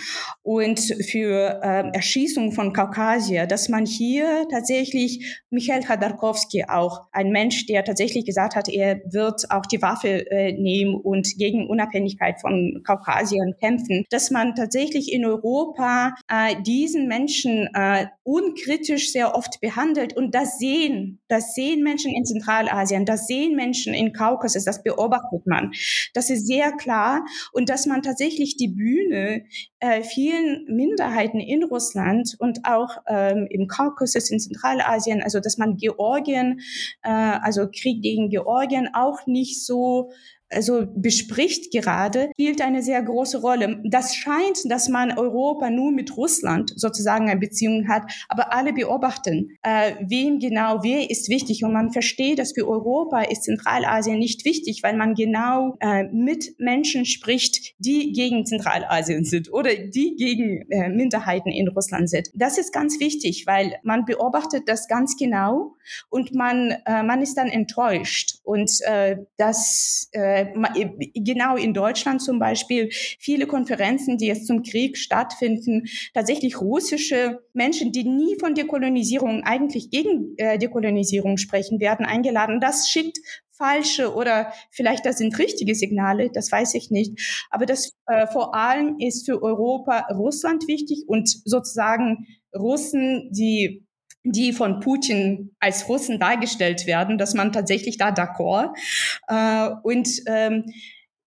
und 0.42 0.80
für 0.80 1.60
äh, 1.62 1.90
Erschießung 1.92 2.52
von 2.52 2.72
Kaukasier, 2.72 3.46
dass 3.46 3.68
man 3.68 3.86
hier 3.86 4.46
tatsächlich 4.50 5.40
Michael 5.50 5.82
Khodorkovsky 5.82 6.64
auch 6.68 7.02
ein 7.12 7.30
Mensch, 7.30 7.66
der 7.66 7.84
tatsächlich 7.84 8.24
gesagt 8.24 8.56
hat, 8.56 8.68
er 8.68 9.00
wird 9.04 9.50
auch 9.50 9.66
die 9.66 9.82
Waffe 9.82 10.30
äh, 10.30 10.52
nehmen 10.52 10.94
und 10.94 11.26
gegen 11.38 11.68
Unabhängigkeit 11.68 12.40
von 12.40 12.82
Kaukasiern 12.84 13.54
kämpfen, 13.60 14.04
dass 14.10 14.30
man 14.30 14.54
tatsächlich 14.54 15.12
in 15.12 15.24
Europa 15.24 16.14
äh, 16.28 16.60
diesen 16.62 17.08
Menschen 17.08 17.68
äh, 17.74 18.06
unkritisch 18.22 19.12
sehr 19.12 19.34
oft 19.34 19.60
behandelt 19.60 20.16
und 20.16 20.34
das 20.34 20.58
sehen, 20.58 21.20
das 21.28 21.54
sehen 21.54 21.82
Menschen 21.82 22.12
in 22.12 22.24
Zentralasien, 22.24 23.04
das 23.04 23.26
sehen 23.26 23.56
Menschen 23.56 23.94
in 23.94 24.12
Kaukasus, 24.12 24.64
das 24.64 24.82
beobachtet 24.82 25.46
man. 25.46 25.72
Das 26.14 26.30
ist 26.30 26.46
sehr 26.46 26.72
klar 26.72 27.24
und 27.52 27.68
dass 27.68 27.86
man 27.86 28.02
tatsächlich 28.02 28.56
die 28.56 28.68
Bühne 28.80 29.44
äh, 29.78 30.02
vielen 30.02 30.64
Minderheiten 30.74 31.38
in 31.38 31.64
Russland 31.64 32.34
und 32.38 32.60
auch 32.64 32.96
ähm, 33.06 33.46
im 33.50 33.68
Kaukasus 33.68 34.30
in 34.30 34.40
Zentralasien, 34.40 35.22
also 35.22 35.38
dass 35.38 35.58
man 35.58 35.76
Georgien, 35.76 36.60
äh, 37.02 37.10
also 37.10 37.68
Krieg 37.68 38.02
gegen 38.02 38.30
Georgien 38.30 38.88
auch 38.94 39.26
nicht 39.26 39.64
so 39.64 40.10
also 40.50 40.86
bespricht 40.94 41.72
gerade, 41.72 42.30
spielt 42.32 42.60
eine 42.60 42.82
sehr 42.82 43.02
große 43.02 43.40
Rolle. 43.40 43.80
Das 43.84 44.14
scheint, 44.14 44.58
dass 44.70 44.88
man 44.88 45.16
Europa 45.16 45.70
nur 45.70 45.92
mit 45.92 46.16
Russland 46.16 46.72
sozusagen 46.76 47.30
eine 47.30 47.40
Beziehung 47.40 47.88
hat, 47.88 48.02
aber 48.28 48.52
alle 48.52 48.72
beobachten, 48.72 49.56
äh, 49.62 49.94
wem 50.00 50.38
genau, 50.38 50.80
wer 50.82 51.10
ist 51.10 51.28
wichtig 51.28 51.64
und 51.64 51.72
man 51.72 51.92
versteht, 51.92 52.38
dass 52.38 52.52
für 52.52 52.68
Europa 52.68 53.22
ist 53.22 53.44
Zentralasien 53.44 54.18
nicht 54.18 54.44
wichtig, 54.44 54.82
weil 54.82 54.96
man 54.96 55.14
genau 55.14 55.76
äh, 55.80 56.04
mit 56.04 56.58
Menschen 56.58 57.04
spricht, 57.04 57.74
die 57.78 58.12
gegen 58.12 58.44
Zentralasien 58.44 59.24
sind 59.24 59.52
oder 59.52 59.70
die 59.74 60.16
gegen 60.16 60.70
äh, 60.70 60.88
Minderheiten 60.88 61.50
in 61.50 61.68
Russland 61.68 62.10
sind. 62.10 62.30
Das 62.34 62.58
ist 62.58 62.72
ganz 62.72 62.98
wichtig, 63.00 63.44
weil 63.46 63.76
man 63.82 64.04
beobachtet 64.04 64.64
das 64.68 64.88
ganz 64.88 65.16
genau 65.16 65.74
und 66.08 66.34
man, 66.34 66.74
äh, 66.86 67.02
man 67.02 67.22
ist 67.22 67.36
dann 67.36 67.48
enttäuscht 67.48 68.38
und 68.42 68.70
äh, 68.82 69.18
das 69.36 70.08
äh, 70.12 70.39
genau 71.14 71.56
in 71.56 71.74
Deutschland 71.74 72.22
zum 72.22 72.38
Beispiel 72.38 72.88
viele 72.90 73.46
Konferenzen, 73.46 74.18
die 74.18 74.26
jetzt 74.26 74.46
zum 74.46 74.62
Krieg 74.62 74.98
stattfinden, 74.98 75.84
tatsächlich 76.14 76.60
russische 76.60 77.40
Menschen, 77.52 77.92
die 77.92 78.04
nie 78.04 78.36
von 78.38 78.54
Dekolonisierung, 78.54 79.42
eigentlich 79.44 79.90
gegen 79.90 80.34
äh, 80.36 80.58
Dekolonisierung 80.58 81.36
sprechen, 81.36 81.80
werden 81.80 82.06
eingeladen. 82.06 82.60
Das 82.60 82.88
schickt 82.88 83.18
falsche 83.60 84.14
oder 84.14 84.52
vielleicht 84.70 85.04
das 85.04 85.18
sind 85.18 85.38
richtige 85.38 85.74
Signale, 85.74 86.30
das 86.32 86.50
weiß 86.50 86.74
ich 86.74 86.90
nicht. 86.90 87.46
Aber 87.50 87.66
das 87.66 87.92
äh, 88.06 88.26
vor 88.26 88.54
allem 88.54 88.96
ist 88.98 89.26
für 89.26 89.42
Europa 89.42 90.06
Russland 90.14 90.66
wichtig 90.66 91.04
und 91.06 91.28
sozusagen 91.44 92.26
Russen, 92.56 93.30
die 93.32 93.86
die 94.24 94.52
von 94.52 94.80
Putin 94.80 95.54
als 95.60 95.88
Russen 95.88 96.18
dargestellt 96.18 96.86
werden, 96.86 97.18
dass 97.18 97.34
man 97.34 97.52
tatsächlich 97.52 97.96
da 97.96 98.10
d'accord. 98.10 98.74
Äh, 99.28 99.70
und 99.82 100.08
ähm, 100.26 100.72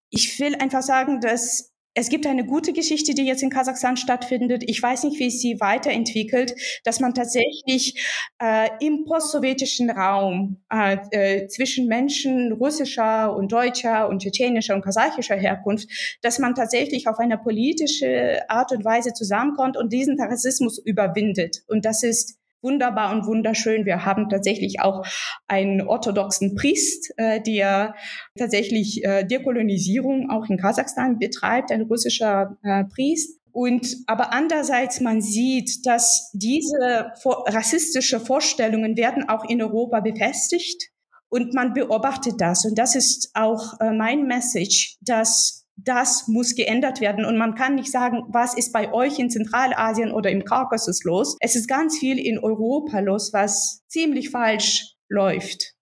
ich 0.09 0.39
will 0.39 0.55
einfach 0.55 0.83
sagen, 0.83 1.19
dass 1.21 1.73
es 1.95 2.09
gibt 2.09 2.25
eine 2.25 2.45
gute 2.45 2.73
Geschichte, 2.73 3.13
die 3.13 3.25
jetzt 3.25 3.43
in 3.43 3.51
Kasachstan 3.51 3.97
stattfindet. 3.97 4.63
Ich 4.65 4.81
weiß 4.81 5.03
nicht, 5.03 5.19
wie 5.19 5.27
es 5.27 5.39
sie 5.39 5.59
weiterentwickelt, 5.59 6.55
dass 6.83 6.99
man 6.99 7.13
tatsächlich 7.13 8.03
äh, 8.41 8.69
im 8.79 9.05
postsowjetischen 9.05 9.91
Raum 9.91 10.63
äh, 10.71 10.97
äh, 11.11 11.47
zwischen 11.47 11.87
Menschen 11.87 12.51
russischer 12.51 13.35
und 13.35 13.51
deutscher 13.51 14.09
und 14.09 14.23
tschetschenischer 14.23 14.73
und 14.73 14.83
kasachischer 14.83 15.35
Herkunft, 15.35 15.87
dass 16.23 16.39
man 16.39 16.55
tatsächlich 16.55 17.07
auf 17.07 17.19
eine 17.19 17.37
politische 17.37 18.41
Art 18.49 18.71
und 18.71 18.83
Weise 18.83 19.13
zusammenkommt 19.13 19.77
und 19.77 19.93
diesen 19.93 20.19
Rassismus 20.19 20.79
überwindet. 20.79 21.63
Und 21.67 21.85
das 21.85 22.01
ist 22.01 22.39
wunderbar 22.64 23.14
und 23.14 23.28
wunderschön. 23.28 23.86
Wir 23.86 24.05
haben 24.05 24.30
tatsächlich 24.30 24.80
auch 24.82 25.05
einen 25.47 25.82
orthodoxen 25.82 26.55
Priest, 26.55 27.14
äh, 27.18 27.41
der 27.41 27.95
tatsächlich 28.38 29.03
äh, 29.03 29.26
Dekolonisierung 29.26 30.30
auch 30.30 30.49
in 30.49 30.57
Kasachstan 30.57 31.20
betreibt, 31.20 31.72
ein 31.72 31.84
russischer 31.84 32.57
äh, 32.64 32.86
Priest. 32.86 33.39
Und 33.51 33.97
aber 34.07 34.34
andererseits 34.34 34.99
man 34.99 35.22
sieht, 35.22 35.86
dass 35.86 36.32
diese 36.34 37.11
vor, 37.22 37.45
rassistische 37.47 38.20
Vorstellungen 38.20 38.97
werden 38.97 39.30
auch 39.30 39.47
in 39.47 39.61
Europa 39.61 39.99
befestigt 39.99 40.89
und 41.30 41.53
man 41.53 41.74
beobachtet 41.74 42.36
das. 42.39 42.66
Und 42.66 42.80
das 42.80 42.95
ist 42.95 43.30
auch 43.34 43.80
äh, 43.80 43.91
mein 43.91 44.26
Message, 44.26 44.97
dass 45.01 45.62
das 45.76 46.28
muss 46.28 46.55
geändert 46.55 47.01
werden. 47.01 47.26
Und 47.26 47.38
man 47.38 47.55
kann 47.55 47.76
nicht 47.76 47.91
sagen, 47.91 48.24
was 48.30 48.55
ist 48.55 48.74
bei 48.74 48.93
euch 48.93 49.19
in 49.19 49.30
Zentralasien 49.30 50.11
oder 50.11 50.30
im 50.30 50.45
Kaukasus 50.45 51.03
los. 51.03 51.38
Es 51.39 51.55
ist 51.55 51.67
ganz 51.67 51.97
viel 51.97 52.19
in 52.19 52.39
Europa 52.39 52.99
los, 52.99 53.34
was 53.34 53.84
ziemlich 53.88 54.30
falsch 54.30 54.95
läuft. 55.09 55.74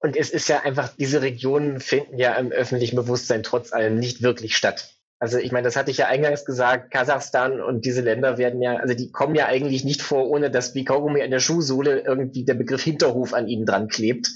Und 0.00 0.16
es 0.16 0.30
ist 0.30 0.48
ja 0.48 0.60
einfach, 0.60 0.94
diese 0.96 1.20
Regionen 1.20 1.80
finden 1.80 2.18
ja 2.18 2.34
im 2.34 2.52
öffentlichen 2.52 2.96
Bewusstsein 2.96 3.42
trotz 3.42 3.72
allem 3.72 3.98
nicht 3.98 4.22
wirklich 4.22 4.56
statt. 4.56 4.94
Also 5.18 5.36
ich 5.36 5.52
meine, 5.52 5.64
das 5.64 5.76
hatte 5.76 5.90
ich 5.90 5.98
ja 5.98 6.06
eingangs 6.06 6.46
gesagt, 6.46 6.90
Kasachstan 6.90 7.60
und 7.60 7.84
diese 7.84 8.00
Länder 8.00 8.38
werden 8.38 8.62
ja, 8.62 8.76
also 8.76 8.94
die 8.94 9.12
kommen 9.12 9.34
ja 9.34 9.46
eigentlich 9.46 9.84
nicht 9.84 10.00
vor, 10.00 10.30
ohne 10.30 10.50
dass 10.50 10.74
wie 10.74 10.86
Kaugummi 10.86 11.20
an 11.20 11.30
der 11.30 11.40
Schuhsohle 11.40 12.00
irgendwie 12.00 12.46
der 12.46 12.54
Begriff 12.54 12.82
Hinterhof 12.82 13.34
an 13.34 13.46
ihnen 13.46 13.66
dran 13.66 13.88
klebt. 13.88 14.30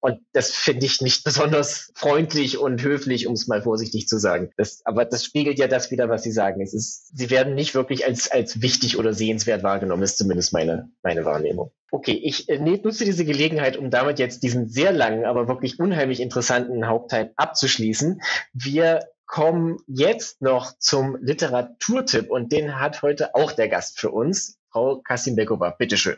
Und 0.00 0.20
das 0.32 0.50
finde 0.52 0.86
ich 0.86 1.00
nicht 1.00 1.24
besonders 1.24 1.90
freundlich 1.94 2.58
und 2.58 2.82
höflich, 2.82 3.26
um 3.26 3.34
es 3.34 3.48
mal 3.48 3.62
vorsichtig 3.62 4.06
zu 4.08 4.18
sagen. 4.18 4.50
Das, 4.56 4.80
aber 4.84 5.04
das 5.04 5.24
spiegelt 5.24 5.58
ja 5.58 5.66
das 5.66 5.90
wieder, 5.90 6.08
was 6.08 6.22
Sie 6.22 6.32
sagen. 6.32 6.60
Es 6.60 6.74
ist, 6.74 7.16
sie 7.16 7.30
werden 7.30 7.54
nicht 7.54 7.74
wirklich 7.74 8.06
als, 8.06 8.30
als 8.30 8.62
wichtig 8.62 8.98
oder 8.98 9.12
sehenswert 9.12 9.62
wahrgenommen, 9.62 10.02
ist 10.02 10.18
zumindest 10.18 10.52
meine, 10.52 10.90
meine 11.02 11.24
Wahrnehmung. 11.24 11.72
Okay, 11.90 12.12
ich 12.12 12.48
äh, 12.48 12.58
nutze 12.58 13.04
diese 13.04 13.24
Gelegenheit, 13.24 13.76
um 13.76 13.90
damit 13.90 14.18
jetzt 14.18 14.42
diesen 14.42 14.68
sehr 14.68 14.92
langen, 14.92 15.24
aber 15.24 15.48
wirklich 15.48 15.78
unheimlich 15.78 16.20
interessanten 16.20 16.86
Hauptteil 16.86 17.32
abzuschließen. 17.36 18.20
Wir 18.52 19.00
kommen 19.26 19.78
jetzt 19.86 20.40
noch 20.42 20.78
zum 20.78 21.16
Literaturtipp 21.20 22.30
und 22.30 22.52
den 22.52 22.80
hat 22.80 23.02
heute 23.02 23.34
auch 23.34 23.52
der 23.52 23.68
Gast 23.68 24.00
für 24.00 24.10
uns, 24.10 24.58
Frau 24.70 25.00
Kassimbekova. 25.00 25.70
Bitteschön. 25.70 26.16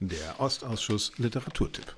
Der 0.00 0.38
Ostausschuss 0.38 1.12
Literaturtipp. 1.16 1.94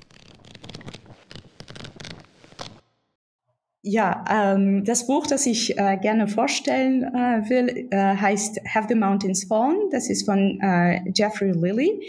Ja, 3.82 4.24
ähm, 4.28 4.84
das 4.84 5.06
Buch, 5.06 5.26
das 5.28 5.46
ich 5.46 5.78
äh, 5.78 5.96
gerne 5.98 6.26
vorstellen 6.26 7.04
äh, 7.04 7.48
will, 7.48 7.86
äh, 7.90 8.16
heißt 8.16 8.60
Have 8.74 8.88
the 8.88 8.96
Mountains 8.96 9.44
Fallen. 9.44 9.88
Das 9.92 10.10
ist 10.10 10.24
von 10.24 10.60
äh, 10.60 11.00
Jeffrey 11.14 11.52
Lilly. 11.52 12.02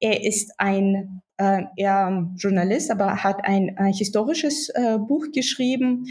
Er 0.00 0.24
ist 0.24 0.52
ein 0.58 1.22
äh, 1.36 1.62
er 1.76 2.28
Journalist, 2.36 2.90
aber 2.90 3.22
hat 3.22 3.44
ein 3.44 3.76
äh, 3.76 3.92
historisches 3.92 4.72
Buch 5.06 5.26
geschrieben 5.32 6.06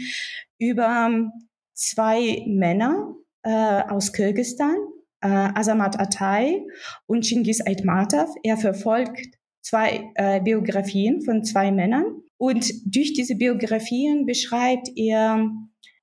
über 0.58 1.30
zwei 1.74 2.42
Männer 2.46 3.14
aus 3.42 4.12
Kirgistan, 4.12 4.76
Azamat 5.20 6.00
Atay 6.00 6.66
und 7.06 7.24
Chingis 7.24 7.60
Aitmatov. 7.60 8.34
Er 8.42 8.56
verfolgt 8.56 9.36
zwei 9.60 10.10
Biografien 10.42 11.22
von 11.22 11.44
zwei 11.44 11.70
Männern 11.70 12.22
und 12.38 12.70
durch 12.84 13.12
diese 13.14 13.36
Biografien 13.36 14.26
beschreibt 14.26 14.90
er 14.96 15.50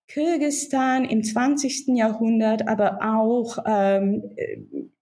Kirgistan 0.07 1.05
im 1.05 1.23
20. 1.23 1.95
Jahrhundert, 1.95 2.67
aber 2.67 2.99
auch 3.01 3.57
ähm, 3.65 4.23
äh, 4.35 4.57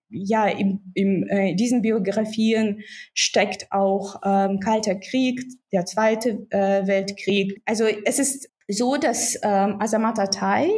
ja, 0.10 0.46
in, 0.48 0.82
in 0.94 1.28
äh, 1.30 1.56
diesen 1.56 1.82
Biografien 1.82 2.82
steckt 3.14 3.68
auch 3.72 4.22
ähm, 4.26 4.60
Kalter 4.60 4.96
Krieg, 4.96 5.42
der 5.72 5.86
Zweite 5.86 6.48
äh, 6.50 6.86
Weltkrieg. 6.86 7.62
Also 7.66 7.86
es 8.06 8.20
ist 8.20 8.50
so, 8.68 8.98
dass 8.98 9.36
ähm, 9.42 9.78
Azamat 9.80 10.20
Atay 10.20 10.70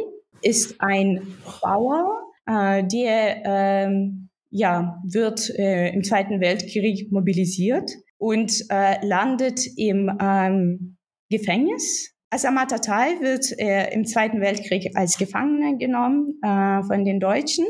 ist 0.42 0.80
ein 0.80 1.26
Bauer, 1.62 2.22
äh, 2.46 2.84
der 2.86 3.42
ähm, 3.44 4.28
ja, 4.50 5.02
wird 5.04 5.50
äh, 5.58 5.88
im 5.88 6.04
Zweiten 6.04 6.40
Weltkrieg 6.40 7.10
mobilisiert 7.10 7.90
und 8.18 8.52
äh, 8.70 9.04
landet 9.04 9.66
im 9.76 10.10
ähm, 10.20 10.96
Gefängnis. 11.30 12.14
Asamat 12.30 12.70
Tatai 12.70 13.20
wird 13.20 13.56
äh, 13.58 13.92
im 13.92 14.06
Zweiten 14.06 14.40
Weltkrieg 14.40 14.96
als 14.96 15.18
Gefangener 15.18 15.78
genommen 15.78 16.40
äh, 16.42 16.82
von 16.82 17.04
den 17.04 17.20
Deutschen. 17.20 17.64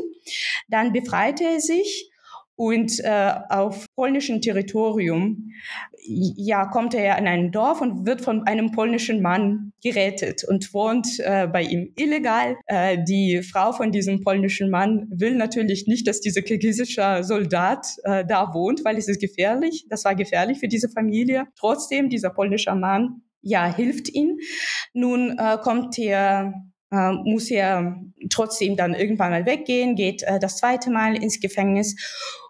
Dann 0.69 0.91
befreit 0.91 1.39
er 1.39 1.59
sich 1.59 2.09
und 2.55 2.99
äh, 3.03 3.33
auf 3.49 3.85
polnischem 3.95 4.41
Territorium 4.41 5.51
ja 6.07 6.65
kommt 6.65 6.93
er 6.93 7.17
in 7.17 7.27
ein 7.27 7.51
Dorf 7.51 7.81
und 7.81 8.05
wird 8.05 8.21
von 8.21 8.45
einem 8.47 8.71
polnischen 8.71 9.21
Mann 9.21 9.73
gerettet 9.81 10.43
und 10.43 10.73
wohnt 10.73 11.19
äh, 11.19 11.47
bei 11.47 11.63
ihm 11.63 11.91
illegal. 11.95 12.57
Äh, 12.67 13.03
die 13.03 13.41
Frau 13.41 13.71
von 13.71 13.91
diesem 13.91 14.21
polnischen 14.21 14.69
Mann 14.69 15.07
will 15.09 15.35
natürlich 15.35 15.87
nicht, 15.87 16.07
dass 16.07 16.21
dieser 16.21 16.41
kirgisische 16.41 17.23
Soldat 17.23 17.87
äh, 18.03 18.25
da 18.25 18.53
wohnt, 18.53 18.85
weil 18.85 18.97
es 18.97 19.07
ist 19.07 19.19
gefährlich. 19.19 19.85
Das 19.89 20.05
war 20.05 20.15
gefährlich 20.15 20.59
für 20.59 20.67
diese 20.67 20.89
Familie. 20.89 21.47
Trotzdem 21.57 22.09
dieser 22.09 22.29
polnische 22.29 22.73
Mann 22.75 23.21
ja 23.41 23.73
hilft 23.73 24.09
ihm. 24.09 24.37
Nun 24.93 25.37
äh, 25.37 25.57
kommt 25.61 25.97
er 25.99 26.53
äh, 26.91 27.11
muss 27.23 27.49
er 27.49 27.99
trotzdem 28.29 28.75
dann 28.75 28.93
irgendwann 28.93 29.31
mal 29.31 29.45
weggehen, 29.45 29.95
geht 29.95 30.23
äh, 30.23 30.39
das 30.39 30.57
zweite 30.57 30.91
Mal 30.91 31.15
ins 31.21 31.39
Gefängnis 31.39 31.95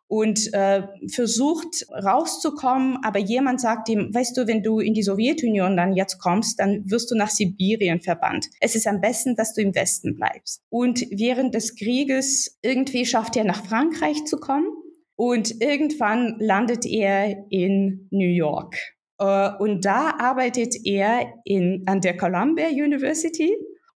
und 0.07 0.53
äh, 0.53 0.83
versucht 1.11 1.87
rauszukommen, 1.91 2.97
aber 3.03 3.19
jemand 3.19 3.59
sagt 3.59 3.89
ihm, 3.89 4.13
weißt 4.13 4.37
du, 4.37 4.47
wenn 4.47 4.61
du 4.61 4.79
in 4.79 4.93
die 4.93 5.03
Sowjetunion 5.03 5.75
dann 5.75 5.93
jetzt 5.93 6.19
kommst, 6.19 6.59
dann 6.59 6.83
wirst 6.89 7.09
du 7.09 7.15
nach 7.15 7.29
Sibirien 7.29 8.01
verbannt. 8.01 8.47
Es 8.59 8.75
ist 8.75 8.87
am 8.87 9.01
besten, 9.01 9.35
dass 9.35 9.53
du 9.53 9.61
im 9.61 9.73
Westen 9.73 10.15
bleibst. 10.15 10.61
Und 10.69 11.01
während 11.09 11.55
des 11.55 11.75
Krieges 11.75 12.59
irgendwie 12.61 13.05
schafft 13.05 13.35
er 13.35 13.45
nach 13.45 13.65
Frankreich 13.65 14.25
zu 14.25 14.37
kommen 14.37 14.67
und 15.15 15.61
irgendwann 15.61 16.35
landet 16.39 16.85
er 16.85 17.45
in 17.49 18.07
New 18.11 18.27
York. 18.27 18.75
Uh, 19.21 19.51
und 19.59 19.85
da 19.85 20.15
arbeitet 20.19 20.75
er 20.83 21.25
in, 21.45 21.83
an 21.85 22.01
der 22.01 22.17
Columbia 22.17 22.67
University 22.67 23.55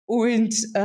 und 0.10 0.56
äh, 0.74 0.80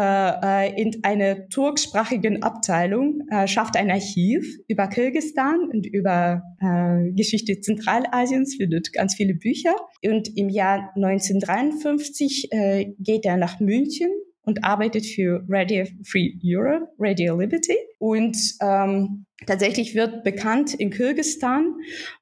äh, 0.69 0.83
in 0.83 1.03
einer 1.03 1.49
turksprachigen 1.49 2.43
Abteilung 2.43 3.23
äh, 3.31 3.49
schafft 3.49 3.75
ein 3.75 3.91
Archiv 3.91 4.47
über 4.69 4.87
Kirgistan 4.87 5.71
und 5.73 5.87
über 5.87 6.43
äh, 6.61 7.11
Geschichte 7.13 7.59
Zentralasiens, 7.59 8.57
findet 8.57 8.93
ganz 8.93 9.15
viele 9.15 9.33
Bücher. 9.33 9.75
Und 10.05 10.37
im 10.37 10.51
Jahr 10.51 10.93
1953 10.97 12.53
äh, 12.53 12.93
geht 12.99 13.25
er 13.25 13.39
nach 13.39 13.61
München 13.61 14.11
und 14.43 14.63
arbeitet 14.63 15.07
für 15.07 15.43
Radio 15.49 15.87
Free 16.03 16.35
Europe, 16.45 16.89
Radio 16.99 17.41
Liberty. 17.41 17.79
Und 17.99 18.37
ähm, 18.61 19.25
tatsächlich 19.47 19.95
wird 19.95 20.25
bekannt 20.25 20.75
in 20.75 20.91
Kirgistan, 20.91 21.75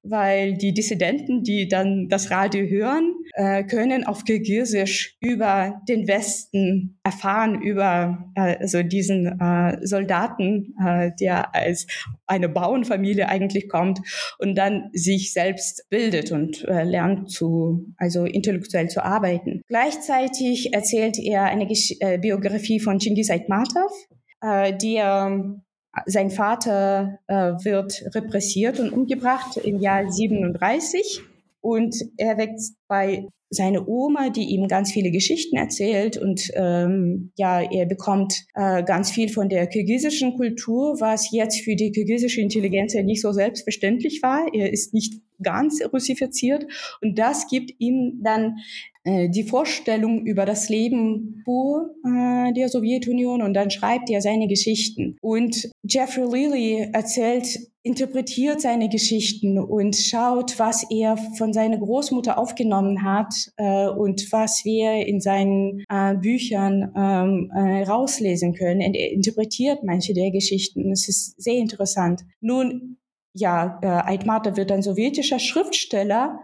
weil 0.03 0.55
die 0.55 0.75
Dissidenten, 0.75 1.43
die 1.43 1.69
dann 1.69 2.09
das 2.09 2.31
Radio 2.31 2.67
hören, 2.67 3.15
äh, 3.35 3.65
können 3.65 4.05
auf 4.05 4.25
Kirgisisch 4.25 5.17
über 5.21 5.81
den 5.89 6.07
Westen 6.09 6.99
erfahren, 7.03 7.61
über 7.63 8.31
äh, 8.35 8.57
also 8.59 8.83
diesen 8.83 9.41
äh, 9.41 9.79
Soldaten, 9.87 10.75
äh, 10.85 11.11
der 11.21 11.55
als 11.55 11.87
eine 12.27 12.49
Bauernfamilie 12.49 13.29
eigentlich 13.29 13.69
kommt 13.69 14.01
und 14.39 14.57
dann 14.57 14.91
sich 14.93 15.33
selbst 15.33 15.87
bildet 15.91 16.33
und 16.33 16.65
äh, 16.65 16.85
lernt 16.85 17.31
zu, 17.31 17.87
also 17.97 18.25
intellektuell 18.25 18.89
zu 18.89 19.05
arbeiten. 19.05 19.63
Gleichzeitig 19.69 20.73
erzählt 20.73 21.19
er 21.19 21.45
eine 21.45 21.67
Gesch 21.67 21.95
äh, 22.01 22.19
Biografie 22.19 22.81
von 22.81 22.99
Chingiz 22.99 23.31
Aitmatov, 23.31 23.93
äh, 24.41 24.77
der 24.77 25.61
sein 26.07 26.31
Vater 26.31 27.19
äh, 27.27 27.35
wird 27.65 28.03
repressiert 28.15 28.81
und 28.81 28.93
umgebracht 28.93 29.57
im 29.59 29.79
Jahr 29.79 30.11
37 30.11 31.21
und 31.61 31.97
er 32.17 32.39
wächst 32.39 32.77
bei 32.89 33.27
seiner 33.51 33.87
Oma, 33.87 34.31
die 34.31 34.49
ihm 34.55 34.67
ganz 34.67 34.93
viele 34.93 35.11
Geschichten 35.11 35.57
erzählt 35.57 36.17
und 36.17 36.51
ähm, 36.55 37.33
ja, 37.37 37.61
er 37.61 37.85
bekommt 37.85 38.47
äh, 38.55 38.83
ganz 38.83 39.11
viel 39.11 39.29
von 39.29 39.51
der 39.51 39.67
kirgisischen 39.67 40.37
Kultur, 40.37 40.97
was 41.01 41.31
jetzt 41.33 41.61
für 41.61 41.77
die 41.77 41.93
kirgisische 41.93 42.41
Intelligenz 42.41 42.95
ja 42.95 43.03
nicht 43.03 43.21
so 43.21 43.33
selbstverständlich 43.33 44.23
war. 44.23 44.47
Er 44.55 44.73
ist 44.73 44.95
nicht 44.95 45.21
ganz 45.43 45.83
russifiziert 45.93 46.65
und 47.03 47.19
das 47.19 47.47
gibt 47.49 47.73
ihm 47.79 48.21
dann 48.23 48.57
die 49.05 49.43
Vorstellung 49.43 50.25
über 50.25 50.45
das 50.45 50.69
Leben 50.69 51.43
vor 51.45 51.91
äh, 52.05 52.53
der 52.53 52.69
Sowjetunion 52.69 53.43
und 53.43 53.55
dann 53.55 53.71
schreibt 53.71 54.11
er 54.11 54.21
seine 54.21 54.47
Geschichten. 54.47 55.17
Und 55.21 55.71
Jeffrey 55.83 56.25
Lilly 56.25 56.89
erzählt, 56.93 57.59
interpretiert 57.83 58.61
seine 58.61 58.89
Geschichten 58.89 59.59
und 59.59 59.97
schaut, 59.97 60.59
was 60.59 60.87
er 60.91 61.17
von 61.37 61.53
seiner 61.53 61.79
Großmutter 61.79 62.39
aufgenommen 62.39 63.03
hat 63.03 63.35
äh, 63.57 63.89
und 63.89 64.31
was 64.31 64.65
wir 64.65 65.07
in 65.07 65.21
seinen 65.21 65.85
äh, 65.89 66.15
Büchern 66.15 66.93
ähm, 66.97 67.51
äh, 67.55 67.83
rauslesen 67.83 68.55
können. 68.55 68.83
Und 68.87 68.95
er 68.95 69.11
interpretiert 69.11 69.81
manche 69.83 70.15
der 70.15 70.31
Geschichten. 70.31 70.93
Es 70.93 71.09
ist 71.09 71.43
sehr 71.43 71.57
interessant. 71.57 72.23
Nun, 72.41 72.99
ja, 73.35 73.81
äh, 73.83 73.87
Aitmata 73.87 74.57
wird 74.57 74.71
ein 74.71 74.83
sowjetischer 74.83 75.39
Schriftsteller, 75.39 76.39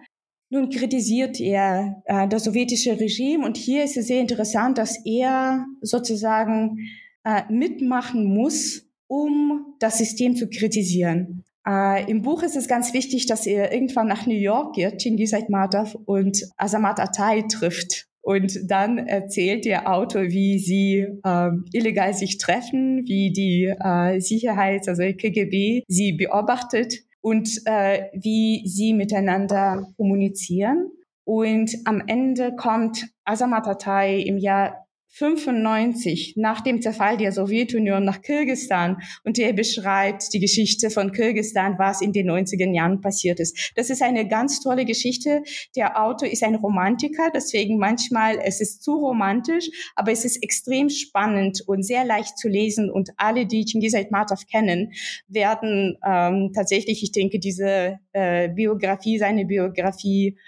nun 0.50 0.70
kritisiert 0.70 1.40
er 1.40 2.02
äh, 2.06 2.28
das 2.28 2.44
sowjetische 2.44 2.98
Regime 2.98 3.44
und 3.44 3.56
hier 3.56 3.84
ist 3.84 3.96
es 3.96 4.06
sehr 4.06 4.20
interessant, 4.20 4.78
dass 4.78 5.04
er 5.04 5.66
sozusagen 5.82 6.78
äh, 7.24 7.42
mitmachen 7.50 8.24
muss, 8.24 8.86
um 9.06 9.74
das 9.78 9.98
System 9.98 10.36
zu 10.36 10.48
kritisieren. 10.48 11.44
Äh, 11.66 12.10
Im 12.10 12.22
Buch 12.22 12.42
ist 12.42 12.56
es 12.56 12.68
ganz 12.68 12.94
wichtig, 12.94 13.26
dass 13.26 13.46
er 13.46 13.72
irgendwann 13.72 14.06
nach 14.06 14.26
New 14.26 14.34
York 14.34 14.74
geht, 14.74 15.02
Chingiz 15.02 15.34
Aitmatov 15.34 15.94
und 16.06 16.42
Azamat 16.56 17.00
Atay 17.00 17.46
trifft. 17.46 18.06
Und 18.20 18.70
dann 18.70 18.98
erzählt 18.98 19.64
der 19.64 19.90
Autor, 19.90 20.24
wie 20.24 20.58
sie 20.58 21.06
äh, 21.24 21.50
illegal 21.72 22.12
sich 22.12 22.36
treffen, 22.36 23.06
wie 23.06 23.32
die 23.32 23.64
äh, 23.64 24.20
Sicherheits-, 24.20 24.88
also 24.88 25.02
KGB 25.02 25.82
sie 25.88 26.12
beobachtet 26.12 27.07
und 27.28 27.60
äh, 27.66 28.08
wie 28.14 28.66
sie 28.66 28.94
miteinander 28.94 29.92
kommunizieren. 29.98 30.90
Und 31.24 31.74
am 31.84 32.02
Ende 32.06 32.56
kommt 32.56 33.06
Azamat 33.24 33.86
im 33.86 34.38
Jahr 34.38 34.87
95 35.18 36.34
nach 36.36 36.60
dem 36.60 36.80
Zerfall 36.80 37.16
der 37.16 37.32
Sowjetunion 37.32 38.04
nach 38.04 38.22
Kirgistan 38.22 38.98
und 39.24 39.38
er 39.38 39.52
beschreibt 39.52 40.32
die 40.32 40.38
Geschichte 40.38 40.90
von 40.90 41.12
Kirgistan, 41.12 41.74
was 41.78 42.00
in 42.00 42.12
den 42.12 42.30
90er 42.30 42.72
Jahren 42.72 43.00
passiert 43.00 43.40
ist. 43.40 43.72
Das 43.74 43.90
ist 43.90 44.00
eine 44.00 44.28
ganz 44.28 44.60
tolle 44.60 44.84
Geschichte. 44.84 45.42
Der 45.74 46.00
Autor 46.00 46.28
ist 46.28 46.44
ein 46.44 46.54
Romantiker, 46.54 47.30
deswegen 47.34 47.78
manchmal 47.78 48.38
es 48.42 48.60
ist 48.60 48.82
zu 48.82 48.94
romantisch, 48.94 49.68
aber 49.96 50.12
es 50.12 50.24
ist 50.24 50.42
extrem 50.42 50.88
spannend 50.88 51.62
und 51.66 51.82
sehr 51.82 52.04
leicht 52.04 52.38
zu 52.38 52.48
lesen 52.48 52.90
und 52.90 53.10
alle, 53.16 53.46
die 53.46 53.64
Chingiz 53.64 53.94
Aitmatov 53.94 54.46
kennen, 54.46 54.92
werden 55.26 55.98
ähm, 56.06 56.52
tatsächlich, 56.54 57.02
ich 57.02 57.12
denke, 57.12 57.40
diese 57.40 57.98
äh, 58.12 58.48
Biografie, 58.48 59.18
seine 59.18 59.46
Biografie 59.46 60.38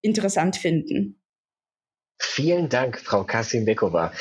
interessant 0.00 0.56
finden. 0.56 1.20
Vielen 2.18 2.68
Dank, 2.68 2.98
Frau 2.98 3.24
Kasim-Bekova. 3.24 4.12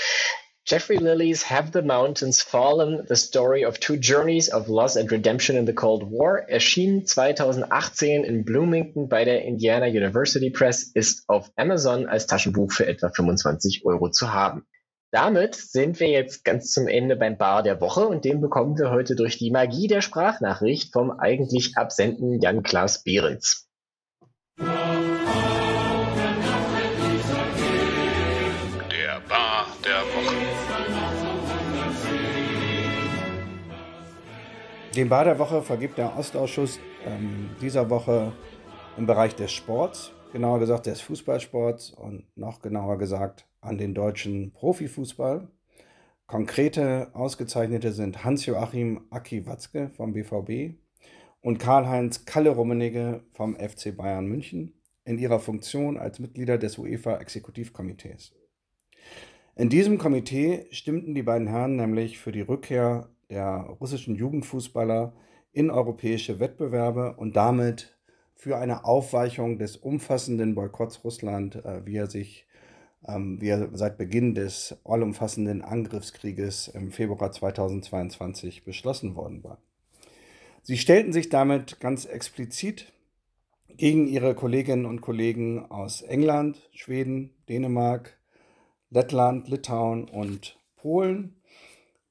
Jeffrey 0.68 0.98
Lilly's 0.98 1.48
Have 1.52 1.74
the 1.74 1.84
Mountains 1.84 2.42
Fallen? 2.42 3.06
The 3.08 3.16
Story 3.16 3.66
of 3.66 3.80
Two 3.80 3.98
Journeys 3.98 4.52
of 4.52 4.68
Loss 4.68 4.98
and 4.98 5.12
Redemption 5.12 5.58
in 5.58 5.68
the 5.68 5.74
Cold 5.74 6.10
War 6.10 6.50
erschien 6.50 7.06
2018 7.06 8.24
in 8.24 8.44
Bloomington 8.46 9.08
bei 9.08 9.26
der 9.26 9.44
Indiana 9.44 9.86
University 9.86 10.50
Press, 10.50 10.90
ist 10.96 11.30
auf 11.30 11.52
Amazon 11.56 12.08
als 12.08 12.26
Taschenbuch 12.26 12.72
für 12.72 12.88
etwa 12.88 13.10
25 13.10 13.86
Euro 13.86 14.10
zu 14.10 14.34
haben. 14.34 14.66
Damit 15.12 15.54
sind 15.54 16.00
wir 16.00 16.10
jetzt 16.10 16.44
ganz 16.44 16.72
zum 16.72 16.88
Ende 16.88 17.16
beim 17.16 17.38
Bar 17.38 17.62
der 17.62 17.80
Woche 17.80 18.08
und 18.08 18.26
den 18.26 18.42
bekommen 18.42 18.78
wir 18.78 18.90
heute 18.90 19.16
durch 19.16 19.38
die 19.38 19.52
Magie 19.52 19.88
der 19.88 20.02
Sprachnachricht 20.02 20.92
vom 20.92 21.12
eigentlich 21.12 21.78
absenten 21.78 22.42
Jan-Klaas 22.42 23.04
Behrens. 23.04 23.70
Den 34.96 35.10
Bar 35.10 35.26
der 35.26 35.40
Woche 35.40 35.62
vergibt 35.62 35.98
der 35.98 36.18
Ostausschuss 36.18 36.80
ähm, 37.06 37.50
dieser 37.60 37.90
Woche 37.90 38.32
im 38.96 39.06
Bereich 39.06 39.36
des 39.36 39.52
Sports, 39.52 40.14
genauer 40.32 40.60
gesagt 40.60 40.86
des 40.86 41.02
Fußballsports 41.02 41.90
und 41.90 42.24
noch 42.38 42.62
genauer 42.62 42.98
gesagt 42.98 43.46
an 43.60 43.78
den 43.78 43.94
deutschen 43.94 44.54
Profifußball. 44.54 45.50
Konkrete 46.28 47.10
Ausgezeichnete 47.14 47.92
sind 47.92 48.24
Hans-Joachim 48.24 49.02
Aki 49.10 49.46
Watzke 49.46 49.90
vom 49.98 50.14
BVB 50.14 50.78
und 51.42 51.58
Karl-Heinz 51.58 52.24
Kalle-Rummenigge 52.24 53.26
vom 53.34 53.58
FC 53.58 53.98
Bayern 53.98 54.28
München 54.28 54.82
in 55.04 55.18
ihrer 55.18 55.42
Funktion 55.42 55.98
als 55.98 56.20
Mitglieder 56.20 56.58
des 56.58 56.78
UEFA-Exekutivkomitees. 56.78 58.34
In 59.58 59.70
diesem 59.70 59.98
Komitee 59.98 60.68
stimmten 60.72 61.16
die 61.16 61.24
beiden 61.24 61.48
Herren 61.48 61.76
nämlich 61.76 62.18
für 62.18 62.32
die 62.32 62.42
Rückkehr 62.42 63.10
der 63.30 63.76
russischen 63.80 64.16
Jugendfußballer 64.16 65.14
in 65.52 65.70
europäische 65.70 66.40
Wettbewerbe 66.40 67.16
und 67.18 67.36
damit 67.36 67.98
für 68.36 68.58
eine 68.58 68.86
Aufweichung 68.86 69.58
des 69.58 69.78
umfassenden 69.78 70.56
Boykotts 70.56 71.04
Russland, 71.04 71.56
äh, 71.64 71.86
wie 71.86 71.96
er 71.96 72.08
sich 72.08 72.46
ähm, 73.08 73.40
wie 73.40 73.50
er 73.50 73.70
seit 73.74 73.98
Beginn 73.98 74.34
des 74.34 74.78
allumfassenden 74.84 75.62
Angriffskrieges 75.62 76.68
im 76.70 76.92
Februar 76.92 77.32
2022 77.32 78.64
beschlossen 78.64 79.16
worden 79.16 79.44
war. 79.44 79.60
Sie 80.64 80.78
stellten 80.78 81.14
sich 81.14 81.30
damit 81.30 81.80
ganz 81.80 82.06
explizit 82.06 82.92
gegen 83.78 84.08
ihre 84.08 84.34
Kolleginnen 84.36 84.86
und 84.86 85.02
Kollegen 85.02 85.70
aus 85.70 86.02
England, 86.02 86.70
Schweden, 86.74 87.32
Dänemark, 87.50 88.18
Lettland, 88.90 89.48
Litauen 89.48 90.06
und 90.06 90.58
Polen 90.78 91.36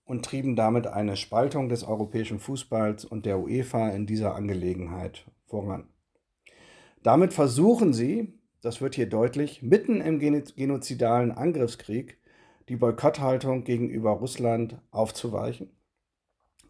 und 0.04 0.24
trieben 0.24 0.56
damit 0.56 0.86
eine 0.86 1.16
Spaltung 1.16 1.68
des 1.68 1.84
europäischen 1.84 2.38
Fußballs 2.38 3.04
und 3.04 3.26
der 3.26 3.38
UEFA 3.38 3.90
in 3.90 4.06
dieser 4.06 4.34
Angelegenheit 4.34 5.26
voran. 5.46 5.88
Damit 7.02 7.32
versuchen 7.32 7.92
sie, 7.92 8.38
das 8.60 8.80
wird 8.80 8.94
hier 8.94 9.08
deutlich, 9.08 9.62
mitten 9.62 10.00
im 10.00 10.18
genozidalen 10.18 11.32
Angriffskrieg 11.32 12.18
die 12.68 12.76
Boykotthaltung 12.76 13.64
gegenüber 13.64 14.12
Russland 14.12 14.78
aufzuweichen. 14.90 15.70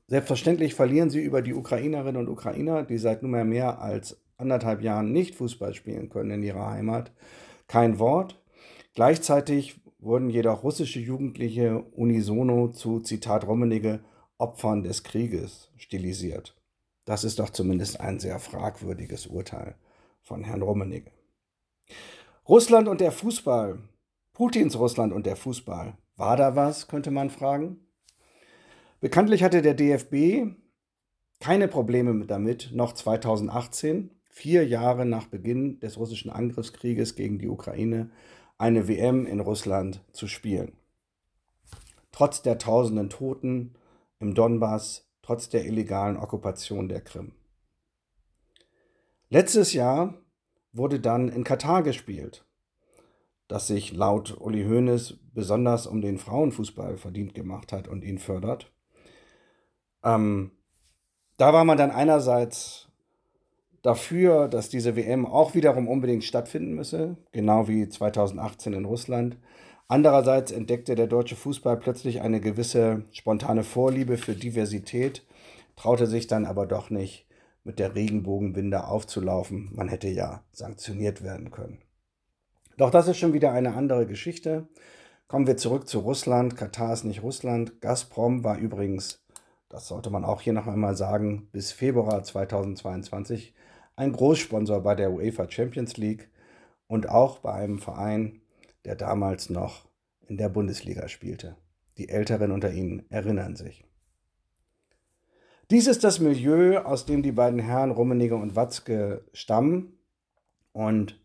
Selbstverständlich 0.06 0.74
verlieren 0.74 1.08
sie 1.08 1.22
über 1.22 1.40
die 1.40 1.54
Ukrainerinnen 1.54 2.20
und 2.20 2.28
Ukrainer, 2.28 2.82
die 2.82 2.98
seit 2.98 3.22
nunmehr 3.22 3.44
mehr 3.44 3.80
als 3.80 4.20
anderthalb 4.36 4.82
Jahren 4.82 5.12
nicht 5.12 5.34
Fußball 5.36 5.72
spielen 5.74 6.08
können 6.08 6.30
in 6.30 6.42
ihrer 6.42 6.70
Heimat, 6.70 7.12
kein 7.68 7.98
Wort. 7.98 8.42
Gleichzeitig 8.94 9.80
wurden 10.04 10.30
jedoch 10.30 10.62
russische 10.62 11.00
Jugendliche 11.00 11.82
unisono 11.92 12.68
zu, 12.68 13.00
Zitat 13.00 13.46
Rummenigge, 13.46 14.04
Opfern 14.38 14.82
des 14.82 15.02
Krieges 15.02 15.70
stilisiert. 15.76 16.56
Das 17.04 17.24
ist 17.24 17.38
doch 17.38 17.50
zumindest 17.50 18.00
ein 18.00 18.18
sehr 18.18 18.38
fragwürdiges 18.38 19.26
Urteil 19.26 19.76
von 20.22 20.44
Herrn 20.44 20.62
Rummenigge. 20.62 21.10
Russland 22.48 22.88
und 22.88 23.00
der 23.00 23.12
Fußball, 23.12 23.78
Putins 24.32 24.78
Russland 24.78 25.12
und 25.12 25.26
der 25.26 25.36
Fußball, 25.36 25.96
war 26.16 26.36
da 26.36 26.56
was, 26.56 26.88
könnte 26.88 27.10
man 27.10 27.30
fragen? 27.30 27.86
Bekanntlich 29.00 29.42
hatte 29.42 29.62
der 29.62 29.74
DFB 29.74 30.54
keine 31.40 31.68
Probleme 31.68 32.24
damit, 32.26 32.70
noch 32.72 32.92
2018, 32.94 34.10
vier 34.30 34.66
Jahre 34.66 35.04
nach 35.04 35.26
Beginn 35.26 35.78
des 35.80 35.98
russischen 35.98 36.30
Angriffskrieges 36.30 37.14
gegen 37.14 37.38
die 37.38 37.48
Ukraine, 37.48 38.10
eine 38.58 38.88
WM 38.88 39.26
in 39.26 39.40
Russland 39.40 40.04
zu 40.12 40.28
spielen. 40.28 40.76
Trotz 42.12 42.42
der 42.42 42.58
tausenden 42.58 43.10
Toten 43.10 43.74
im 44.20 44.34
Donbass, 44.34 45.10
trotz 45.22 45.48
der 45.48 45.64
illegalen 45.64 46.16
Okkupation 46.16 46.88
der 46.88 47.00
Krim. 47.00 47.32
Letztes 49.28 49.72
Jahr 49.72 50.14
wurde 50.72 51.00
dann 51.00 51.28
in 51.28 51.44
Katar 51.44 51.82
gespielt, 51.82 52.44
das 53.48 53.66
sich 53.66 53.92
laut 53.92 54.40
Uli 54.40 54.64
Hoeneß 54.64 55.18
besonders 55.32 55.86
um 55.86 56.00
den 56.00 56.18
Frauenfußball 56.18 56.96
verdient 56.96 57.34
gemacht 57.34 57.72
hat 57.72 57.88
und 57.88 58.04
ihn 58.04 58.18
fördert. 58.18 58.72
Ähm, 60.04 60.52
da 61.36 61.52
war 61.52 61.64
man 61.64 61.78
dann 61.78 61.90
einerseits 61.90 62.83
dafür, 63.84 64.48
dass 64.48 64.70
diese 64.70 64.96
WM 64.96 65.26
auch 65.26 65.54
wiederum 65.54 65.88
unbedingt 65.88 66.24
stattfinden 66.24 66.74
müsse, 66.74 67.16
genau 67.32 67.68
wie 67.68 67.88
2018 67.88 68.72
in 68.72 68.86
Russland. 68.86 69.36
Andererseits 69.86 70.50
entdeckte 70.50 70.94
der 70.94 71.06
deutsche 71.06 71.36
Fußball 71.36 71.76
plötzlich 71.76 72.22
eine 72.22 72.40
gewisse 72.40 73.04
spontane 73.12 73.62
Vorliebe 73.62 74.16
für 74.16 74.34
Diversität, 74.34 75.22
traute 75.76 76.06
sich 76.06 76.26
dann 76.26 76.46
aber 76.46 76.66
doch 76.66 76.88
nicht, 76.88 77.26
mit 77.62 77.78
der 77.78 77.94
Regenbogenbinde 77.94 78.86
aufzulaufen. 78.86 79.70
Man 79.74 79.88
hätte 79.88 80.08
ja 80.08 80.42
sanktioniert 80.52 81.22
werden 81.22 81.50
können. 81.50 81.78
Doch 82.78 82.90
das 82.90 83.06
ist 83.06 83.18
schon 83.18 83.34
wieder 83.34 83.52
eine 83.52 83.74
andere 83.74 84.06
Geschichte. 84.06 84.66
Kommen 85.28 85.46
wir 85.46 85.56
zurück 85.58 85.88
zu 85.88 86.00
Russland. 86.00 86.56
Katar 86.56 86.92
ist 86.92 87.04
nicht 87.04 87.22
Russland. 87.22 87.80
Gazprom 87.80 88.44
war 88.44 88.58
übrigens, 88.58 89.24
das 89.68 89.88
sollte 89.88 90.10
man 90.10 90.24
auch 90.24 90.40
hier 90.40 90.52
noch 90.54 90.66
einmal 90.66 90.96
sagen, 90.96 91.48
bis 91.52 91.72
Februar 91.72 92.22
2022 92.22 93.54
ein 93.96 94.12
Großsponsor 94.12 94.80
bei 94.82 94.94
der 94.94 95.12
UEFA 95.12 95.50
Champions 95.50 95.96
League 95.96 96.28
und 96.86 97.08
auch 97.08 97.38
bei 97.38 97.52
einem 97.52 97.78
Verein, 97.78 98.40
der 98.84 98.96
damals 98.96 99.50
noch 99.50 99.86
in 100.26 100.36
der 100.36 100.48
Bundesliga 100.48 101.08
spielte. 101.08 101.56
Die 101.98 102.08
Älteren 102.08 102.50
unter 102.50 102.72
Ihnen 102.72 103.04
erinnern 103.10 103.56
sich. 103.56 103.84
Dies 105.70 105.86
ist 105.86 106.04
das 106.04 106.20
Milieu, 106.20 106.78
aus 106.80 107.06
dem 107.06 107.22
die 107.22 107.32
beiden 107.32 107.58
Herren 107.58 107.90
Rummenigge 107.90 108.36
und 108.36 108.56
Watzke 108.56 109.24
stammen. 109.32 109.98
Und 110.72 111.20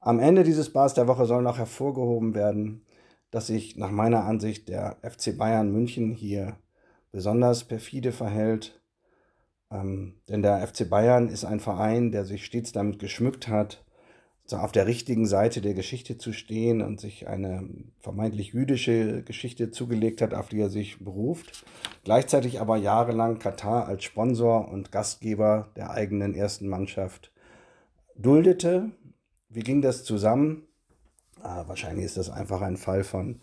am 0.00 0.18
Ende 0.18 0.42
dieses 0.42 0.72
Bars 0.72 0.94
der 0.94 1.08
Woche 1.08 1.24
soll 1.24 1.42
noch 1.42 1.58
hervorgehoben 1.58 2.34
werden, 2.34 2.84
dass 3.30 3.46
sich 3.46 3.76
nach 3.76 3.90
meiner 3.90 4.24
Ansicht 4.24 4.68
der 4.68 4.98
FC 5.02 5.36
Bayern 5.38 5.72
München 5.72 6.10
hier 6.10 6.56
besonders 7.12 7.64
perfide 7.64 8.12
verhält 8.12 8.81
ähm, 9.72 10.20
denn 10.28 10.42
der 10.42 10.66
FC 10.66 10.88
Bayern 10.88 11.28
ist 11.28 11.44
ein 11.44 11.60
Verein, 11.60 12.12
der 12.12 12.24
sich 12.24 12.44
stets 12.44 12.72
damit 12.72 12.98
geschmückt 12.98 13.48
hat, 13.48 13.84
auf 14.50 14.72
der 14.72 14.86
richtigen 14.86 15.26
Seite 15.26 15.60
der 15.60 15.74
Geschichte 15.74 16.18
zu 16.18 16.32
stehen 16.32 16.82
und 16.82 17.00
sich 17.00 17.28
eine 17.28 17.68
vermeintlich 18.00 18.52
jüdische 18.52 19.22
Geschichte 19.22 19.70
zugelegt 19.70 20.20
hat, 20.20 20.34
auf 20.34 20.48
die 20.48 20.60
er 20.60 20.68
sich 20.68 21.02
beruft. 21.02 21.64
Gleichzeitig 22.04 22.60
aber 22.60 22.76
jahrelang 22.76 23.38
Katar 23.38 23.86
als 23.86 24.04
Sponsor 24.04 24.68
und 24.68 24.92
Gastgeber 24.92 25.70
der 25.76 25.90
eigenen 25.90 26.34
ersten 26.34 26.68
Mannschaft 26.68 27.32
duldete. 28.16 28.90
Wie 29.48 29.62
ging 29.62 29.82
das 29.82 30.04
zusammen? 30.04 30.66
Ah, 31.40 31.64
wahrscheinlich 31.66 32.04
ist 32.04 32.16
das 32.16 32.30
einfach 32.30 32.60
ein 32.60 32.76
Fall 32.76 33.04
von 33.04 33.40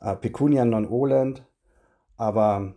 äh, 0.00 0.14
Pecunia 0.16 0.64
non 0.64 0.86
olent, 0.86 1.44
aber 2.16 2.74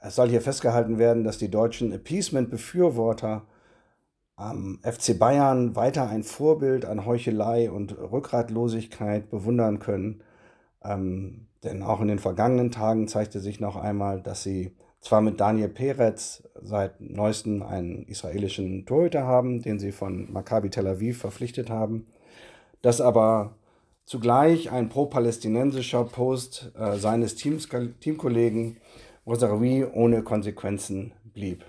es 0.00 0.16
soll 0.16 0.28
hier 0.28 0.40
festgehalten 0.40 0.98
werden, 0.98 1.24
dass 1.24 1.38
die 1.38 1.50
deutschen 1.50 1.92
Appeasement-Befürworter 1.92 3.42
am 4.36 4.78
FC 4.82 5.18
Bayern 5.18 5.76
weiter 5.76 6.08
ein 6.08 6.22
Vorbild 6.22 6.86
an 6.86 7.04
Heuchelei 7.04 7.70
und 7.70 7.96
Rückgratlosigkeit 7.98 9.28
bewundern 9.30 9.78
können. 9.78 10.22
Ähm, 10.82 11.48
denn 11.62 11.82
auch 11.82 12.00
in 12.00 12.08
den 12.08 12.18
vergangenen 12.18 12.70
Tagen 12.70 13.06
zeigte 13.06 13.38
sich 13.40 13.60
noch 13.60 13.76
einmal, 13.76 14.22
dass 14.22 14.42
sie 14.42 14.74
zwar 15.00 15.20
mit 15.20 15.40
Daniel 15.40 15.68
Peretz 15.68 16.42
seit 16.62 17.00
neuestem 17.02 17.62
einen 17.62 18.04
israelischen 18.04 18.86
Torhüter 18.86 19.24
haben, 19.24 19.60
den 19.60 19.78
sie 19.78 19.92
von 19.92 20.32
Maccabi 20.32 20.70
Tel 20.70 20.86
Aviv 20.86 21.18
verpflichtet 21.18 21.68
haben, 21.68 22.06
dass 22.80 23.02
aber 23.02 23.56
zugleich 24.06 24.72
ein 24.72 24.88
pro-palästinensischer 24.88 26.04
Post 26.04 26.72
äh, 26.78 26.96
seines 26.96 27.34
Teams, 27.34 27.68
Teamkollegen 28.00 28.78
Rosarie 29.30 29.84
ohne 29.84 30.24
Konsequenzen 30.24 31.12
blieb. 31.22 31.64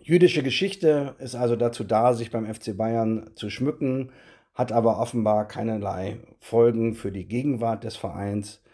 Jüdische 0.00 0.42
Geschichte 0.42 1.14
ist 1.20 1.36
also 1.36 1.54
dazu 1.54 1.84
da, 1.84 2.12
sich 2.12 2.32
beim 2.32 2.52
FC 2.52 2.76
Bayern 2.76 3.30
zu 3.36 3.50
schmücken, 3.50 4.10
hat 4.52 4.72
aber 4.72 4.98
offenbar 4.98 5.46
keinerlei 5.46 6.18
Folgen 6.40 6.96
für 6.96 7.12
die 7.12 7.28
Gegenwart 7.28 7.84
des 7.84 7.96
Vereins. 7.96 8.64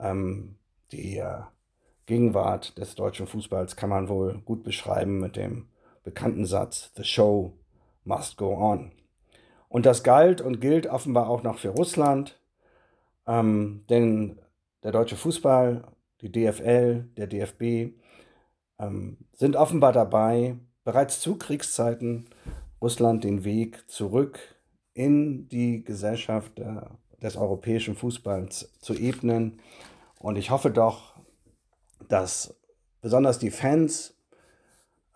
Ähm, 0.00 0.54
die 0.92 1.18
äh, 1.18 1.42
Gegenwart 2.06 2.78
des 2.78 2.94
deutschen 2.94 3.26
Fußballs 3.26 3.76
kann 3.76 3.90
man 3.90 4.08
wohl 4.08 4.40
gut 4.46 4.64
beschreiben 4.64 5.20
mit 5.20 5.36
dem 5.36 5.68
bekannten 6.04 6.46
Satz, 6.46 6.90
The 6.96 7.04
Show 7.04 7.52
must 8.04 8.38
go 8.38 8.56
on. 8.56 8.92
Und 9.68 9.84
das 9.84 10.02
galt 10.02 10.40
und 10.40 10.62
gilt 10.62 10.86
offenbar 10.86 11.28
auch 11.28 11.42
noch 11.42 11.58
für 11.58 11.68
Russland, 11.68 12.40
ähm, 13.26 13.84
denn 13.90 14.38
der 14.84 14.92
deutsche 14.92 15.16
Fußball 15.16 15.84
die 16.22 16.32
DFL, 16.32 17.08
der 17.16 17.26
DFB, 17.26 17.94
ähm, 18.78 19.18
sind 19.32 19.56
offenbar 19.56 19.92
dabei, 19.92 20.56
bereits 20.84 21.20
zu 21.20 21.36
Kriegszeiten 21.36 22.26
Russland 22.80 23.24
den 23.24 23.44
Weg 23.44 23.88
zurück 23.88 24.38
in 24.94 25.48
die 25.48 25.84
Gesellschaft 25.84 26.58
äh, 26.58 26.80
des 27.22 27.36
europäischen 27.36 27.94
Fußballs 27.94 28.72
zu 28.80 28.94
ebnen. 28.94 29.60
Und 30.18 30.36
ich 30.36 30.50
hoffe 30.50 30.70
doch, 30.70 31.14
dass 32.08 32.54
besonders 33.00 33.38
die 33.38 33.50
Fans 33.50 34.14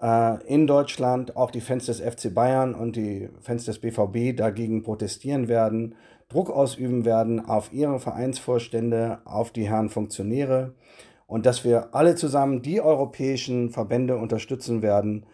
äh, 0.01 0.45
in 0.47 0.67
Deutschland, 0.67 1.37
auch 1.37 1.51
die 1.51 1.61
Fans 1.61 1.87
des 1.87 2.01
FC 2.01 2.33
Bayern 2.33 2.75
und 2.75 2.97
die 2.97 3.29
Fans 3.41 3.65
des 3.65 3.81
BVB 3.81 4.37
dagegen 4.37 4.83
protestieren 4.83 5.49
werden, 5.49 5.95
Druck 6.29 6.51
ausüben 6.51 7.05
werden 7.05 7.45
auf 7.45 7.73
ihre 7.73 8.01
Vereinsvorstände, 8.01 9.21
auf 9.25 9.53
die 9.53 9.69
Herren 9.69 9.91
Funktionäre 9.91 10.75
und 11.27 11.47
dass 11.47 11.65
wir 11.65 11.95
alle 11.95 12.15
zusammen 12.15 12.63
die 12.63 12.81
europäischen 12.81 13.71
Verbände 13.71 14.17
unterstützen 14.17 14.83
werden, 14.83 15.27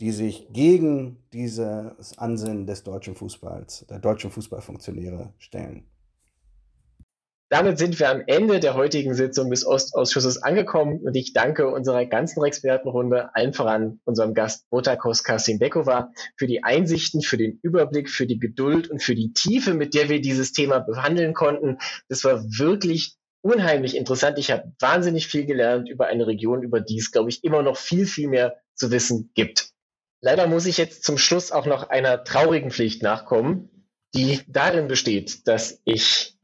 die 0.00 0.12
sich 0.12 0.48
gegen 0.52 1.18
dieses 1.32 2.18
Ansinnen 2.18 2.66
des 2.66 2.82
deutschen 2.82 3.14
Fußballs, 3.14 3.86
der 3.88 3.98
deutschen 3.98 4.30
Fußballfunktionäre 4.30 5.34
stellen. 5.38 5.89
Damit 7.52 7.78
sind 7.78 7.98
wir 7.98 8.08
am 8.08 8.22
Ende 8.28 8.60
der 8.60 8.74
heutigen 8.74 9.12
Sitzung 9.12 9.50
des 9.50 9.66
Ostausschusses 9.66 10.40
angekommen 10.40 11.00
und 11.00 11.16
ich 11.16 11.32
danke 11.32 11.68
unserer 11.68 12.06
ganzen 12.06 12.44
Expertenrunde, 12.44 13.34
allen 13.34 13.52
voran 13.52 13.98
unserem 14.04 14.34
Gast 14.34 14.70
Botakos 14.70 15.24
Kasimbekova, 15.24 16.12
für 16.36 16.46
die 16.46 16.62
Einsichten, 16.62 17.22
für 17.22 17.36
den 17.36 17.58
Überblick, 17.60 18.08
für 18.08 18.28
die 18.28 18.38
Geduld 18.38 18.88
und 18.88 19.02
für 19.02 19.16
die 19.16 19.32
Tiefe, 19.32 19.74
mit 19.74 19.94
der 19.94 20.08
wir 20.08 20.20
dieses 20.20 20.52
Thema 20.52 20.78
behandeln 20.78 21.34
konnten. 21.34 21.78
Das 22.08 22.22
war 22.22 22.44
wirklich 22.44 23.16
unheimlich 23.42 23.96
interessant. 23.96 24.38
Ich 24.38 24.52
habe 24.52 24.72
wahnsinnig 24.78 25.26
viel 25.26 25.44
gelernt 25.44 25.88
über 25.88 26.06
eine 26.06 26.28
Region, 26.28 26.62
über 26.62 26.80
die 26.80 26.98
es, 26.98 27.10
glaube 27.10 27.30
ich, 27.30 27.42
immer 27.42 27.64
noch 27.64 27.76
viel, 27.76 28.06
viel 28.06 28.28
mehr 28.28 28.58
zu 28.76 28.92
wissen 28.92 29.32
gibt. 29.34 29.70
Leider 30.20 30.46
muss 30.46 30.66
ich 30.66 30.78
jetzt 30.78 31.02
zum 31.02 31.18
Schluss 31.18 31.50
auch 31.50 31.66
noch 31.66 31.90
einer 31.90 32.22
traurigen 32.22 32.70
Pflicht 32.70 33.02
nachkommen, 33.02 33.88
die 34.14 34.40
darin 34.46 34.86
besteht, 34.86 35.48
dass 35.48 35.80
ich 35.84 36.36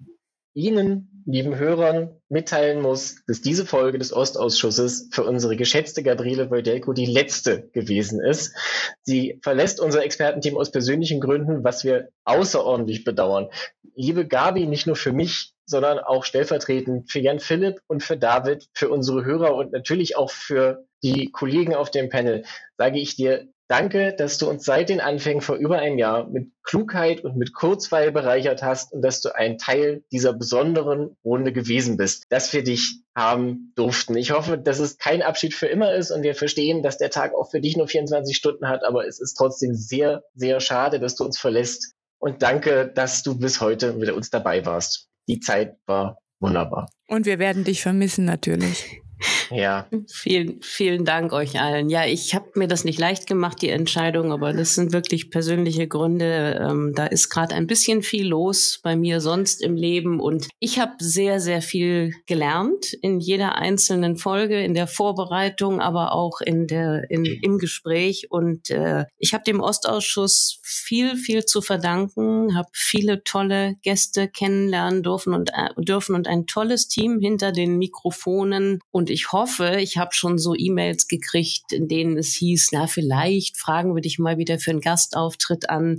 Ihnen, 0.56 1.22
lieben 1.26 1.56
Hörern, 1.56 2.18
mitteilen 2.30 2.80
muss, 2.80 3.16
dass 3.26 3.42
diese 3.42 3.66
Folge 3.66 3.98
des 3.98 4.10
Ostausschusses 4.12 5.10
für 5.12 5.24
unsere 5.24 5.54
geschätzte 5.54 6.02
Gabriele 6.02 6.50
Wojdelko 6.50 6.94
die 6.94 7.04
letzte 7.04 7.68
gewesen 7.74 8.22
ist. 8.22 8.56
Sie 9.02 9.38
verlässt 9.42 9.80
unser 9.80 10.02
Expertenteam 10.02 10.56
aus 10.56 10.70
persönlichen 10.70 11.20
Gründen, 11.20 11.62
was 11.62 11.84
wir 11.84 12.08
außerordentlich 12.24 13.04
bedauern. 13.04 13.50
Liebe 13.94 14.26
Gabi, 14.26 14.66
nicht 14.66 14.86
nur 14.86 14.96
für 14.96 15.12
mich, 15.12 15.52
sondern 15.66 15.98
auch 15.98 16.24
stellvertretend 16.24 17.10
für 17.10 17.20
Jan 17.20 17.40
Philipp 17.40 17.82
und 17.86 18.02
für 18.02 18.16
David, 18.16 18.68
für 18.72 18.88
unsere 18.88 19.26
Hörer 19.26 19.54
und 19.56 19.72
natürlich 19.72 20.16
auch 20.16 20.30
für 20.30 20.86
die 21.02 21.30
Kollegen 21.32 21.74
auf 21.74 21.90
dem 21.90 22.08
Panel, 22.08 22.44
sage 22.78 22.98
ich 22.98 23.14
dir 23.14 23.46
Danke, 23.68 24.14
dass 24.16 24.38
du 24.38 24.48
uns 24.48 24.64
seit 24.64 24.90
den 24.90 25.00
Anfängen 25.00 25.40
vor 25.40 25.56
über 25.56 25.78
einem 25.78 25.98
Jahr 25.98 26.28
mit 26.28 26.52
Klugheit 26.62 27.24
und 27.24 27.36
mit 27.36 27.52
Kurzweil 27.52 28.12
bereichert 28.12 28.62
hast 28.62 28.92
und 28.92 29.02
dass 29.02 29.20
du 29.20 29.34
ein 29.34 29.58
Teil 29.58 30.04
dieser 30.12 30.32
besonderen 30.32 31.16
Runde 31.24 31.52
gewesen 31.52 31.96
bist, 31.96 32.26
dass 32.28 32.52
wir 32.52 32.62
dich 32.62 33.00
haben 33.16 33.72
durften. 33.74 34.16
Ich 34.16 34.30
hoffe, 34.30 34.56
dass 34.56 34.78
es 34.78 34.98
kein 34.98 35.20
Abschied 35.20 35.52
für 35.52 35.66
immer 35.66 35.94
ist 35.94 36.12
und 36.12 36.22
wir 36.22 36.36
verstehen, 36.36 36.84
dass 36.84 36.98
der 36.98 37.10
Tag 37.10 37.34
auch 37.34 37.50
für 37.50 37.60
dich 37.60 37.76
nur 37.76 37.88
24 37.88 38.36
Stunden 38.36 38.68
hat, 38.68 38.84
aber 38.84 39.06
es 39.06 39.20
ist 39.20 39.34
trotzdem 39.34 39.74
sehr, 39.74 40.22
sehr 40.34 40.60
schade, 40.60 41.00
dass 41.00 41.16
du 41.16 41.24
uns 41.24 41.38
verlässt. 41.38 41.92
Und 42.18 42.42
danke, 42.42 42.90
dass 42.94 43.24
du 43.24 43.36
bis 43.36 43.60
heute 43.60 43.94
mit 43.94 44.10
uns 44.10 44.30
dabei 44.30 44.64
warst. 44.64 45.08
Die 45.28 45.40
Zeit 45.40 45.76
war 45.86 46.18
wunderbar. 46.38 46.88
Und 47.08 47.26
wir 47.26 47.40
werden 47.40 47.64
dich 47.64 47.82
vermissen 47.82 48.24
natürlich. 48.24 49.02
Ja. 49.50 49.88
Vielen, 50.08 50.60
vielen 50.60 51.04
Dank 51.04 51.32
euch 51.32 51.60
allen. 51.60 51.88
Ja, 51.88 52.04
ich 52.06 52.34
habe 52.34 52.50
mir 52.54 52.68
das 52.68 52.84
nicht 52.84 52.98
leicht 52.98 53.26
gemacht, 53.26 53.62
die 53.62 53.70
Entscheidung, 53.70 54.32
aber 54.32 54.52
das 54.52 54.74
sind 54.74 54.92
wirklich 54.92 55.30
persönliche 55.30 55.88
Gründe. 55.88 56.60
Ähm, 56.60 56.92
da 56.94 57.06
ist 57.06 57.30
gerade 57.30 57.54
ein 57.54 57.66
bisschen 57.66 58.02
viel 58.02 58.26
los 58.26 58.80
bei 58.82 58.96
mir 58.96 59.20
sonst 59.20 59.62
im 59.62 59.76
Leben 59.76 60.20
und 60.20 60.48
ich 60.58 60.78
habe 60.78 60.92
sehr, 60.98 61.40
sehr 61.40 61.62
viel 61.62 62.12
gelernt 62.26 62.92
in 63.02 63.20
jeder 63.20 63.56
einzelnen 63.56 64.16
Folge, 64.16 64.62
in 64.62 64.74
der 64.74 64.86
Vorbereitung, 64.86 65.80
aber 65.80 66.12
auch 66.12 66.40
in 66.40 66.66
der, 66.66 67.10
in, 67.10 67.24
im 67.24 67.58
Gespräch. 67.58 68.26
Und 68.30 68.70
äh, 68.70 69.04
ich 69.18 69.34
habe 69.34 69.44
dem 69.44 69.60
Ostausschuss 69.60 70.60
viel, 70.62 71.16
viel 71.16 71.44
zu 71.44 71.62
verdanken, 71.62 72.56
habe 72.56 72.68
viele 72.72 73.22
tolle 73.24 73.76
Gäste 73.82 74.28
kennenlernen 74.28 75.02
dürfen 75.02 75.34
und, 75.34 75.50
äh, 75.50 75.68
dürfen 75.78 76.14
und 76.14 76.28
ein 76.28 76.46
tolles 76.46 76.88
Team 76.88 77.20
hinter 77.20 77.52
den 77.52 77.78
Mikrofonen 77.78 78.80
und 78.90 79.05
und 79.06 79.10
ich 79.10 79.30
hoffe, 79.30 79.76
ich 79.78 79.98
habe 79.98 80.12
schon 80.14 80.36
so 80.36 80.56
E-Mails 80.56 81.06
gekriegt, 81.06 81.72
in 81.72 81.86
denen 81.86 82.16
es 82.16 82.34
hieß, 82.34 82.70
na, 82.72 82.88
vielleicht 82.88 83.56
fragen 83.56 83.94
wir 83.94 84.02
dich 84.02 84.18
mal 84.18 84.36
wieder 84.36 84.58
für 84.58 84.72
einen 84.72 84.80
Gastauftritt 84.80 85.70
an. 85.70 85.98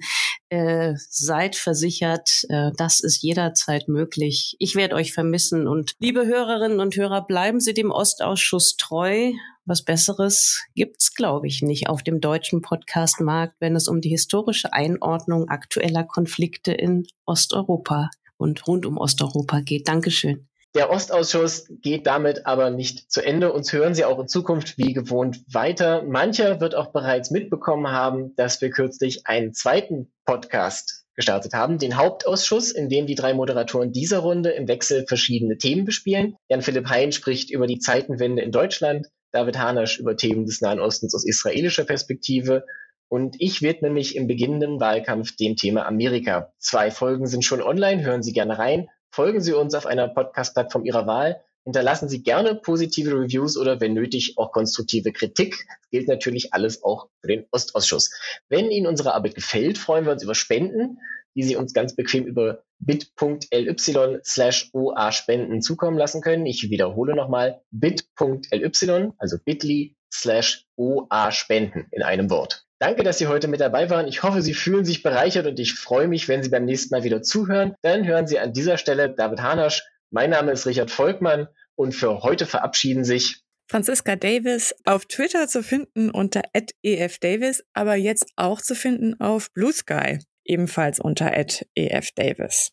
Äh, 0.49 0.93
seid 1.10 1.55
versichert, 1.55 2.43
äh, 2.49 2.72
das 2.76 2.99
ist 2.99 3.24
jederzeit 3.24 3.88
möglich. 3.88 4.58
Ich 4.60 4.76
werde 4.76 4.95
euch 4.95 5.14
vermissen. 5.14 5.70
Und 5.70 5.93
liebe 5.99 6.26
Hörerinnen 6.26 6.82
und 6.82 6.97
Hörer, 6.97 7.26
bleiben 7.26 7.62
Sie 7.62 7.74
dem 7.74 7.91
Ostausschuss 7.91 8.76
treu. 8.76 9.32
Was 9.64 9.86
Besseres 9.86 10.62
gibt's, 10.76 11.14
glaube 11.14 11.47
ich, 11.47 11.62
nicht 11.62 11.88
auf 11.88 12.03
dem 12.03 12.20
deutschen 12.20 12.62
Podcastmarkt, 12.62 13.55
wenn 13.62 13.78
es 13.78 13.88
um 13.88 14.01
die 14.01 14.10
historische 14.10 14.74
Einordnung 14.74 15.47
aktueller 15.47 16.03
Konflikte 16.03 16.74
in 16.74 17.08
Osteuropa 17.26 18.10
und 18.36 18.68
rund 18.68 18.86
um 18.86 18.97
Osteuropa 18.97 19.62
geht. 19.62 19.88
Dankeschön. 19.88 20.49
Der 20.78 20.91
Ostausschuss 20.91 21.65
geht 21.82 22.05
damit 22.05 22.45
aber 22.45 22.69
nicht 22.69 23.11
zu 23.11 23.25
Ende. 23.25 23.51
Uns 23.51 23.73
hören 23.73 23.95
Sie 23.95 24.05
auch 24.05 24.19
in 24.19 24.28
Zukunft 24.28 24.78
wie 24.78 24.93
gewohnt 24.93 25.41
weiter. 25.51 26.03
Mancher 26.03 26.61
wird 26.61 26.75
auch 26.75 26.91
bereits 26.91 27.32
mitbekommen 27.32 27.88
haben, 27.88 28.36
dass 28.36 28.61
wir 28.61 28.69
kürzlich 28.69 29.25
einen 29.25 29.55
zweiten 29.55 30.11
Podcast 30.23 31.07
gestartet 31.15 31.55
haben, 31.55 31.80
den 31.80 31.97
Hauptausschuss, 31.97 32.69
in 32.69 32.89
dem 32.89 33.07
die 33.07 33.15
drei 33.15 33.34
Moderatoren 33.34 33.91
dieser 33.91 34.19
Runde 34.19 34.51
im 34.51 34.67
Wechsel 34.67 35.07
verschiedene 35.07 35.57
Themen 35.57 35.84
bespielen. 35.84 36.36
Jan-Philipp 36.47 36.88
Hein 36.88 37.11
spricht 37.11 37.49
über 37.49 37.65
die 37.65 37.80
Zeitenwende 37.80 38.43
in 38.43 38.51
Deutschland, 38.51 39.07
David 39.32 39.57
Hanasch 39.57 39.97
über 39.97 40.15
Themen 40.15 40.45
des 40.45 40.61
Nahen 40.61 40.80
Ostens 40.80 41.15
aus 41.15 41.25
israelischer 41.25 41.86
Perspektive 41.86 42.63
und 43.09 43.36
ich 43.39 43.63
widme 43.63 43.89
mich 43.89 44.15
im 44.15 44.28
beginnenden 44.28 44.80
Wahlkampf 44.80 45.36
dem 45.38 45.55
Thema 45.55 45.88
Amerika. 45.88 46.53
Zwei 46.59 46.91
Folgen 46.91 47.25
sind 47.25 47.43
schon 47.43 47.63
online, 47.63 48.03
hören 48.03 48.21
Sie 48.21 48.34
gerne 48.34 48.59
rein. 48.59 48.89
Folgen 49.12 49.41
Sie 49.41 49.53
uns 49.53 49.74
auf 49.74 49.86
einer 49.86 50.08
Podcast-Plattform 50.08 50.86
Ihrer 50.86 51.08
Wahl. 51.08 51.41
Hinterlassen 51.64 52.08
Sie 52.08 52.24
gerne 52.24 52.55
positive 52.55 53.12
Reviews 53.12 53.58
oder 53.58 53.82
wenn 53.82 53.93
nötig 53.93 54.38
auch 54.38 54.51
konstruktive 54.51 55.12
Kritik. 55.12 55.66
Das 55.68 55.89
gilt 55.89 56.08
natürlich 56.08 56.53
alles 56.53 56.84
auch 56.84 57.10
für 57.20 57.28
den 57.28 57.45
Ostausschuss. 57.51 58.12
Wenn 58.47 58.72
Ihnen 58.72 58.88
unsere 58.88 59.14
Arbeit 59.14 59.36
gefällt, 59.36 59.78
freuen 59.78 60.05
wir 60.05 60.14
uns 60.14 60.24
über 60.24 60.36
Spenden, 60.36 60.99
die 61.36 61.43
Sie 61.43 61.55
uns 61.55 61.74
ganz 61.74 61.95
bequem 61.95 62.26
über 62.26 62.64
bit.ly 62.80 64.20
slash 64.24 64.70
oa 64.74 65.12
Spenden 65.12 65.62
zukommen 65.62 65.97
lassen 65.97 66.22
können. 66.22 66.45
Ich 66.45 66.70
wiederhole 66.70 67.16
nochmal 67.16 67.62
bit.ly, 67.72 69.12
also 69.18 69.38
bit.ly 69.43 69.95
slash 70.14 70.66
oa 70.78 71.32
Spenden 71.32 71.88
in 71.91 72.01
einem 72.01 72.30
Wort. 72.30 72.66
Danke, 72.80 73.03
dass 73.03 73.17
Sie 73.17 73.28
heute 73.28 73.47
mit 73.47 73.59
dabei 73.59 73.89
waren. 73.89 74.07
Ich 74.07 74.21
hoffe, 74.21 74.41
Sie 74.41 74.53
fühlen 74.53 74.86
sich 74.86 75.01
bereichert 75.01 75.47
und 75.47 75.59
ich 75.59 75.73
freue 75.73 76.07
mich, 76.07 76.28
wenn 76.28 76.43
Sie 76.43 76.49
beim 76.49 76.65
nächsten 76.65 76.93
Mal 76.93 77.03
wieder 77.03 77.23
zuhören. 77.23 77.73
Dann 77.82 78.05
hören 78.05 78.28
Sie 78.28 78.38
an 78.38 78.53
dieser 78.53 78.78
Stelle 78.78 79.09
David 79.09 79.41
Hanasch. 79.41 79.84
Mein 80.11 80.30
Name 80.30 80.51
ist 80.51 80.67
Richard 80.67 80.91
Volkmann 80.91 81.47
und 81.75 81.93
für 81.93 82.21
heute 82.21 82.45
verabschieden 82.45 83.03
sich 83.03 83.41
Franziska 83.69 84.15
Davis 84.15 84.73
auf 84.86 85.05
Twitter 85.05 85.47
zu 85.47 85.61
finden 85.61 86.09
unter 86.09 86.41
@efdavis, 86.84 87.63
aber 87.73 87.95
jetzt 87.95 88.32
auch 88.36 88.61
zu 88.61 88.75
finden 88.75 89.19
auf 89.19 89.51
Blue 89.53 89.73
Sky, 89.73 90.19
ebenfalls 90.45 90.99
unter 90.99 91.34
@efdavis. 91.75 92.71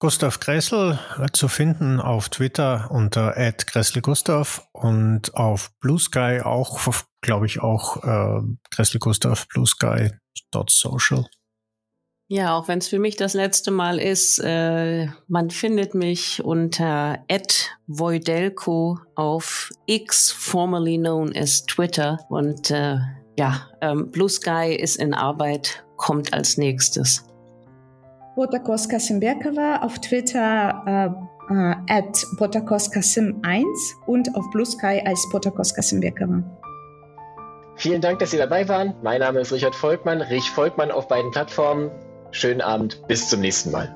Gustav 0.00 0.38
Gressel 0.38 0.98
äh, 1.18 1.26
zu 1.32 1.48
finden 1.48 2.00
auf 2.00 2.28
Twitter 2.28 2.88
unter 2.90 3.32
@gresselgustav 3.32 4.68
und 4.72 5.34
auf 5.34 5.72
Blue 5.80 5.98
Sky 5.98 6.40
auch, 6.44 6.78
glaube 7.20 7.46
ich, 7.46 7.60
auch 7.60 7.96
äh, 8.04 8.40
Gresselgustav 8.70 9.48
Blue 9.48 9.66
Sky 9.66 10.10
Social. 10.68 11.26
Ja, 12.30 12.56
auch 12.56 12.68
wenn 12.68 12.78
es 12.78 12.88
für 12.88 12.98
mich 12.98 13.16
das 13.16 13.34
letzte 13.34 13.70
Mal 13.70 13.98
ist, 13.98 14.38
äh, 14.38 15.06
man 15.26 15.50
findet 15.50 15.94
mich 15.94 16.44
unter 16.44 17.24
@voidelco 17.86 18.98
auf 19.16 19.70
X, 19.86 20.30
formerly 20.30 20.98
known 20.98 21.34
as 21.34 21.64
Twitter. 21.64 22.18
Und 22.28 22.70
äh, 22.70 22.98
ja, 23.38 23.68
ähm, 23.80 24.10
Blue 24.10 24.28
Sky 24.28 24.76
ist 24.78 24.96
in 24.96 25.14
Arbeit, 25.14 25.84
kommt 25.96 26.34
als 26.34 26.56
nächstes. 26.56 27.27
Botakoska 28.38 29.00
Simberkova 29.00 29.80
auf 29.82 29.98
Twitter 29.98 30.84
äh, 30.86 31.52
äh, 31.52 31.74
at 31.90 32.24
botakoskasim1 32.38 33.64
und 34.06 34.32
auf 34.36 34.48
Blue 34.52 34.64
Sky 34.64 35.02
als 35.04 35.28
Botakoska 35.32 35.82
Simberkova. 35.82 36.44
Vielen 37.74 38.00
Dank, 38.00 38.20
dass 38.20 38.30
Sie 38.30 38.38
dabei 38.38 38.68
waren. 38.68 38.94
Mein 39.02 39.18
Name 39.18 39.40
ist 39.40 39.52
Richard 39.52 39.74
Volkmann, 39.74 40.20
Rich 40.20 40.48
Volkmann 40.52 40.92
auf 40.92 41.08
beiden 41.08 41.32
Plattformen. 41.32 41.90
Schönen 42.30 42.60
Abend, 42.60 43.04
bis 43.08 43.28
zum 43.28 43.40
nächsten 43.40 43.72
Mal. 43.72 43.92